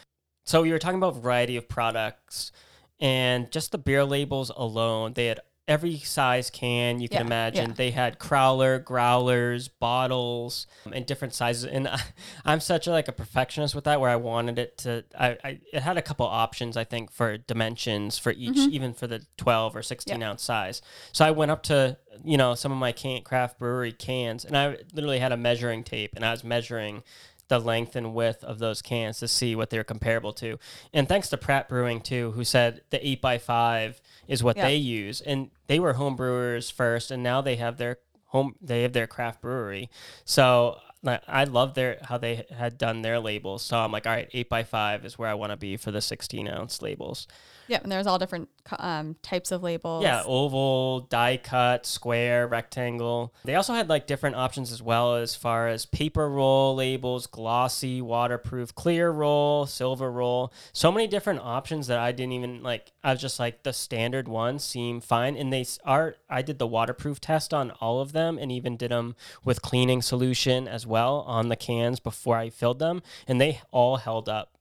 So 0.46 0.62
you 0.62 0.72
were 0.72 0.78
talking 0.78 0.98
about 0.98 1.16
variety 1.16 1.56
of 1.56 1.68
products 1.68 2.52
and 3.00 3.50
just 3.50 3.72
the 3.72 3.78
beer 3.78 4.04
labels 4.04 4.50
alone. 4.54 5.12
They 5.12 5.26
had 5.26 5.40
every 5.68 5.98
size 5.98 6.50
can 6.50 6.98
you 6.98 7.08
can 7.08 7.18
Yeah, 7.20 7.26
imagine. 7.26 7.68
yeah. 7.70 7.74
They 7.76 7.90
had 7.92 8.18
crowler, 8.18 8.82
growlers, 8.82 9.68
bottles, 9.68 10.66
and 10.92 11.04
different 11.06 11.34
sizes. 11.34 11.64
And 11.66 11.86
I, 11.86 12.00
I'm 12.44 12.60
such 12.60 12.86
a, 12.86 12.90
like 12.90 13.06
a 13.06 13.12
perfectionist 13.12 13.74
with 13.74 13.84
that, 13.84 14.00
where 14.00 14.10
I 14.10 14.16
wanted 14.16 14.58
it 14.58 14.78
to. 14.78 15.04
I, 15.16 15.36
I 15.44 15.60
it 15.72 15.82
had 15.82 15.96
a 15.98 16.02
couple 16.02 16.26
options 16.26 16.76
I 16.76 16.84
think 16.84 17.12
for 17.12 17.36
dimensions 17.36 18.18
for 18.18 18.32
each, 18.32 18.48
Mm-hmm. 18.56 18.72
even 18.72 18.94
for 18.94 19.06
the 19.06 19.24
12 19.36 19.76
or 19.76 19.82
16 19.82 20.22
ounce 20.22 20.42
size. 20.42 20.80
So 21.12 21.24
I 21.24 21.30
went 21.30 21.50
up 21.50 21.62
to 21.64 21.98
you 22.24 22.36
know 22.38 22.54
some 22.54 22.72
of 22.72 22.78
my 22.78 22.92
can 22.92 23.22
craft 23.22 23.58
brewery 23.58 23.92
cans, 23.92 24.44
and 24.44 24.56
I 24.56 24.78
literally 24.94 25.18
had 25.18 25.32
a 25.32 25.36
measuring 25.36 25.84
tape, 25.84 26.14
and 26.16 26.24
I 26.24 26.30
was 26.32 26.42
measuring 26.42 27.02
the 27.48 27.58
length 27.58 27.96
and 27.96 28.14
width 28.14 28.44
of 28.44 28.58
those 28.58 28.82
cans 28.82 29.18
to 29.18 29.28
see 29.28 29.56
what 29.56 29.70
they're 29.70 29.84
comparable 29.84 30.32
to. 30.34 30.58
And 30.92 31.08
thanks 31.08 31.28
to 31.30 31.36
Pratt 31.36 31.68
Brewing 31.68 32.00
too, 32.00 32.32
who 32.32 32.44
said 32.44 32.82
the 32.90 33.06
eight 33.06 33.20
by 33.20 33.38
five 33.38 34.00
is 34.26 34.42
what 34.42 34.56
Yeah. 34.56 34.66
they 34.66 34.76
use, 34.76 35.20
and 35.20 35.50
they 35.66 35.80
were 35.80 35.94
home 35.94 36.14
brewers 36.16 36.70
first, 36.70 37.10
and 37.10 37.22
now 37.22 37.40
they 37.40 37.56
have 37.56 37.78
their 37.78 37.98
home 38.26 38.54
they 38.60 38.82
have 38.82 38.92
their 38.92 39.06
craft 39.06 39.40
brewery. 39.40 39.88
So 40.26 40.78
I 41.26 41.44
love 41.44 41.74
their 41.74 41.98
how 42.02 42.18
they 42.18 42.44
had 42.54 42.76
done 42.76 43.02
their 43.02 43.20
labels. 43.20 43.62
So 43.62 43.78
I'm 43.78 43.92
like, 43.92 44.06
all 44.06 44.12
right, 44.12 44.28
eight 44.32 44.48
by 44.48 44.64
five 44.64 45.04
is 45.04 45.16
where 45.18 45.30
I 45.30 45.34
want 45.34 45.52
to 45.52 45.56
be 45.56 45.76
for 45.76 45.90
the 45.92 46.00
16 46.02 46.48
ounce 46.48 46.82
labels. 46.82 47.26
Yep, 47.68 47.82
and 47.82 47.92
there's 47.92 48.06
all 48.06 48.18
different 48.18 48.48
um, 48.78 49.16
types 49.22 49.52
of 49.52 49.62
labels. 49.62 50.02
Yeah, 50.02 50.22
oval, 50.24 51.00
die 51.00 51.36
cut, 51.36 51.86
square, 51.86 52.46
rectangle. 52.46 53.34
They 53.44 53.54
also 53.54 53.74
had 53.74 53.88
like 53.88 54.06
different 54.06 54.36
options 54.36 54.72
as 54.72 54.82
well 54.82 55.16
as 55.16 55.34
far 55.34 55.68
as 55.68 55.86
paper 55.86 56.28
roll 56.28 56.74
labels, 56.74 57.26
glossy, 57.26 58.00
waterproof, 58.00 58.74
clear 58.74 59.10
roll, 59.10 59.66
silver 59.66 60.10
roll. 60.10 60.52
So 60.72 60.90
many 60.90 61.06
different 61.06 61.40
options 61.40 61.86
that 61.88 61.98
I 61.98 62.12
didn't 62.12 62.32
even 62.32 62.62
like. 62.62 62.92
I 63.04 63.12
was 63.12 63.20
just 63.20 63.38
like 63.38 63.62
the 63.62 63.72
standard 63.72 64.28
ones 64.28 64.64
seem 64.64 65.00
fine, 65.00 65.36
and 65.36 65.52
they 65.52 65.66
are. 65.84 66.16
I 66.28 66.42
did 66.42 66.58
the 66.58 66.66
waterproof 66.66 67.20
test 67.20 67.52
on 67.52 67.70
all 67.72 68.00
of 68.00 68.12
them, 68.12 68.38
and 68.38 68.50
even 68.50 68.76
did 68.76 68.90
them 68.90 69.14
with 69.44 69.62
cleaning 69.62 70.02
solution 70.02 70.66
as 70.66 70.86
well 70.86 71.24
on 71.26 71.48
the 71.48 71.56
cans 71.56 72.00
before 72.00 72.36
I 72.36 72.48
filled 72.50 72.78
them, 72.78 73.02
and 73.26 73.40
they 73.40 73.60
all 73.70 73.98
held 73.98 74.28
up 74.28 74.56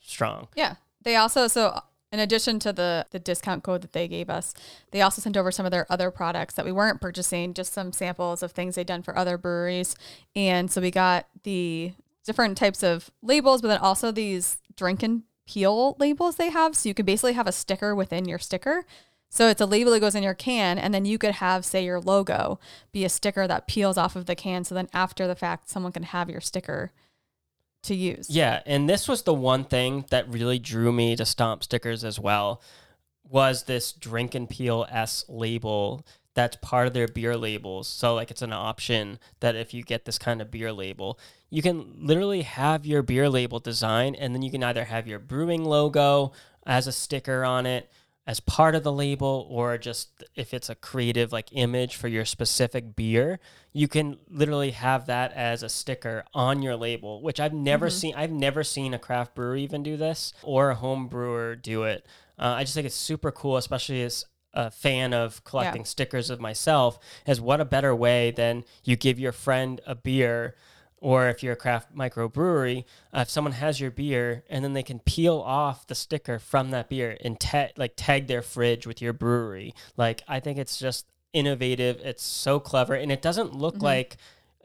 strong. 0.00 0.48
Yeah. 0.54 0.76
They 1.04 1.16
also 1.16 1.46
so 1.48 1.80
in 2.14 2.20
addition 2.20 2.60
to 2.60 2.72
the 2.72 3.06
the 3.10 3.18
discount 3.18 3.64
code 3.64 3.82
that 3.82 3.92
they 3.92 4.06
gave 4.06 4.30
us, 4.30 4.54
they 4.92 5.02
also 5.02 5.20
sent 5.20 5.36
over 5.36 5.50
some 5.50 5.66
of 5.66 5.72
their 5.72 5.84
other 5.90 6.12
products 6.12 6.54
that 6.54 6.64
we 6.64 6.70
weren't 6.70 7.00
purchasing, 7.00 7.52
just 7.52 7.72
some 7.72 7.92
samples 7.92 8.40
of 8.42 8.52
things 8.52 8.76
they'd 8.76 8.86
done 8.86 9.02
for 9.02 9.18
other 9.18 9.36
breweries. 9.36 9.96
And 10.36 10.70
so 10.70 10.80
we 10.80 10.92
got 10.92 11.26
the 11.42 11.92
different 12.24 12.56
types 12.56 12.84
of 12.84 13.10
labels, 13.20 13.62
but 13.62 13.68
then 13.68 13.78
also 13.78 14.12
these 14.12 14.58
drink 14.76 15.02
and 15.02 15.24
peel 15.46 15.96
labels 15.98 16.36
they 16.36 16.50
have. 16.50 16.76
So 16.76 16.88
you 16.88 16.94
could 16.94 17.04
basically 17.04 17.32
have 17.32 17.48
a 17.48 17.52
sticker 17.52 17.96
within 17.96 18.26
your 18.26 18.38
sticker. 18.38 18.86
So 19.28 19.48
it's 19.48 19.60
a 19.60 19.66
label 19.66 19.90
that 19.90 20.00
goes 20.00 20.14
in 20.14 20.22
your 20.22 20.34
can, 20.34 20.78
and 20.78 20.94
then 20.94 21.04
you 21.04 21.18
could 21.18 21.32
have, 21.32 21.64
say, 21.64 21.84
your 21.84 22.00
logo 22.00 22.60
be 22.92 23.04
a 23.04 23.08
sticker 23.08 23.48
that 23.48 23.66
peels 23.66 23.98
off 23.98 24.14
of 24.14 24.26
the 24.26 24.36
can. 24.36 24.62
So 24.62 24.76
then 24.76 24.88
after 24.92 25.26
the 25.26 25.34
fact, 25.34 25.68
someone 25.68 25.90
can 25.90 26.04
have 26.04 26.30
your 26.30 26.40
sticker 26.40 26.92
to 27.84 27.94
use. 27.94 28.28
Yeah, 28.30 28.62
and 28.66 28.88
this 28.88 29.08
was 29.08 29.22
the 29.22 29.34
one 29.34 29.64
thing 29.64 30.04
that 30.10 30.28
really 30.28 30.58
drew 30.58 30.92
me 30.92 31.16
to 31.16 31.24
Stomp 31.24 31.62
stickers 31.64 32.04
as 32.04 32.18
well 32.18 32.62
was 33.28 33.64
this 33.64 33.92
drink 33.92 34.34
and 34.34 34.48
peel 34.48 34.86
S 34.90 35.24
label 35.28 36.04
that's 36.34 36.56
part 36.56 36.86
of 36.86 36.94
their 36.94 37.08
beer 37.08 37.36
labels. 37.36 37.88
So 37.88 38.14
like 38.14 38.30
it's 38.30 38.42
an 38.42 38.52
option 38.52 39.18
that 39.40 39.54
if 39.54 39.72
you 39.72 39.82
get 39.82 40.04
this 40.04 40.18
kind 40.18 40.42
of 40.42 40.50
beer 40.50 40.72
label, 40.72 41.18
you 41.48 41.62
can 41.62 41.94
literally 41.96 42.42
have 42.42 42.84
your 42.84 43.02
beer 43.02 43.28
label 43.28 43.60
design 43.60 44.14
and 44.14 44.34
then 44.34 44.42
you 44.42 44.50
can 44.50 44.64
either 44.64 44.84
have 44.84 45.06
your 45.06 45.20
brewing 45.20 45.64
logo 45.64 46.32
as 46.66 46.86
a 46.86 46.92
sticker 46.92 47.44
on 47.44 47.66
it 47.66 47.90
as 48.26 48.40
part 48.40 48.74
of 48.74 48.82
the 48.82 48.92
label 48.92 49.46
or 49.50 49.76
just 49.76 50.24
if 50.34 50.54
it's 50.54 50.70
a 50.70 50.74
creative 50.74 51.32
like 51.32 51.48
image 51.52 51.96
for 51.96 52.08
your 52.08 52.24
specific 52.24 52.96
beer 52.96 53.38
you 53.72 53.86
can 53.86 54.16
literally 54.30 54.70
have 54.70 55.06
that 55.06 55.32
as 55.32 55.62
a 55.62 55.68
sticker 55.68 56.24
on 56.32 56.62
your 56.62 56.76
label 56.76 57.22
which 57.22 57.38
i've 57.38 57.52
never 57.52 57.90
seen 57.90 58.14
i've 58.16 58.30
never 58.30 58.64
seen 58.64 58.94
a 58.94 58.98
craft 58.98 59.34
brewer 59.34 59.56
even 59.56 59.82
do 59.82 59.96
this 59.96 60.32
or 60.42 60.70
a 60.70 60.74
home 60.74 61.06
brewer 61.06 61.54
do 61.54 61.82
it. 61.84 62.06
Uh, 62.38 62.54
i 62.56 62.62
just 62.62 62.74
think 62.74 62.86
it's 62.86 62.94
super 62.94 63.30
cool 63.30 63.56
especially 63.56 64.02
as 64.02 64.24
a 64.54 64.70
fan 64.70 65.12
of 65.12 65.42
collecting 65.44 65.84
stickers 65.84 66.30
of 66.30 66.40
myself 66.40 66.98
as 67.26 67.40
what 67.40 67.60
a 67.60 67.64
better 67.64 67.94
way 67.94 68.30
than 68.30 68.64
you 68.84 68.96
give 68.96 69.18
your 69.18 69.32
friend 69.32 69.80
a 69.86 69.94
beer 69.94 70.54
or 71.00 71.28
if 71.28 71.42
you're 71.42 71.52
a 71.52 71.56
craft 71.56 71.94
microbrewery, 71.94 72.84
uh, 73.14 73.20
if 73.20 73.30
someone 73.30 73.52
has 73.52 73.80
your 73.80 73.90
beer 73.90 74.44
and 74.48 74.64
then 74.64 74.72
they 74.72 74.82
can 74.82 74.98
peel 75.00 75.38
off 75.40 75.86
the 75.86 75.94
sticker 75.94 76.38
from 76.38 76.70
that 76.70 76.88
beer 76.88 77.16
and 77.22 77.38
ta- 77.38 77.68
like 77.76 77.92
tag 77.96 78.26
their 78.26 78.42
fridge 78.42 78.86
with 78.86 79.02
your 79.02 79.12
brewery. 79.12 79.74
Like 79.96 80.22
I 80.28 80.40
think 80.40 80.58
it's 80.58 80.78
just 80.78 81.06
innovative. 81.32 82.00
It's 82.02 82.22
so 82.24 82.58
clever 82.60 82.94
and 82.94 83.12
it 83.12 83.20
doesn't 83.20 83.54
look 83.54 83.82
like 83.82 84.16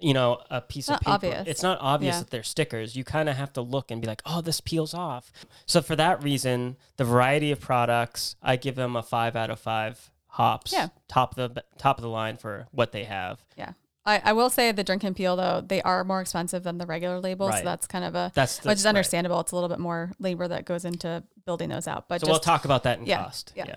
you 0.02 0.14
know 0.14 0.42
a 0.50 0.62
piece 0.62 0.88
of 0.90 1.00
paper. 1.02 1.10
obvious. 1.12 1.46
It's 1.48 1.62
not 1.64 1.78
obvious 1.82 2.16
Yeah. 2.16 2.20
that 2.22 2.30
they're 2.30 2.44
stickers. 2.44 2.96
You 2.96 3.04
kind 3.04 3.28
of 3.28 3.36
have 3.36 3.52
to 3.54 3.62
look 3.62 3.92
and 3.92 4.00
be 4.00 4.08
like, 4.08 4.22
"Oh, 4.26 4.40
this 4.40 4.62
peels 4.62 4.94
off." 4.94 5.30
So 5.66 5.82
for 5.82 5.98
that 5.98 6.24
reason, 6.24 6.78
the 6.96 7.04
variety 7.04 7.52
of 7.52 7.60
products, 7.60 8.38
I 8.42 8.56
give 8.56 8.76
them 8.76 8.96
a 8.96 9.04
5 9.04 9.36
out 9.36 9.50
of 9.50 9.60
5 9.60 10.10
hops. 10.28 10.72
Yeah. 10.72 10.88
Top 11.10 11.38
of 11.38 11.54
the 11.54 11.66
top 11.78 11.98
of 11.98 12.02
the 12.04 12.08
line 12.10 12.38
for 12.38 12.68
what 12.72 12.94
they 12.94 13.04
have. 13.04 13.44
Yeah. 13.58 13.74
I, 14.10 14.22
I 14.26 14.34
will 14.34 14.50
say 14.50 14.72
the 14.72 14.84
drink 14.84 15.04
and 15.04 15.16
peel 15.16 15.36
though, 15.36 15.62
they 15.66 15.82
are 15.84 16.04
more 16.04 16.22
expensive 16.22 16.64
than 16.64 16.78
the 16.78 16.86
regular 16.86 17.20
labels. 17.20 17.52
Right. 17.52 17.60
So 17.60 17.66
that's 17.66 17.88
kind 17.88 18.04
of 18.06 18.16
a 18.16 18.32
That's 18.34 18.58
the, 18.60 18.70
which 18.70 18.78
is 18.80 18.86
right. 18.86 18.90
understandable. 18.90 19.40
It's 19.40 19.52
a 19.52 19.56
little 19.56 19.70
bit 19.70 19.80
more 19.80 20.12
labor 20.20 20.48
that 20.48 20.66
goes 20.66 20.86
into 20.86 21.24
building 21.46 21.70
those 21.70 21.88
out. 21.88 22.08
But 22.10 22.22
So 22.22 22.28
just 22.28 22.32
we'll 22.32 22.40
talk 22.40 22.66
about 22.66 22.84
that 22.84 23.00
in 23.00 23.06
yeah, 23.06 23.24
cost. 23.24 23.54
yeah. 23.56 23.66
yeah. 23.68 23.76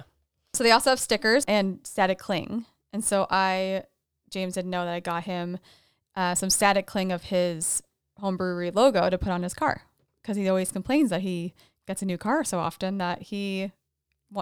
so 0.54 0.64
they 0.64 0.70
also 0.70 0.90
have 0.90 1.00
stickers 1.00 1.44
and 1.46 1.80
static 1.84 2.18
cling. 2.18 2.66
And 2.92 3.04
so 3.04 3.26
I 3.30 3.84
James 4.30 4.54
didn't 4.54 4.70
know 4.70 4.84
that 4.84 4.94
I 4.94 5.00
got 5.00 5.24
him 5.24 5.58
uh, 6.16 6.34
some 6.34 6.50
static 6.50 6.86
cling 6.86 7.12
of 7.12 7.24
his 7.24 7.82
home 8.18 8.36
brewery 8.36 8.70
logo 8.70 9.08
to 9.10 9.18
put 9.18 9.30
on 9.30 9.42
his 9.42 9.54
car 9.54 9.82
because 10.22 10.36
he 10.36 10.48
always 10.48 10.70
complains 10.72 11.10
that 11.10 11.22
he 11.22 11.54
gets 11.86 12.02
a 12.02 12.06
new 12.06 12.18
car 12.18 12.44
so 12.44 12.58
often 12.58 12.98
that 12.98 13.22
he 13.22 13.72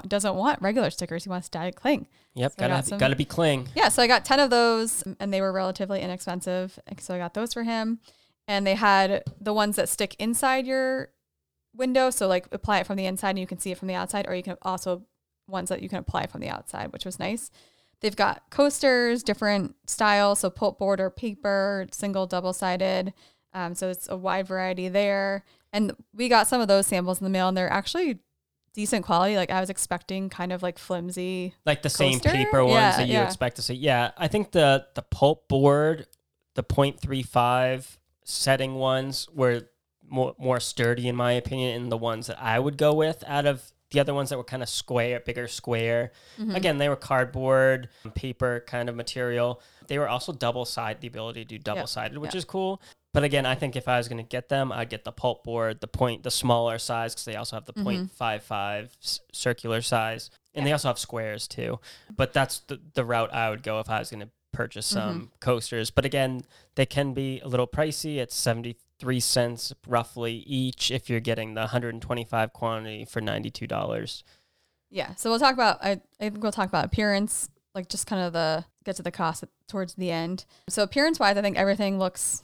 doesn't 0.07 0.35
want 0.35 0.61
regular 0.63 0.91
stickers. 0.91 1.25
He 1.25 1.31
wants 1.31 1.47
static 1.47 1.75
cling. 1.77 2.07
Yep, 2.35 2.53
So 2.53 2.57
gotta 2.59 2.75
got 2.75 2.89
have- 2.91 3.01
gotta 3.01 3.17
be 3.17 3.25
cling. 3.25 3.69
Yeah, 3.75 3.89
so 3.89 4.03
I 4.03 4.07
got 4.07 4.25
10 4.25 4.41
of 4.41 4.51
those 4.51 5.03
and 5.19 5.33
they 5.33 5.41
were 5.41 5.53
relatively 5.53 6.01
inexpensive. 6.01 6.79
So 6.99 7.15
I 7.15 7.19
got 7.19 7.35
those 7.35 7.53
for 7.53 7.63
him. 7.65 8.01
And 8.49 8.67
they 8.67 8.75
had 8.75 9.23
the 9.41 9.53
ones 9.53 9.77
that 9.77 9.89
stick 9.89 10.17
inside 10.19 10.67
your 10.67 11.11
window. 11.75 12.11
So, 12.11 12.27
like, 12.27 12.49
apply 12.53 12.81
it 12.81 12.87
from 12.87 12.97
the 12.97 13.07
inside 13.07 13.31
and 13.31 13.39
you 13.39 13.47
can 13.47 13.59
see 13.59 13.71
it 13.71 13.79
from 13.79 13.87
the 13.89 13.95
outside, 13.95 14.27
or 14.27 14.35
you 14.35 14.43
can 14.43 14.57
also 14.63 15.03
ones 15.47 15.69
that 15.69 15.83
you 15.83 15.89
can 15.89 15.99
apply 15.99 16.27
from 16.27 16.41
the 16.41 16.49
outside, 16.49 16.93
which 16.93 17.05
was 17.05 17.19
nice. 17.21 17.51
They've 18.01 18.17
got 18.17 18.43
coasters, 18.51 19.23
different 19.23 19.77
styles. 19.87 20.41
So, 20.41 20.51
pulp 20.51 20.79
board 20.81 21.01
or 21.01 21.11
paper, 21.11 21.87
single, 21.93 22.27
double 22.27 22.53
sided. 22.53 23.13
Um, 23.55 23.75
so, 23.77 23.89
it's 23.89 24.09
a 24.09 24.17
wide 24.17 24.49
variety 24.49 24.89
there. 24.89 25.45
And 25.73 25.93
we 26.13 26.29
got 26.29 26.49
some 26.49 26.61
of 26.61 26.67
those 26.67 26.89
samples 26.89 27.21
in 27.21 27.25
the 27.25 27.31
mail 27.31 27.47
and 27.49 27.57
they're 27.57 27.73
actually 27.73 28.19
decent 28.75 29.05
quality. 29.05 29.37
Like, 29.37 29.51
I 29.51 29.61
was 29.61 29.71
expecting 29.71 30.29
kind 30.29 30.53
of 30.53 30.63
like 30.63 30.79
flimsy. 30.79 31.55
Like 31.65 31.83
the 31.83 31.91
same 31.91 32.21
paper 32.21 32.65
ones 32.65 32.75
Yeah, 32.75 32.97
that 32.99 33.07
you 33.07 33.15
yeah. 33.15 33.27
expect 33.27 33.57
to 33.57 33.63
see. 33.63 33.75
Yeah, 33.75 34.11
I 34.17 34.29
think 34.29 34.53
the 34.53 34.87
the 34.95 35.03
pulp 35.03 35.49
board, 35.49 36.07
the 36.55 36.63
.35 36.63 37.99
setting 38.25 38.75
ones 38.75 39.29
were 39.33 39.63
more 40.09 40.35
more 40.39 40.61
sturdy 40.61 41.09
in 41.09 41.17
my 41.17 41.33
opinion, 41.33 41.83
and 41.83 41.93
the 41.93 41.97
ones 41.97 42.27
that 42.27 42.41
I 42.43 42.59
would 42.59 42.77
go 42.77 42.95
with 42.95 43.25
out 43.27 43.47
of 43.47 43.73
the 43.91 44.01
other 44.01 44.15
ones 44.15 44.31
that 44.31 44.37
were 44.37 44.45
kind 44.45 44.63
of 44.63 44.69
square, 44.69 45.21
bigger 45.21 45.49
square. 45.49 46.13
Mm-hmm. 46.39 46.55
Again, 46.55 46.79
they 46.79 46.89
were 46.89 46.97
cardboard, 46.97 47.89
paper 48.15 48.65
kind 48.67 48.89
of 48.89 48.95
material. 48.95 49.61
They 49.89 49.99
were 49.99 50.09
also 50.09 50.33
double 50.33 50.65
sided, 50.65 51.01
the 51.01 51.09
ability 51.09 51.45
to 51.45 51.49
do 51.49 51.59
double 51.59 51.89
sided, 51.89 52.17
which 52.19 52.35
yeah. 52.35 52.39
is 52.39 52.45
cool. 52.45 52.81
But 53.13 53.25
again, 53.25 53.45
I 53.45 53.55
think 53.57 53.75
if 53.75 53.89
I 53.89 53.99
was 53.99 54.07
going 54.09 54.23
to 54.25 54.29
get 54.29 54.49
them, 54.49 54.71
I'd 54.71 54.89
get 54.89 55.03
the 55.05 55.11
pulp 55.13 55.43
board, 55.43 55.81
the 55.81 55.89
point, 55.89 56.23
the 56.23 56.31
smaller 56.31 56.79
size, 56.79 57.13
because 57.15 57.25
they 57.25 57.35
also 57.37 57.57
have 57.57 57.65
the 57.67 57.73
Mm-hmm. 57.73 58.05
0.55 58.23 58.89
s- 59.03 59.21
circular 59.33 59.81
size, 59.83 60.31
and 60.55 60.65
they 60.67 60.73
also 60.73 60.89
have 60.89 60.99
squares 60.99 61.49
too. 61.49 61.81
But 62.15 62.33
that's 62.33 62.61
the, 62.61 62.81
the 62.95 63.05
route 63.05 63.33
I 63.35 63.51
would 63.51 63.63
go 63.65 63.81
if 63.81 63.91
I 63.91 63.99
was 63.99 64.11
going 64.11 64.21
to 64.21 64.29
purchase 64.53 64.87
some 64.87 65.15
Mm-hmm. 65.15 65.25
coasters. 65.41 65.91
But 65.91 66.05
again, 66.05 66.43
they 66.77 66.87
can 66.87 67.13
be 67.13 67.41
a 67.41 67.49
little 67.49 67.67
pricey. 67.67 68.19
It's 68.19 68.37
73 68.37 69.19
cents 69.21 69.73
roughly 69.89 70.35
each 70.47 70.91
if 70.93 71.11
you're 71.11 71.19
getting 71.21 71.55
the 71.55 71.63
125 71.63 72.53
quantity 72.53 73.05
for 73.05 73.21
$92. 73.21 74.23
Yeah. 74.91 75.15
So 75.17 75.31
we'll 75.31 75.39
talk 75.41 75.55
about 75.55 75.79
I, 75.85 75.93
I 76.21 76.31
think 76.31 76.43
we'll 76.43 76.53
talk 76.53 76.69
about 76.69 76.85
appearance, 76.85 77.49
like 77.75 77.89
just 77.89 78.07
kind 78.07 78.23
of 78.23 78.33
the 78.33 78.65
get 78.85 78.97
to 78.97 79.03
the 79.03 79.11
cost 79.13 79.45
towards 79.69 79.95
the 79.95 80.11
end. 80.11 80.45
So 80.69 80.83
appearance 80.83 81.19
wise, 81.21 81.37
I 81.37 81.43
think 81.43 81.57
everything 81.57 81.99
looks 81.99 82.43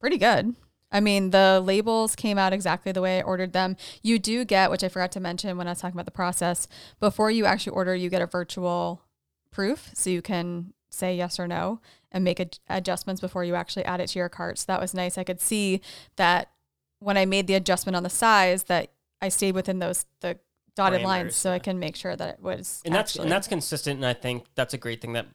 pretty 0.00 0.18
good. 0.18 0.54
I 0.90 1.00
mean, 1.00 1.30
the 1.30 1.60
labels 1.62 2.16
came 2.16 2.38
out 2.38 2.52
exactly 2.52 2.92
the 2.92 3.02
way 3.02 3.18
I 3.18 3.22
ordered 3.22 3.52
them. 3.52 3.76
You 4.02 4.18
do 4.18 4.44
get, 4.44 4.70
which 4.70 4.82
I 4.82 4.88
forgot 4.88 5.12
to 5.12 5.20
mention 5.20 5.58
when 5.58 5.66
I 5.66 5.72
was 5.72 5.80
talking 5.80 5.94
about 5.94 6.06
the 6.06 6.10
process, 6.10 6.66
before 6.98 7.30
you 7.30 7.44
actually 7.44 7.72
order, 7.72 7.94
you 7.94 8.08
get 8.08 8.22
a 8.22 8.26
virtual 8.26 9.02
proof 9.50 9.90
so 9.94 10.08
you 10.08 10.22
can 10.22 10.72
say 10.90 11.14
yes 11.14 11.38
or 11.38 11.46
no 11.46 11.80
and 12.10 12.24
make 12.24 12.40
ad- 12.40 12.58
adjustments 12.70 13.20
before 13.20 13.44
you 13.44 13.54
actually 13.54 13.84
add 13.84 14.00
it 14.00 14.08
to 14.08 14.18
your 14.18 14.30
cart. 14.30 14.58
So 14.58 14.64
that 14.68 14.80
was 14.80 14.94
nice. 14.94 15.18
I 15.18 15.24
could 15.24 15.42
see 15.42 15.82
that 16.16 16.50
when 17.00 17.18
I 17.18 17.26
made 17.26 17.46
the 17.46 17.54
adjustment 17.54 17.94
on 17.94 18.02
the 18.02 18.10
size 18.10 18.64
that 18.64 18.90
I 19.20 19.28
stayed 19.28 19.54
within 19.54 19.78
those 19.78 20.06
the 20.20 20.38
dotted 20.74 21.00
Parameters, 21.00 21.04
lines 21.04 21.36
so 21.36 21.52
I 21.52 21.58
can 21.58 21.78
make 21.78 21.96
sure 21.96 22.14
that 22.14 22.28
it 22.34 22.42
was 22.42 22.82
and 22.84 22.94
that's 22.94 23.12
actually, 23.12 23.24
and 23.24 23.32
that's 23.32 23.48
consistent 23.48 23.96
and 23.96 24.06
i 24.06 24.12
think 24.12 24.44
that's 24.54 24.74
a 24.74 24.78
great 24.78 25.00
thing 25.00 25.12
that 25.14 25.26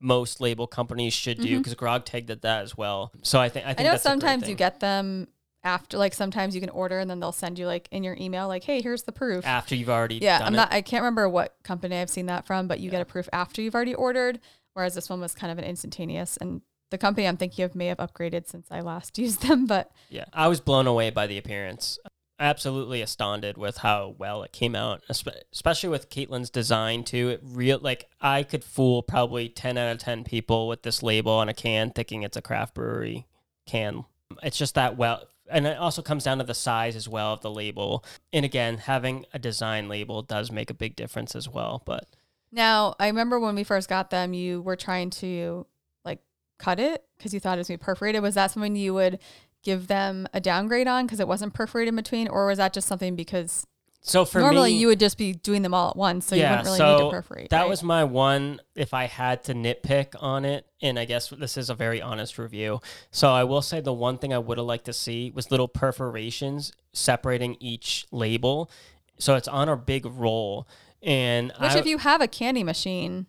most 0.00 0.40
label 0.40 0.66
companies 0.66 1.12
should 1.12 1.38
do 1.40 1.58
because 1.58 1.74
grog 1.74 2.04
tag 2.04 2.26
did 2.26 2.42
that 2.42 2.62
as 2.62 2.76
well 2.76 3.12
so 3.22 3.40
i 3.40 3.48
think 3.48 3.66
i 3.66 3.70
Mm-hmm. 3.70 3.80
I 3.80 3.84
know 3.84 3.96
sometimes 3.96 4.48
you 4.48 4.54
get 4.54 4.80
them 4.80 5.28
after 5.64 5.98
like 5.98 6.14
sometimes 6.14 6.54
you 6.54 6.60
can 6.60 6.70
order 6.70 6.98
and 7.00 7.10
then 7.10 7.18
they'll 7.20 7.32
send 7.32 7.58
you 7.58 7.66
like 7.66 7.88
in 7.90 8.04
your 8.04 8.16
email 8.20 8.46
like 8.46 8.62
hey 8.64 8.80
here's 8.80 9.02
the 9.02 9.12
proof. 9.12 9.44
after 9.44 9.74
you've 9.74 9.90
already 9.90 10.16
Yeah, 10.16 10.40
I'm 10.42 10.54
it. 10.54 10.56
not 10.56 10.72
I 10.72 10.82
can't 10.82 11.02
remember 11.02 11.28
what 11.28 11.56
company 11.64 11.96
I've 11.98 12.10
seen 12.10 12.26
that 12.26 12.46
from, 12.46 12.68
but 12.68 12.78
you 12.80 12.90
get 12.90 13.02
a 13.02 13.04
proof 13.04 13.28
after 13.32 13.60
you've 13.60 13.74
already 13.74 13.94
ordered 13.94 14.38
whereas 14.74 14.94
this 14.94 15.08
one 15.10 15.20
was 15.20 15.34
kind 15.34 15.50
of 15.50 15.58
an 15.58 15.64
instantaneous 15.64 16.36
and 16.36 16.62
the 16.90 16.98
company 16.98 17.26
I'm 17.26 17.36
thinking 17.36 17.64
of 17.64 17.74
may 17.74 17.86
have 17.88 17.98
upgraded 17.98 18.46
since 18.48 18.68
I 18.70 18.80
last 18.80 19.18
used 19.24 19.42
them, 19.42 19.66
but 19.66 19.90
yeah 20.08 20.26
i 20.32 20.46
was 20.46 20.60
blown 20.60 20.86
away 20.86 21.10
by 21.10 21.26
the 21.26 21.36
appearance 21.38 21.98
absolutely 22.40 23.02
astounded 23.02 23.56
with 23.56 23.78
how 23.78 24.14
well 24.18 24.42
it 24.42 24.52
came 24.52 24.74
out 24.76 25.02
especially 25.08 25.88
with 25.88 26.10
caitlin's 26.10 26.50
design 26.50 27.02
too. 27.02 27.30
It 27.30 27.40
real 27.42 27.78
like 27.80 28.08
i 28.20 28.42
could 28.42 28.64
fool 28.64 29.02
probably 29.02 29.48
10 29.48 29.76
out 29.76 29.92
of 29.92 29.98
10 29.98 30.24
people 30.24 30.68
with 30.68 30.82
this 30.82 31.02
label 31.02 31.32
on 31.32 31.48
a 31.48 31.54
can 31.54 31.90
thinking 31.90 32.22
it's 32.22 32.36
a 32.36 32.42
craft 32.42 32.74
brewery 32.74 33.26
can. 33.66 34.04
It's 34.42 34.58
just 34.58 34.74
that 34.76 34.96
well 34.96 35.24
and 35.50 35.66
it 35.66 35.78
also 35.78 36.02
comes 36.02 36.24
down 36.24 36.38
to 36.38 36.44
the 36.44 36.54
size 36.54 36.94
as 36.94 37.08
well 37.08 37.32
of 37.32 37.40
the 37.40 37.50
label. 37.50 38.04
And 38.32 38.44
again 38.44 38.78
having 38.78 39.24
a 39.34 39.38
design 39.38 39.88
label 39.88 40.22
does 40.22 40.52
make 40.52 40.70
a 40.70 40.74
big 40.74 40.94
difference 40.96 41.34
as 41.34 41.48
well 41.48 41.82
but 41.84 42.06
Now, 42.52 42.94
I 42.98 43.08
remember 43.08 43.38
when 43.38 43.54
we 43.54 43.64
first 43.64 43.88
got 43.88 44.10
them, 44.10 44.32
you 44.32 44.62
were 44.62 44.76
trying 44.76 45.10
to 45.10 45.66
like 46.04 46.20
cut 46.58 46.80
it 46.80 47.04
because 47.16 47.34
you 47.34 47.40
thought 47.40 47.58
it 47.58 47.60
was 47.60 47.68
be 47.68 47.76
perforated. 47.76 48.22
Was 48.22 48.34
that 48.34 48.50
something 48.50 48.76
you 48.76 48.94
would 48.94 49.18
give 49.62 49.86
them 49.86 50.28
a 50.32 50.40
downgrade 50.40 50.88
on 50.88 51.06
because 51.06 51.20
it 51.20 51.28
wasn't 51.28 51.54
perforated 51.54 51.92
in 51.92 51.96
between, 51.96 52.28
or 52.28 52.46
was 52.46 52.58
that 52.58 52.72
just 52.72 52.86
something 52.86 53.16
because 53.16 53.66
so 54.00 54.24
for 54.24 54.40
normally 54.40 54.72
me 54.72 54.78
you 54.78 54.86
would 54.86 55.00
just 55.00 55.18
be 55.18 55.32
doing 55.32 55.62
them 55.62 55.74
all 55.74 55.90
at 55.90 55.96
once, 55.96 56.26
so 56.26 56.34
you 56.34 56.42
wouldn't 56.42 56.64
really 56.64 56.78
so 56.78 56.96
need 56.96 57.04
to 57.04 57.10
perforate? 57.10 57.50
That 57.50 57.62
right? 57.62 57.68
was 57.68 57.82
my 57.82 58.04
one. 58.04 58.60
If 58.74 58.94
I 58.94 59.04
had 59.04 59.44
to 59.44 59.54
nitpick 59.54 60.14
on 60.20 60.44
it, 60.44 60.66
and 60.80 60.98
I 60.98 61.04
guess 61.04 61.28
this 61.28 61.56
is 61.56 61.68
a 61.68 61.74
very 61.74 62.00
honest 62.00 62.38
review, 62.38 62.80
so 63.10 63.30
I 63.30 63.44
will 63.44 63.62
say 63.62 63.80
the 63.80 63.92
one 63.92 64.18
thing 64.18 64.32
I 64.32 64.38
would 64.38 64.58
have 64.58 64.66
liked 64.66 64.86
to 64.86 64.92
see 64.92 65.30
was 65.34 65.50
little 65.50 65.68
perforations 65.68 66.72
separating 66.92 67.56
each 67.60 68.06
label, 68.10 68.70
so 69.18 69.34
it's 69.34 69.48
on 69.48 69.68
a 69.68 69.76
big 69.76 70.06
roll. 70.06 70.66
And 71.02 71.52
which, 71.60 71.72
I, 71.72 71.78
if 71.78 71.86
you 71.86 71.98
have 71.98 72.20
a 72.20 72.28
candy 72.28 72.64
machine, 72.64 73.26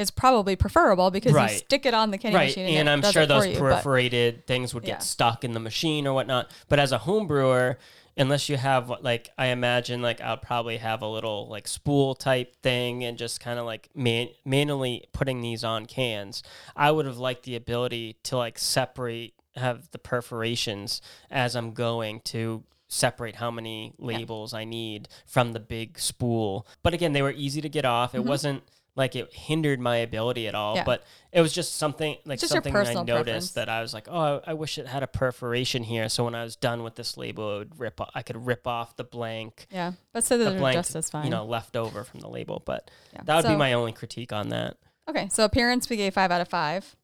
is 0.00 0.10
probably 0.10 0.56
preferable 0.56 1.10
because 1.10 1.32
you 1.32 1.58
stick 1.58 1.86
it 1.86 1.94
on 1.94 2.10
the 2.10 2.18
candy 2.18 2.36
right, 2.36 2.48
machine, 2.48 2.76
and, 2.76 2.88
it 2.88 2.92
I'm 2.92 3.12
sure 3.12 3.26
those 3.26 3.46
you, 3.46 3.54
but- 3.54 3.76
perforated 3.76 4.46
things 4.46 4.74
would 4.74 4.84
get 4.84 4.90
Yeah. 4.90 4.98
stuck 4.98 5.44
in 5.44 5.52
the 5.52 5.60
machine 5.60 6.06
or 6.06 6.14
whatnot. 6.14 6.50
But 6.68 6.78
as 6.78 6.92
a 6.92 6.98
home 6.98 7.26
brewer, 7.26 7.78
unless 8.16 8.48
you 8.48 8.56
have 8.56 8.90
like 9.02 9.30
I 9.38 9.46
imagine 9.46 10.02
like 10.02 10.20
I'll 10.20 10.36
probably 10.36 10.76
have 10.78 11.02
a 11.02 11.06
little 11.06 11.48
like 11.48 11.66
spool 11.68 12.14
type 12.14 12.56
thing 12.62 13.04
and 13.04 13.16
just 13.16 13.40
kind 13.40 13.58
of 13.58 13.66
like 13.66 13.88
man- 13.94 14.30
manually 14.44 15.04
putting 15.12 15.40
these 15.40 15.64
on 15.64 15.86
cans. 15.86 16.42
I 16.76 16.90
would 16.90 17.06
have 17.06 17.18
liked 17.18 17.44
the 17.44 17.56
ability 17.56 18.16
to 18.24 18.36
like 18.36 18.58
separate 18.58 19.34
have 19.56 19.90
the 19.90 19.98
perforations 19.98 21.00
as 21.30 21.56
I'm 21.56 21.72
going 21.72 22.20
to 22.20 22.64
separate 22.88 23.36
how 23.36 23.50
many 23.50 23.94
labels 23.98 24.52
I 24.52 24.64
need 24.64 25.08
from 25.24 25.52
the 25.52 25.60
big 25.60 25.98
spool. 25.98 26.66
But 26.82 26.92
again, 26.92 27.12
they 27.12 27.22
were 27.22 27.30
easy 27.30 27.60
to 27.60 27.68
get 27.68 27.84
off. 27.84 28.14
It 28.14 28.18
mm-hmm. 28.18 28.28
wasn't 28.28 28.62
like 29.00 29.16
it 29.16 29.32
hindered 29.32 29.80
my 29.80 29.96
ability 29.96 30.46
at 30.46 30.54
all. 30.54 30.76
Yeah. 30.76 30.84
but 30.84 31.02
it 31.32 31.40
was 31.40 31.52
just 31.52 31.76
something 31.76 32.16
like 32.24 32.38
just 32.38 32.52
something 32.52 32.72
that 32.72 32.86
I 32.88 32.94
noticed 32.94 33.14
preference. 33.16 33.50
that 33.52 33.68
I 33.68 33.80
was 33.82 33.92
like, 33.94 34.06
oh, 34.08 34.40
I, 34.46 34.50
I 34.50 34.54
wish 34.54 34.78
it 34.78 34.86
had 34.86 35.02
a 35.02 35.06
perforation 35.08 35.82
here. 35.82 36.08
So 36.08 36.24
when 36.24 36.34
I 36.34 36.42
was 36.44 36.54
done 36.56 36.82
with 36.82 36.94
this 36.94 37.16
label, 37.16 37.56
it 37.56 37.58
would 37.58 37.80
rip. 37.80 38.00
o- 38.00 38.10
I 38.14 38.22
could 38.22 38.46
rip 38.46 38.66
off 38.66 38.96
the 38.96 39.04
blank, 39.04 39.66
yeah, 39.70 39.92
but 40.12 40.22
so 40.24 40.38
the 40.38 40.52
blank, 40.52 40.76
just 40.76 40.94
as 40.94 41.10
fine. 41.10 41.24
you 41.24 41.30
know, 41.30 41.44
left 41.44 41.74
over 41.76 42.04
from 42.04 42.20
the 42.20 42.28
label. 42.28 42.62
But 42.64 42.90
Yeah. 43.12 43.22
that 43.24 43.36
would 43.44 43.50
be 43.50 43.56
my 43.56 43.72
only 43.72 43.92
critique 43.92 44.32
on 44.32 44.50
that. 44.50 44.76
Okay, 45.08 45.28
so 45.30 45.44
appearance 45.44 45.88
we 45.90 45.96
gave 45.96 46.14
five 46.14 46.30
out 46.30 46.40
of 46.40 46.48
five, 46.48 46.94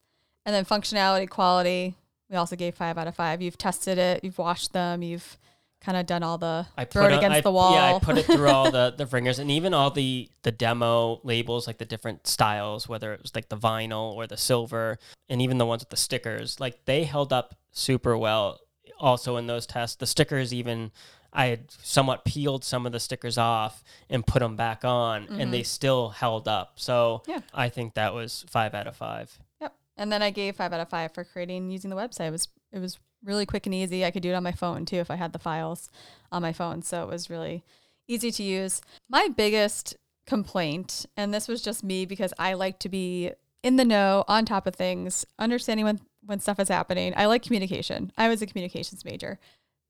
and 0.44 0.54
then 0.54 0.64
functionality, 0.64 1.28
quality 1.28 1.94
we 2.28 2.36
also 2.36 2.56
gave 2.56 2.74
five 2.74 2.98
out 2.98 3.06
of 3.06 3.14
five. 3.14 3.40
You've 3.40 3.56
tested 3.58 3.98
it, 3.98 4.24
you've 4.24 4.38
washed 4.38 4.72
them, 4.72 5.02
you've 5.02 5.38
kind 5.80 5.96
of 5.96 6.06
done 6.06 6.22
all 6.22 6.38
the 6.38 6.66
I 6.76 6.84
throw 6.84 7.02
put 7.02 7.12
it 7.12 7.14
on- 7.14 7.18
against 7.18 7.36
I- 7.36 7.40
the 7.42 7.50
wall. 7.52 7.74
Yeah, 7.74 7.94
I 7.94 7.98
put 7.98 8.18
it 8.18 8.26
through 8.26 8.48
all 8.48 8.70
the 8.70 8.94
the 8.96 9.06
ringers 9.06 9.38
and 9.38 9.50
even 9.50 9.74
all 9.74 9.90
the 9.90 10.28
the 10.42 10.52
demo 10.52 11.20
labels, 11.22 11.66
like 11.66 11.78
the 11.78 11.84
different 11.84 12.26
styles, 12.26 12.88
whether 12.88 13.12
it 13.12 13.22
was 13.22 13.34
like 13.34 13.48
the 13.48 13.56
vinyl 13.56 14.12
or 14.14 14.26
the 14.26 14.36
silver, 14.36 14.98
and 15.28 15.40
even 15.42 15.58
the 15.58 15.66
ones 15.66 15.82
with 15.82 15.90
the 15.90 15.96
stickers. 15.96 16.58
Like 16.60 16.84
they 16.86 17.04
held 17.04 17.32
up 17.32 17.54
super 17.72 18.16
well. 18.16 18.60
Also 18.98 19.36
in 19.36 19.46
those 19.46 19.66
tests, 19.66 19.96
the 19.96 20.06
stickers 20.06 20.52
even. 20.54 20.90
I 21.32 21.46
had 21.48 21.70
somewhat 21.70 22.24
peeled 22.24 22.64
some 22.64 22.86
of 22.86 22.92
the 22.92 23.00
stickers 23.00 23.36
off 23.36 23.84
and 24.08 24.26
put 24.26 24.38
them 24.40 24.56
back 24.56 24.86
on, 24.86 25.26
and 25.28 25.52
they 25.52 25.64
still 25.64 26.08
held 26.08 26.48
up. 26.48 26.74
So 26.76 27.20
Mm-hmm. 27.24 27.30
Yeah. 27.32 27.40
I 27.52 27.68
think 27.68 27.92
that 27.94 28.14
was 28.14 28.46
five 28.48 28.72
out 28.74 28.86
of 28.86 28.96
five. 28.96 29.38
Yep. 29.60 29.74
And 29.98 30.10
then 30.10 30.22
I 30.22 30.30
gave 30.30 30.56
five 30.56 30.72
out 30.72 30.80
of 30.80 30.88
five 30.88 31.12
for 31.12 31.24
creating 31.24 31.70
using 31.70 31.90
the 31.90 31.96
website. 31.96 32.28
It 32.28 32.30
was 32.30 32.48
it 32.72 32.78
was 32.78 32.98
really 33.26 33.44
quick 33.44 33.66
and 33.66 33.74
easy. 33.74 34.04
I 34.04 34.10
could 34.10 34.22
do 34.22 34.30
it 34.30 34.34
on 34.34 34.42
my 34.42 34.52
phone 34.52 34.86
too 34.86 34.96
if 34.96 35.10
I 35.10 35.16
had 35.16 35.32
the 35.32 35.38
files 35.38 35.90
on 36.32 36.42
my 36.42 36.52
phone. 36.52 36.82
So 36.82 37.02
it 37.02 37.08
was 37.08 37.28
really 37.28 37.64
easy 38.08 38.30
to 38.30 38.42
use. 38.42 38.80
My 39.08 39.28
biggest 39.28 39.96
complaint, 40.26 41.06
and 41.16 41.34
this 41.34 41.48
was 41.48 41.60
just 41.60 41.84
me 41.84 42.06
because 42.06 42.32
I 42.38 42.54
like 42.54 42.78
to 42.80 42.88
be 42.88 43.32
in 43.62 43.76
the 43.76 43.84
know, 43.84 44.24
on 44.28 44.44
top 44.44 44.66
of 44.66 44.76
things, 44.76 45.26
understanding 45.38 45.84
when 45.84 46.00
when 46.24 46.40
stuff 46.40 46.58
is 46.58 46.68
happening. 46.68 47.12
I 47.16 47.26
like 47.26 47.42
communication. 47.42 48.12
I 48.16 48.28
was 48.28 48.42
a 48.42 48.46
communications 48.46 49.04
major. 49.04 49.38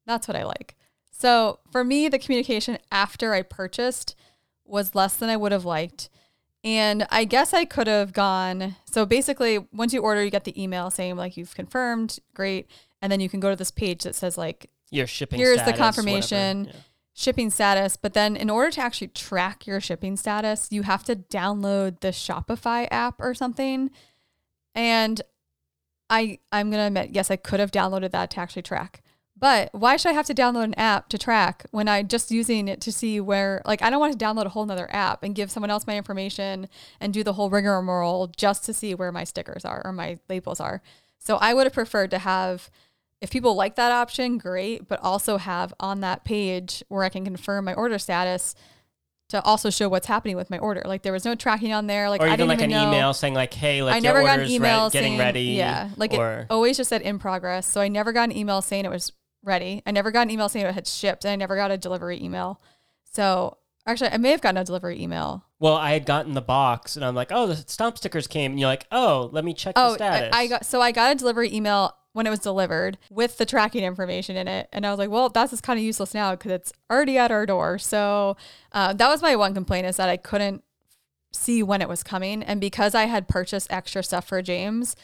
That's 0.06 0.28
what 0.28 0.36
I 0.36 0.44
like. 0.44 0.76
So 1.10 1.60
for 1.72 1.82
me, 1.82 2.08
the 2.08 2.18
communication 2.18 2.78
after 2.92 3.32
I 3.32 3.42
purchased 3.42 4.14
was 4.64 4.94
less 4.94 5.16
than 5.16 5.30
I 5.30 5.36
would 5.36 5.52
have 5.52 5.64
liked. 5.64 6.10
And 6.62 7.06
I 7.10 7.24
guess 7.24 7.54
I 7.54 7.64
could 7.64 7.86
have 7.86 8.12
gone. 8.12 8.76
So 8.84 9.06
basically, 9.06 9.58
once 9.72 9.94
you 9.94 10.02
order, 10.02 10.22
you 10.22 10.30
get 10.30 10.44
the 10.44 10.60
email 10.62 10.90
saying 10.90 11.16
like 11.16 11.36
you've 11.36 11.54
confirmed, 11.54 12.18
great, 12.34 12.68
and 13.02 13.10
then 13.12 13.20
you 13.20 13.28
can 13.28 13.40
go 13.40 13.50
to 13.50 13.56
this 13.56 13.70
page 13.70 14.04
that 14.04 14.14
says 14.14 14.36
like 14.38 14.70
Your 14.90 15.06
shipping. 15.06 15.38
Here's 15.38 15.58
the 15.58 15.64
status, 15.64 15.78
whatever. 15.80 15.92
confirmation. 15.92 16.64
Yeah. 16.66 16.72
shipping 17.14 17.50
status. 17.50 17.96
But 17.96 18.14
then 18.14 18.36
in 18.36 18.50
order 18.50 18.70
to 18.72 18.80
actually 18.80 19.08
track 19.08 19.66
your 19.66 19.80
shipping 19.80 20.16
status, 20.16 20.68
you 20.70 20.82
have 20.82 21.04
to 21.04 21.16
download 21.16 22.00
the 22.00 22.08
Shopify 22.08 22.88
app 22.90 23.16
or 23.20 23.34
something. 23.34 23.90
And 24.74 25.20
I 26.10 26.38
I'm 26.52 26.70
gonna 26.70 26.86
admit, 26.86 27.10
yes, 27.10 27.30
I 27.30 27.36
could 27.36 27.60
have 27.60 27.70
downloaded 27.70 28.10
that 28.12 28.30
to 28.32 28.40
actually 28.40 28.62
track. 28.62 29.02
But 29.38 29.68
why 29.72 29.96
should 29.98 30.10
I 30.10 30.14
have 30.14 30.26
to 30.26 30.34
download 30.34 30.64
an 30.64 30.74
app 30.74 31.10
to 31.10 31.18
track 31.18 31.66
when 31.70 31.88
I 31.88 32.02
just 32.02 32.30
using 32.30 32.68
it 32.68 32.80
to 32.82 32.92
see 32.92 33.20
where 33.20 33.60
like 33.66 33.82
I 33.82 33.90
don't 33.90 34.00
want 34.00 34.18
to 34.18 34.24
download 34.24 34.46
a 34.46 34.50
whole 34.50 34.64
nother 34.64 34.88
app 34.90 35.22
and 35.22 35.34
give 35.34 35.50
someone 35.50 35.70
else 35.70 35.86
my 35.86 35.96
information 35.96 36.68
and 37.00 37.12
do 37.12 37.22
the 37.22 37.34
whole 37.34 37.50
rigmarole 37.50 38.28
just 38.28 38.64
to 38.64 38.72
see 38.72 38.94
where 38.94 39.12
my 39.12 39.24
stickers 39.24 39.64
are 39.64 39.82
or 39.84 39.92
my 39.92 40.18
labels 40.28 40.58
are. 40.60 40.80
So 41.18 41.36
I 41.36 41.52
would 41.52 41.64
have 41.66 41.74
preferred 41.74 42.10
to 42.12 42.18
have 42.18 42.70
if 43.20 43.30
people 43.30 43.54
like 43.54 43.76
that 43.76 43.92
option, 43.92 44.38
great, 44.38 44.88
but 44.88 45.00
also 45.02 45.38
have 45.38 45.72
on 45.80 46.00
that 46.00 46.24
page 46.24 46.82
where 46.88 47.02
I 47.04 47.08
can 47.08 47.24
confirm 47.24 47.64
my 47.64 47.74
order 47.74 47.98
status 47.98 48.54
to 49.28 49.42
also 49.42 49.70
show 49.70 49.88
what's 49.88 50.06
happening 50.06 50.36
with 50.36 50.50
my 50.50 50.58
order. 50.58 50.82
Like 50.84 51.02
there 51.02 51.12
was 51.12 51.24
no 51.24 51.34
tracking 51.34 51.72
on 51.72 51.86
there. 51.86 52.08
Like 52.10 52.20
or 52.20 52.24
I 52.24 52.34
even 52.34 52.38
didn't 52.38 52.48
like 52.48 52.58
even 52.58 52.72
an 52.72 52.82
know. 52.82 52.88
email 52.88 53.14
saying 53.14 53.34
like, 53.34 53.52
"Hey, 53.54 53.82
like 53.82 53.94
I 53.94 53.96
your 53.96 54.02
never 54.02 54.22
got 54.22 54.40
an 54.40 54.48
email 54.48 54.84
re- 54.84 54.90
getting 54.90 55.12
saying, 55.12 55.18
ready." 55.18 55.42
Yeah, 55.42 55.90
like 55.96 56.12
or 56.12 56.40
it 56.40 56.46
always 56.50 56.76
just 56.76 56.90
said 56.90 57.02
in 57.02 57.18
progress. 57.18 57.66
So 57.66 57.80
I 57.80 57.88
never 57.88 58.12
got 58.12 58.30
an 58.30 58.36
email 58.36 58.62
saying 58.62 58.84
it 58.84 58.90
was 58.90 59.12
ready. 59.42 59.82
I 59.86 59.90
never 59.90 60.10
got 60.10 60.22
an 60.22 60.30
email 60.30 60.48
saying 60.48 60.66
it 60.66 60.74
had 60.74 60.86
shipped, 60.86 61.24
and 61.24 61.32
I 61.32 61.36
never 61.36 61.56
got 61.56 61.70
a 61.70 61.78
delivery 61.78 62.22
email. 62.22 62.60
So 63.04 63.58
Actually, 63.86 64.10
I 64.10 64.16
may 64.16 64.30
have 64.32 64.40
gotten 64.40 64.56
a 64.56 64.64
delivery 64.64 65.00
email. 65.00 65.44
Well, 65.60 65.76
I 65.76 65.92
had 65.92 66.04
gotten 66.06 66.34
the 66.34 66.42
box 66.42 66.96
and 66.96 67.04
I'm 67.04 67.14
like, 67.14 67.30
oh, 67.30 67.46
the 67.46 67.54
stomp 67.54 67.96
stickers 67.96 68.26
came. 68.26 68.50
And 68.50 68.60
you're 68.60 68.68
like, 68.68 68.86
oh, 68.90 69.30
let 69.32 69.44
me 69.44 69.54
check 69.54 69.76
the 69.76 69.80
Oh, 69.80 69.92
I, 69.92 69.94
status. 69.96 70.30
I 70.34 70.46
got 70.48 70.66
so 70.66 70.80
I 70.80 70.90
got 70.90 71.12
a 71.12 71.14
delivery 71.14 71.54
email 71.54 71.94
when 72.16 72.26
it 72.26 72.30
was 72.30 72.38
delivered 72.38 72.96
with 73.10 73.36
the 73.38 73.44
tracking 73.44 73.84
information 73.84 74.36
in 74.36 74.48
it, 74.48 74.68
and 74.72 74.86
I 74.86 74.90
was 74.90 74.98
like, 74.98 75.10
well, 75.10 75.28
that's 75.28 75.50
just 75.50 75.62
kind 75.62 75.78
of 75.78 75.84
useless 75.84 76.14
now 76.14 76.30
because 76.32 76.50
it's 76.50 76.72
already 76.90 77.18
at 77.18 77.30
our 77.30 77.44
door. 77.46 77.78
So 77.78 78.36
uh, 78.72 78.94
that 78.94 79.08
was 79.08 79.20
my 79.20 79.36
one 79.36 79.52
complaint 79.54 79.86
is 79.86 79.96
that 79.98 80.08
I 80.08 80.16
couldn't 80.16 80.64
see 81.32 81.62
when 81.62 81.82
it 81.82 81.88
was 81.88 82.02
coming, 82.02 82.42
and 82.42 82.60
because 82.60 82.94
I 82.94 83.04
had 83.04 83.28
purchased 83.28 83.70
extra 83.70 84.02
stuff 84.02 84.26
for 84.26 84.40
James 84.40 84.96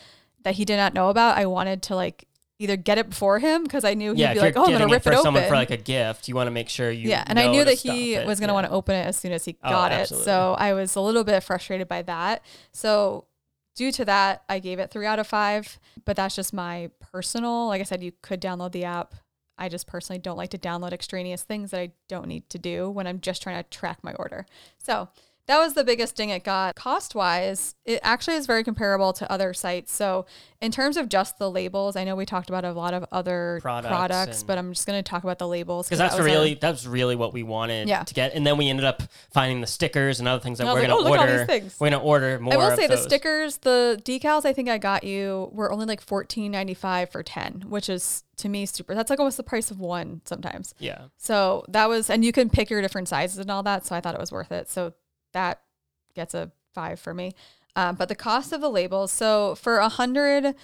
that 0.42 0.54
he 0.54 0.64
did 0.64 0.76
not 0.78 0.94
know 0.94 1.10
about, 1.10 1.36
I 1.36 1.44
wanted 1.46 1.82
to 1.82 1.94
like 1.94 2.26
either 2.58 2.76
get 2.76 2.96
it 2.96 3.10
before 3.10 3.40
him 3.40 3.64
because 3.64 3.84
I 3.84 3.94
knew 3.94 4.12
he'd 4.14 4.20
yeah, 4.20 4.34
be 4.34 4.40
like, 4.40 4.56
oh, 4.56 4.64
I'm 4.64 4.72
gonna 4.72 4.84
rip 4.86 5.06
it 5.06 5.12
it, 5.12 5.16
for 5.16 5.22
someone 5.22 5.44
for 5.48 5.54
like 5.54 5.70
a 5.70 5.76
gift, 5.76 6.28
you 6.28 6.34
want 6.34 6.46
to 6.46 6.52
make 6.52 6.68
sure 6.68 6.90
you. 6.90 7.10
yeah, 7.10 7.24
and 7.26 7.38
I 7.38 7.50
knew 7.50 7.64
that 7.64 7.78
he 7.78 8.16
was 8.16 8.38
going 8.40 8.48
to 8.48 8.52
Yeah. 8.52 8.52
want 8.52 8.66
to 8.68 8.72
open 8.72 8.94
it 8.94 9.04
as 9.06 9.16
soon 9.16 9.32
as 9.32 9.44
he 9.44 9.56
Oh, 9.62 9.70
got 9.70 9.92
it. 9.92 10.08
So 10.08 10.54
I 10.58 10.72
was 10.72 10.94
a 10.96 11.00
little 11.00 11.24
bit 11.24 11.42
frustrated 11.42 11.88
by 11.88 12.02
that. 12.02 12.42
So 12.72 13.26
due 13.74 13.92
to 13.92 14.04
that, 14.04 14.44
I 14.48 14.58
gave 14.58 14.78
it 14.78 14.90
three 14.90 15.06
out 15.06 15.18
of 15.18 15.26
five. 15.26 15.78
But 16.04 16.16
that's 16.16 16.36
just 16.36 16.52
my 16.52 16.90
personal. 17.00 17.68
Like 17.68 17.80
I 17.80 17.84
said, 17.84 18.02
you 18.02 18.12
could 18.22 18.40
download 18.40 18.72
the 18.72 18.84
app. 18.84 19.14
I 19.58 19.68
just 19.68 19.86
personally 19.86 20.18
don't 20.18 20.36
like 20.36 20.50
to 20.50 20.58
download 20.58 20.92
extraneous 20.92 21.42
things 21.42 21.70
that 21.70 21.80
I 21.80 21.92
don't 22.08 22.26
need 22.26 22.48
to 22.50 22.58
do 22.58 22.90
when 22.90 23.06
I'm 23.06 23.20
just 23.20 23.42
trying 23.42 23.62
to 23.62 23.68
track 23.70 23.98
my 24.02 24.14
order. 24.14 24.46
So 24.78 25.08
that 25.52 25.58
was 25.62 25.74
the 25.74 25.84
biggest 25.84 26.16
thing 26.16 26.30
it 26.30 26.44
got. 26.44 26.74
Cost 26.76 27.14
wise, 27.14 27.74
it 27.84 28.00
actually 28.02 28.36
is 28.36 28.46
very 28.46 28.64
comparable 28.64 29.12
to 29.12 29.30
other 29.30 29.52
sites. 29.52 29.92
So, 29.92 30.24
in 30.62 30.70
terms 30.70 30.96
of 30.96 31.08
just 31.10 31.38
the 31.38 31.50
labels, 31.50 31.94
I 31.96 32.04
know 32.04 32.14
we 32.16 32.24
talked 32.24 32.48
about 32.48 32.64
a 32.64 32.72
lot 32.72 32.94
of 32.94 33.04
other 33.12 33.58
Products 33.60 33.88
products, 33.90 34.42
but 34.44 34.56
I'm 34.56 34.72
just 34.72 34.86
going 34.86 35.02
to 35.02 35.08
talk 35.08 35.24
about 35.24 35.38
the 35.38 35.48
labels 35.48 35.86
because 35.88 35.98
that 35.98 36.10
that's 36.10 36.20
our- 36.20 36.24
really 36.24 36.54
that's 36.54 36.86
really 36.86 37.16
what 37.16 37.34
we 37.34 37.42
wanted 37.42 37.88
Yeah. 37.88 38.02
to 38.04 38.14
get, 38.14 38.32
and 38.34 38.46
then 38.46 38.56
we 38.56 38.70
ended 38.70 38.86
up 38.86 39.02
finding 39.34 39.60
the 39.60 39.66
stickers 39.66 40.20
and 40.20 40.28
other 40.28 40.40
things 40.42 40.56
that 40.58 40.64
And 40.64 40.70
I 40.70 40.72
was 40.74 40.82
we're 40.82 40.88
like, 40.88 40.98
"Oh, 40.98 41.02
look 41.02 41.12
at 41.14 41.18
all 41.18 41.28
order. 41.58 41.70
We're 41.78 41.90
gonna 41.90 42.02
order 42.02 42.38
more. 42.38 42.54
I 42.54 42.56
will 42.56 42.74
say 42.76 42.86
the 42.86 42.96
stickers, 42.96 43.58
the 43.58 44.00
decals 44.04 44.44
I 44.46 44.52
think 44.54 44.70
I 44.70 44.78
got 44.78 45.04
you 45.04 45.50
were 45.52 45.70
only 45.70 45.84
like 45.84 46.00
fourteen 46.00 46.50
ninety 46.52 46.74
five 46.74 47.10
for 47.10 47.22
ten, 47.22 47.64
which 47.68 47.90
is 47.90 48.24
to 48.38 48.48
me 48.48 48.64
super. 48.64 48.94
That's 48.94 49.10
like 49.10 49.18
almost 49.20 49.36
the 49.36 49.42
price 49.42 49.70
of 49.70 49.78
one 49.80 50.22
sometimes. 50.24 50.74
Yeah, 50.78 51.02
So 51.18 51.64
that 51.68 51.88
was, 51.88 52.08
and 52.08 52.24
you 52.24 52.32
can 52.32 52.48
pick 52.50 52.70
your 52.70 52.80
different 52.80 53.06
sizes 53.08 53.38
and 53.38 53.50
all 53.50 53.62
that. 53.64 53.84
So 53.86 53.94
I 53.94 54.00
thought 54.00 54.14
it 54.14 54.20
was 54.20 54.32
worth 54.32 54.50
it. 54.50 54.68
So 54.70 54.94
that 55.32 55.62
gets 56.14 56.34
a 56.34 56.52
five 56.74 57.00
for 57.00 57.14
me. 57.14 57.32
Um, 57.74 57.96
but 57.96 58.08
the 58.08 58.14
cost 58.14 58.52
of 58.52 58.60
the 58.60 58.70
labels, 58.70 59.10
so 59.10 59.54
for 59.54 59.78
a 59.78 59.88
hundred 59.88 60.54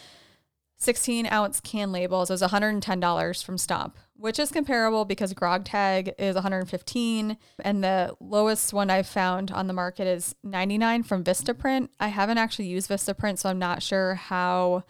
16 0.81 1.27
ounce 1.27 1.61
can 1.61 1.91
labels, 1.91 2.31
it 2.31 2.35
was 2.35 2.43
$110 2.43 3.45
from 3.45 3.59
Stomp, 3.59 3.97
which 4.15 4.39
is 4.39 4.53
comparable 4.53 5.05
because 5.05 5.33
Grog 5.33 5.65
Tag 5.65 6.15
is 6.19 6.35
115 6.35 7.37
and 7.59 7.85
the 7.85 8.15
lowest 8.21 8.73
one 8.73 8.89
I've 8.89 9.09
found 9.09 9.51
on 9.51 9.67
the 9.67 9.73
market 9.73 10.07
is 10.07 10.37
99 10.45 11.03
from 11.03 11.25
Vistaprint. 11.25 11.89
I 11.99 12.09
haven't 12.09 12.39
actually 12.39 12.69
used 12.69 12.89
Vistaprint, 12.89 13.39
so 13.39 13.51
I'm 13.51 13.59
not 13.59 13.83
sure 13.83 14.15
how 14.15 14.85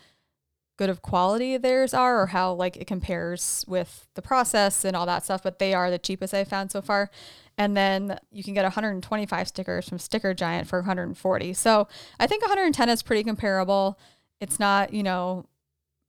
good 0.76 0.90
of 0.90 1.00
quality 1.00 1.56
theirs 1.56 1.94
are 1.94 2.20
or 2.20 2.26
how 2.26 2.52
like 2.52 2.76
it 2.76 2.86
compares 2.86 3.64
with 3.66 4.08
the 4.14 4.22
process 4.22 4.84
and 4.84 4.94
all 4.94 5.06
that 5.06 5.24
stuff, 5.24 5.42
but 5.42 5.58
they 5.58 5.72
are 5.72 5.90
the 5.90 5.98
cheapest 5.98 6.34
I've 6.34 6.48
found 6.48 6.70
so 6.70 6.82
far. 6.82 7.10
And 7.58 7.76
then 7.76 8.18
you 8.30 8.44
can 8.44 8.54
get 8.54 8.62
125 8.62 9.48
stickers 9.48 9.88
from 9.88 9.98
Sticker 9.98 10.32
Giant 10.32 10.68
for 10.68 10.78
140. 10.78 11.52
So 11.54 11.88
I 12.20 12.26
think 12.28 12.42
110 12.42 12.88
is 12.88 13.02
pretty 13.02 13.24
comparable. 13.24 13.98
It's 14.40 14.60
not, 14.60 14.92
you 14.92 15.02
know, 15.02 15.44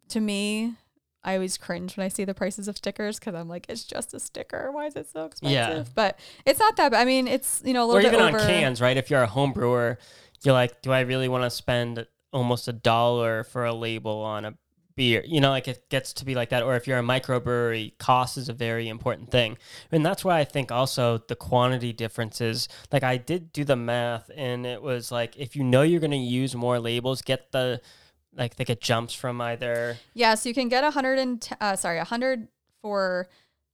to 0.10 0.20
me, 0.20 0.76
I 1.24 1.34
always 1.34 1.58
cringe 1.58 1.98
when 1.98 2.06
I 2.06 2.08
see 2.08 2.24
the 2.24 2.36
prices 2.36 2.68
of 2.68 2.78
stickers 2.78 3.20
because 3.20 3.34
I'm 3.34 3.50
like, 3.50 3.66
it's 3.68 3.84
just 3.84 4.14
a 4.14 4.20
sticker. 4.20 4.72
Why 4.72 4.86
is 4.86 4.96
it 4.96 5.10
so 5.10 5.26
expensive? 5.26 5.88
Yeah. 5.88 5.94
But 5.96 6.20
it's 6.46 6.60
not 6.60 6.78
that 6.78 6.92
bad. 6.92 7.02
I 7.02 7.06
mean, 7.06 7.28
it's, 7.28 7.62
you 7.66 7.74
know, 7.74 7.84
a 7.84 7.88
or 7.88 7.96
little 7.96 8.14
even 8.14 8.22
over. 8.22 8.40
on 8.40 8.46
cans, 8.46 8.80
right? 8.80 8.96
If 8.96 9.10
you're 9.10 9.24
a 9.24 9.28
home 9.28 9.52
brewer, 9.52 9.98
you're 10.44 10.54
like, 10.54 10.82
do 10.84 10.92
I 10.92 11.02
really 11.02 11.28
want 11.28 11.44
to 11.44 11.50
spend 11.50 12.06
almost 12.32 12.68
a 12.68 12.74
dollar 12.74 13.44
for 13.44 13.66
a 13.66 13.74
label 13.74 14.22
on 14.22 14.46
a 14.46 14.54
beer? 15.00 15.24
You 15.26 15.40
know, 15.40 15.52
like 15.52 15.70
it 15.70 15.88
gets 15.88 16.12
to 16.12 16.26
be 16.26 16.36
like 16.36 16.50
that. 16.50 16.62
Or 16.62 16.76
if 16.76 16.86
you're 16.86 17.00
a 17.00 17.02
microbrewery, 17.02 17.98
cost 18.00 18.38
is 18.38 18.50
a 18.50 18.54
very 18.54 18.90
important 18.90 19.32
thing, 19.32 19.58
and 19.94 20.06
that's 20.06 20.26
why 20.26 20.40
I 20.40 20.44
think 20.44 20.74
also 20.74 21.20
the 21.20 21.38
quantity 21.38 21.94
differences. 21.94 22.68
Like 22.92 23.04
I 23.04 23.16
did 23.16 23.54
do 23.54 23.64
the 23.64 23.78
math, 23.78 24.30
and 24.36 24.66
it 24.66 24.82
was 24.82 25.10
like 25.10 25.38
if 25.38 25.56
you 25.56 25.64
know 25.64 25.84
you're 25.84 26.02
going 26.02 26.12
to 26.12 26.18
use 26.18 26.54
more 26.54 26.80
labels, 26.80 27.22
get 27.22 27.54
the 27.54 27.80
like 28.36 28.58
they 28.58 28.66
get 28.66 28.82
jumps 28.82 29.14
from 29.14 29.40
either 29.40 29.98
Yeah, 30.14 30.36
so 30.36 30.50
you 30.50 30.54
can 30.54 30.68
get 30.68 30.84
a 30.84 30.92
hundred 30.92 31.18
and 31.18 31.50
uh, 31.62 31.78
sorry, 31.78 32.00
a 32.00 32.04
hundred 32.04 32.50
for 32.82 33.30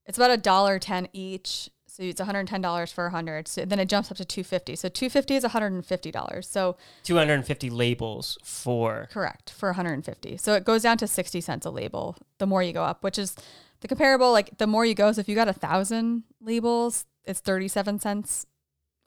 it's 0.06 0.20
about 0.20 0.30
a 0.30 0.38
dollar 0.38 0.78
ten 0.78 1.10
each. 1.12 1.72
So 1.96 2.04
it's 2.04 2.20
one 2.20 2.26
hundred 2.26 2.40
and 2.42 2.50
ten 2.50 2.62
dollars 2.62 2.92
for 2.92 3.10
hundred. 3.10 3.48
So 3.48 3.64
then 3.64 3.80
it 3.80 3.88
jumps 3.88 4.12
up 4.12 4.18
to 4.18 4.26
two 4.26 4.44
fifty. 4.44 4.76
So 4.76 4.90
two 4.90 5.10
fifty 5.10 5.36
is 5.36 5.44
one 5.44 5.52
hundred 5.52 5.72
and 5.72 5.86
fifty 5.86 6.12
dollars. 6.12 6.46
So 6.46 6.76
250 7.04 7.70
labels 7.70 8.38
for 8.44 9.08
correct 9.12 9.50
for 9.52 9.70
one 9.70 9.76
hundred 9.76 9.94
and 9.94 10.04
fifty. 10.04 10.36
So 10.36 10.56
it 10.56 10.66
goes 10.66 10.84
down 10.84 10.98
to 10.98 11.08
sixty 11.08 11.40
cents 11.40 11.66
a 11.66 11.70
label. 11.70 12.18
The 12.38 12.46
more 12.46 12.62
you 12.62 12.74
go 12.74 12.84
up, 12.84 13.02
which 13.02 13.18
is 13.18 13.36
the 13.80 13.88
comparable. 13.88 14.34
Like 14.34 14.58
the 14.58 14.68
more 14.68 14.86
you 14.86 14.94
go, 14.94 15.14
so 15.14 15.22
if 15.22 15.30
you 15.30 15.36
got 15.36 15.48
a 15.48 15.54
thousand 15.54 16.24
labels, 16.42 17.06
it's 17.24 17.40
thirty 17.40 17.70
seven 17.70 17.98
cents 17.98 18.46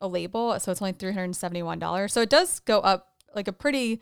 a 0.00 0.08
label. 0.08 0.58
So 0.58 0.72
it's 0.72 0.80
only 0.80 0.92
three 0.92 1.12
hundred 1.12 1.24
and 1.24 1.36
seventy 1.36 1.62
one 1.62 1.78
dollars. 1.78 2.14
So 2.14 2.22
it 2.22 2.30
does 2.30 2.60
go 2.60 2.80
up 2.80 3.08
like 3.34 3.48
a 3.48 3.52
pretty. 3.52 4.00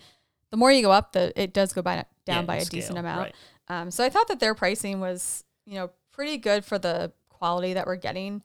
The 0.52 0.56
more 0.56 0.70
you 0.70 0.82
go 0.82 0.92
up, 0.92 1.10
the 1.10 1.32
it 1.34 1.52
does 1.52 1.72
go 1.72 1.82
by 1.82 2.04
down 2.24 2.42
yeah, 2.42 2.42
by 2.42 2.56
a 2.56 2.60
scale, 2.64 2.80
decent 2.80 2.98
amount. 2.98 3.18
right. 3.18 3.34
Um, 3.68 3.90
so 3.90 4.04
I 4.04 4.10
thought 4.10 4.28
that 4.28 4.38
their 4.38 4.54
pricing 4.54 5.00
was, 5.00 5.42
you 5.64 5.74
know, 5.74 5.90
pretty 6.12 6.36
good 6.36 6.64
for 6.64 6.78
the 6.78 7.12
quality 7.28 7.72
that 7.74 7.84
we're 7.84 7.96
getting. 7.96 8.42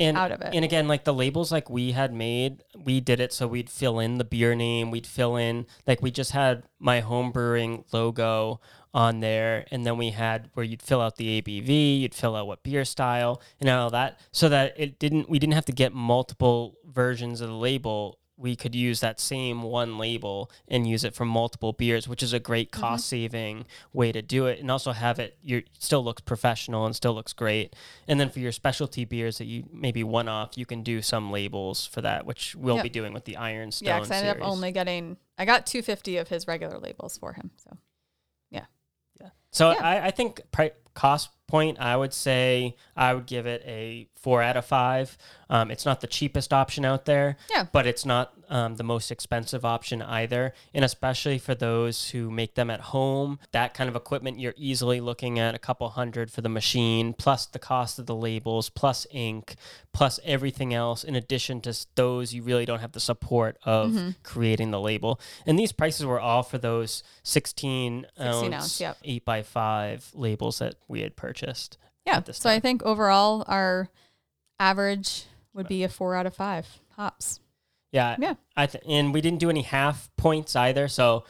And 0.00 0.16
out 0.16 0.32
of 0.32 0.40
it. 0.40 0.54
And 0.54 0.64
again, 0.64 0.88
like 0.88 1.04
the 1.04 1.14
labels 1.14 1.52
like 1.52 1.70
we 1.70 1.92
had 1.92 2.12
made, 2.12 2.64
we 2.76 3.00
did 3.00 3.20
it 3.20 3.32
so 3.32 3.46
we'd 3.46 3.70
fill 3.70 3.98
in 3.98 4.18
the 4.18 4.24
beer 4.24 4.54
name, 4.54 4.90
we'd 4.90 5.06
fill 5.06 5.36
in 5.36 5.66
like 5.86 6.02
we 6.02 6.10
just 6.10 6.32
had 6.32 6.64
my 6.78 7.00
home 7.00 7.30
brewing 7.30 7.84
logo 7.92 8.60
on 8.92 9.20
there, 9.20 9.66
and 9.70 9.86
then 9.86 9.96
we 9.96 10.10
had 10.10 10.50
where 10.54 10.64
you'd 10.64 10.82
fill 10.82 11.00
out 11.00 11.16
the 11.16 11.40
ABV, 11.40 12.00
you'd 12.00 12.14
fill 12.14 12.34
out 12.34 12.46
what 12.46 12.62
beer 12.62 12.84
style 12.84 13.40
and 13.60 13.68
all 13.68 13.90
that, 13.90 14.18
so 14.32 14.48
that 14.48 14.74
it 14.76 14.98
didn't 14.98 15.28
we 15.30 15.38
didn't 15.38 15.54
have 15.54 15.66
to 15.66 15.72
get 15.72 15.92
multiple 15.92 16.76
versions 16.84 17.40
of 17.40 17.48
the 17.48 17.54
label. 17.54 18.18
We 18.40 18.56
could 18.56 18.74
use 18.74 19.00
that 19.00 19.20
same 19.20 19.62
one 19.62 19.98
label 19.98 20.50
and 20.66 20.88
use 20.88 21.04
it 21.04 21.14
for 21.14 21.24
multiple 21.26 21.72
beers, 21.74 22.08
which 22.08 22.22
is 22.22 22.32
a 22.32 22.38
great 22.40 22.70
Mm-hmm. 22.72 22.80
cost 22.80 23.06
saving 23.06 23.66
way 23.92 24.12
to 24.12 24.22
do 24.22 24.46
it, 24.46 24.58
and 24.60 24.70
also 24.70 24.92
have 24.92 25.18
it. 25.18 25.36
You 25.42 25.62
still 25.78 26.02
looks 26.02 26.22
professional 26.22 26.86
and 26.86 26.96
still 26.96 27.12
looks 27.14 27.32
great. 27.34 27.76
And 28.08 28.18
then 28.18 28.30
for 28.30 28.38
your 28.40 28.52
specialty 28.52 29.04
beers 29.04 29.38
that 29.38 29.44
you 29.44 29.64
maybe 29.72 30.02
one 30.02 30.28
off, 30.28 30.56
you 30.56 30.64
can 30.66 30.82
do 30.82 31.02
some 31.02 31.30
labels 31.30 31.84
for 31.86 32.00
that, 32.00 32.24
which 32.24 32.54
we'll 32.56 32.76
Yep. 32.76 32.82
be 32.84 32.88
doing 32.88 33.12
with 33.12 33.24
the 33.26 33.36
Ironstone 33.36 33.86
yeah, 33.86 33.98
because 33.98 34.10
I 34.10 34.16
ended 34.16 34.32
series. 34.36 34.42
up 34.46 34.50
only 34.50 34.72
getting, 34.72 35.16
I 35.36 35.44
got 35.44 35.66
250 35.66 36.16
of 36.16 36.28
his 36.28 36.46
regular 36.48 36.78
labels 36.78 37.18
for 37.18 37.34
him. 37.34 37.50
So 37.58 37.76
yeah, 38.50 38.64
Yeah. 39.20 39.30
So 39.50 39.68
I, 39.70 40.06
I 40.06 40.10
think 40.10 40.40
pri- 40.50 40.72
cost 40.94 41.30
point, 41.50 41.78
I 41.80 41.96
would 41.96 42.14
say 42.14 42.76
I 42.96 43.12
would 43.14 43.26
give 43.26 43.46
it 43.46 43.62
a 43.66 44.08
four 44.14 44.42
out 44.42 44.56
of 44.56 44.64
five. 44.64 45.18
Um, 45.48 45.70
it's 45.70 45.84
not 45.84 46.00
the 46.00 46.06
cheapest 46.06 46.52
option 46.52 46.84
out 46.84 47.04
there, 47.04 47.36
Yeah. 47.50 47.66
but 47.72 47.86
it's 47.86 48.04
not 48.06 48.32
um, 48.50 48.74
the 48.76 48.82
most 48.84 49.10
expensive 49.10 49.64
option 49.64 50.02
either. 50.02 50.52
And 50.74 50.84
especially 50.84 51.38
for 51.38 51.54
those 51.54 52.10
who 52.10 52.30
make 52.30 52.54
them 52.56 52.68
at 52.68 52.80
home, 52.80 53.38
that 53.52 53.72
kind 53.72 53.88
of 53.88 53.96
equipment, 53.96 54.38
you're 54.38 54.52
easily 54.58 55.00
looking 55.00 55.38
at 55.38 55.54
a 55.54 55.58
couple 55.58 55.88
hundred 55.88 56.30
for 56.30 56.42
the 56.42 56.48
machine, 56.50 57.14
plus 57.14 57.46
the 57.46 57.58
cost 57.58 57.98
of 57.98 58.06
the 58.06 58.14
labels, 58.14 58.68
plus 58.68 59.06
ink, 59.12 59.54
plus 59.92 60.20
everything 60.24 60.74
else. 60.74 61.04
In 61.04 61.14
addition 61.14 61.60
to 61.62 61.86
those, 61.94 62.34
you 62.34 62.42
really 62.42 62.66
don't 62.66 62.80
have 62.80 62.92
the 62.92 63.00
support 63.00 63.56
of 63.64 63.90
Mm-hmm. 63.92 64.10
creating 64.22 64.70
the 64.72 64.80
label. 64.80 65.18
And 65.46 65.58
these 65.58 65.72
prices 65.72 66.04
were 66.04 66.20
all 66.20 66.42
for 66.42 66.58
those 66.58 67.02
16 67.22 68.06
16 68.16 68.54
ounce, 68.54 68.80
yep. 68.80 68.96
8 69.04 69.24
by 69.24 69.42
5 69.42 70.10
labels 70.14 70.58
that 70.58 70.74
we 70.88 71.00
had 71.02 71.16
purchased. 71.16 71.78
yeah. 72.04 72.20
So 72.32 72.50
I 72.50 72.58
think 72.60 72.82
overall 72.82 73.44
our 73.46 73.88
average 74.58 75.24
would 75.54 75.68
be 75.68 75.82
a 75.84 75.88
four 75.88 76.14
out 76.14 76.26
of 76.26 76.34
five 76.34 76.66
hops. 76.96 77.40
Yeah. 77.92 78.16
Yeah. 78.18 78.34
I 78.56 78.66
th- 78.66 78.84
and 78.86 79.12
we 79.12 79.20
didn't 79.20 79.40
do 79.40 79.50
any 79.50 79.62
half 79.62 80.08
points 80.16 80.54
either. 80.54 80.88
So 80.88 81.24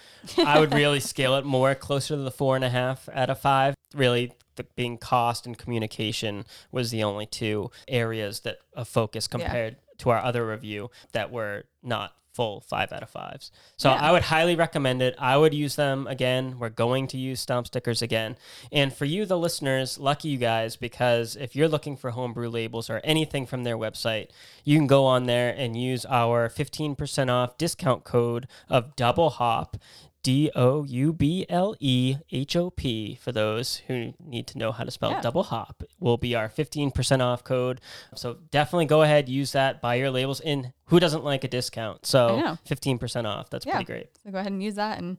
I 0.44 0.60
would 0.60 0.74
really 0.74 1.00
scale 1.12 1.36
it 1.36 1.44
more 1.44 1.74
closer 1.74 2.16
to 2.16 2.22
the 2.22 2.30
four 2.30 2.56
and 2.56 2.64
a 2.64 2.70
half 2.70 3.08
out 3.12 3.30
of 3.30 3.40
five. 3.40 3.74
Really, 3.94 4.32
the, 4.56 4.64
being 4.76 4.98
cost 4.98 5.46
and 5.46 5.56
communication 5.56 6.44
was 6.70 6.90
the 6.90 7.02
only 7.02 7.26
two 7.26 7.70
areas 7.88 8.40
that 8.40 8.58
of 8.74 8.88
focus 8.88 9.26
compared 9.26 9.76
to 9.98 10.10
our 10.10 10.18
other 10.18 10.46
review 10.46 10.90
that 11.12 11.30
were 11.30 11.64
not 11.82 12.14
full 12.32 12.60
five 12.60 12.92
out 12.92 13.02
of 13.02 13.10
fives. 13.10 13.50
So 13.76 13.90
Yeah. 13.90 13.96
I 13.96 14.12
would 14.12 14.22
highly 14.22 14.54
recommend 14.54 15.02
it. 15.02 15.14
I 15.18 15.36
would 15.36 15.52
use 15.52 15.76
them 15.76 16.06
again. 16.06 16.58
We're 16.58 16.68
going 16.68 17.06
to 17.08 17.18
use 17.18 17.40
stomp 17.40 17.66
stickers 17.66 18.02
again. 18.02 18.36
And 18.70 18.92
for 18.92 19.04
you, 19.04 19.26
the 19.26 19.38
listeners, 19.38 19.98
lucky 19.98 20.28
you 20.28 20.38
guys, 20.38 20.76
because 20.76 21.36
if 21.36 21.56
you're 21.56 21.68
looking 21.68 21.96
for 21.96 22.10
homebrew 22.10 22.48
labels 22.48 22.88
or 22.88 23.00
anything 23.04 23.46
from 23.46 23.64
their 23.64 23.76
website, 23.76 24.28
you 24.64 24.76
can 24.78 24.86
go 24.86 25.04
on 25.06 25.26
there 25.26 25.50
and 25.56 25.76
use 25.80 26.06
our 26.06 26.48
15% 26.48 27.30
off 27.30 27.58
discount 27.58 28.04
code 28.04 28.46
of 28.68 28.94
double 28.96 29.30
hop. 29.30 29.76
D 30.22 30.50
O 30.54 30.84
U 30.84 31.12
B 31.12 31.46
L 31.48 31.74
E 31.80 32.16
H 32.30 32.54
O 32.56 32.70
P 32.70 33.18
for 33.22 33.32
those 33.32 33.76
who 33.86 34.12
need 34.22 34.46
to 34.48 34.58
know 34.58 34.70
how 34.72 34.84
to 34.84 34.90
spell 34.90 35.12
Yeah. 35.12 35.20
double 35.22 35.44
hop 35.44 35.82
will 35.98 36.18
be 36.18 36.34
our 36.34 36.48
15% 36.48 37.22
off 37.22 37.42
code. 37.42 37.80
So 38.14 38.38
definitely 38.50 38.84
go 38.86 39.02
ahead, 39.02 39.28
use 39.28 39.52
that, 39.52 39.80
buy 39.80 39.94
your 39.96 40.10
labels. 40.10 40.40
in. 40.40 40.72
who 40.86 40.98
doesn't 41.00 41.22
like 41.24 41.44
a 41.44 41.48
discount? 41.48 42.04
So 42.04 42.56
15% 42.68 43.26
off. 43.26 43.48
That's 43.48 43.64
Yeah. 43.64 43.74
pretty 43.76 43.84
great. 43.86 44.08
So 44.24 44.30
go 44.30 44.38
ahead 44.38 44.50
and 44.52 44.62
use 44.62 44.74
that 44.74 44.98
and 44.98 45.18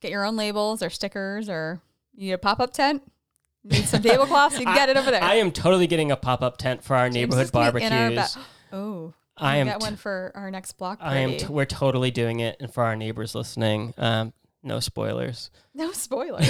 get 0.00 0.10
your 0.10 0.24
own 0.24 0.36
labels 0.36 0.82
or 0.82 0.90
stickers 0.90 1.48
or 1.48 1.80
you 2.14 2.26
need 2.26 2.32
a 2.32 2.38
pop 2.38 2.60
up 2.60 2.72
tent. 2.72 3.02
Need 3.66 3.86
some 3.86 4.02
tablecloths, 4.02 4.58
you 4.58 4.66
can 4.66 4.74
get 4.76 4.88
it 4.90 4.96
over 4.98 5.10
there. 5.10 5.22
I 5.22 5.36
am 5.36 5.50
totally 5.52 5.86
getting 5.86 6.10
a 6.12 6.16
pop 6.16 6.42
up 6.42 6.58
tent 6.58 6.84
for 6.84 6.96
our 6.96 7.06
James 7.06 7.14
neighborhood 7.14 7.44
is 7.44 7.50
gonna 7.50 7.72
get 7.72 7.82
in 7.86 7.92
our 7.94 8.10
barbecues. 8.10 8.34
ba- 8.34 8.76
oh, 8.76 9.14
I 9.36 9.56
am 9.56 9.66
get 9.66 9.80
t- 9.80 9.84
one 9.84 9.96
for 9.96 10.32
our 10.34 10.50
next 10.50 10.72
block 10.72 11.00
party. 11.00 11.16
I 11.16 11.20
am. 11.20 11.36
T- 11.36 11.46
we're 11.46 11.64
totally 11.64 12.10
doing 12.10 12.40
it, 12.40 12.56
and 12.60 12.72
for 12.72 12.84
our 12.84 12.94
neighbors 12.96 13.34
listening, 13.34 13.92
um, 13.98 14.32
no 14.62 14.80
spoilers. 14.80 15.50
no 15.74 15.92
spoilers. 15.92 16.48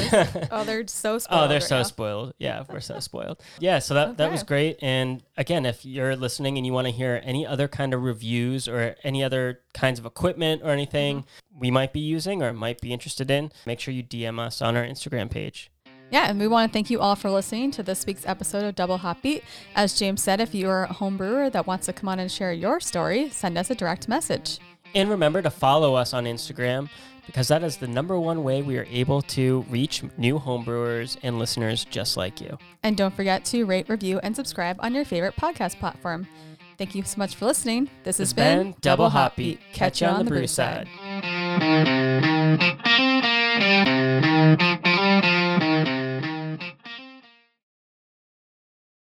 oh, 0.53 0.62
they're 0.64 0.87
so 0.87 1.18
spoiled. 1.18 1.45
oh, 1.45 1.49
they're 1.49 1.57
right 1.57 1.62
so 1.62 1.78
now. 1.78 1.82
spoiled. 1.82 2.35
Yeah, 2.39 2.64
we're 2.70 2.80
so 2.80 3.01
spoiled. 3.01 3.43
Yeah, 3.59 3.78
so 3.80 3.95
that 3.95 4.18
that 4.18 4.30
was 4.30 4.43
great. 4.43 4.78
And 4.82 5.22
again, 5.37 5.66
if 5.66 5.85
you're 5.85 6.14
listening 6.14 6.57
and 6.59 6.64
you 6.66 6.72
want 6.72 6.87
to 6.87 6.93
hear 6.93 7.20
any 7.24 7.47
other 7.47 7.66
kind 7.68 7.93
of 7.95 8.03
reviews 8.03 8.68
or 8.68 8.95
any 9.03 9.24
other 9.24 9.61
kinds 9.72 9.99
of 9.99 10.07
equipment 10.07 10.62
or 10.62 10.70
anything 10.70 11.20
Mm-hmm. 11.20 11.61
we 11.61 11.70
might 11.70 11.93
be 11.93 12.01
using 12.01 12.43
or 12.43 12.53
might 12.53 12.80
be 12.80 12.93
interested 12.93 13.30
in, 13.30 13.51
make 13.66 13.80
sure 13.80 13.95
you 13.95 14.03
DM 14.05 14.39
us 14.39 14.61
on 14.62 14.76
our 14.76 14.85
Instagram 14.85 15.30
page. 15.30 15.70
Yeah, 16.15 16.31
and 16.31 16.39
we 16.39 16.47
want 16.47 16.71
to 16.71 16.73
thank 16.73 16.91
you 16.91 17.01
all 17.01 17.17
for 17.17 17.29
listening 17.29 17.73
to 17.73 17.83
this 17.83 18.07
week's 18.07 18.25
episode 18.25 18.62
of 18.62 18.77
Double 18.77 18.99
Hop 18.99 19.21
Beat. 19.21 19.43
As 19.75 19.99
James 19.99 20.23
said, 20.23 20.39
if 20.39 20.55
you 20.55 20.71
are 20.71 20.85
a 20.85 20.93
home 20.93 21.17
brewer 21.17 21.51
that 21.51 21.67
wants 21.67 21.87
to 21.87 21.93
come 21.93 22.09
on 22.09 22.21
and 22.21 22.31
share 22.31 22.53
your 22.53 22.79
story, 22.79 23.31
send 23.31 23.59
us 23.59 23.69
a 23.69 23.75
direct 23.75 24.07
message. 24.07 24.61
And 24.95 25.11
remember 25.11 25.43
to 25.43 25.51
follow 25.51 25.97
us 25.97 26.15
on 26.15 26.27
Instagram 26.27 26.89
because 27.27 27.49
that 27.49 27.65
is 27.65 27.79
the 27.79 27.89
number 27.89 28.17
one 28.17 28.45
way 28.45 28.62
we 28.62 28.79
are 28.79 28.87
able 28.93 29.23
to 29.23 29.67
reach 29.69 30.05
new 30.17 30.39
homebrewers 30.39 31.17
and 31.25 31.41
listeners 31.41 31.85
just 31.85 32.17
like 32.17 32.41
you. 32.41 32.59
And 32.85 32.97
don't 32.97 33.12
forget 33.12 33.45
to 33.47 33.65
rate, 33.65 33.89
review, 33.89 34.21
and 34.23 34.37
subscribe 34.37 34.77
on 34.79 34.95
your 34.95 35.05
favorite 35.05 35.35
podcast 35.35 35.81
platform. 35.81 36.29
Thank 36.79 36.95
you 36.95 37.03
so 37.03 37.19
much 37.19 37.35
for 37.35 37.47
listening. 37.47 37.91
This 38.05 38.19
has 38.19 38.29
It's 38.29 38.35
been 38.35 38.77
Double 38.81 39.11
Hop 39.11 39.35
Beat. 39.35 39.59
Catch 39.73 40.01
you 40.01 40.07
on 40.07 40.25
the 40.25 40.31
brew 40.31 40.47
side. 40.47 40.87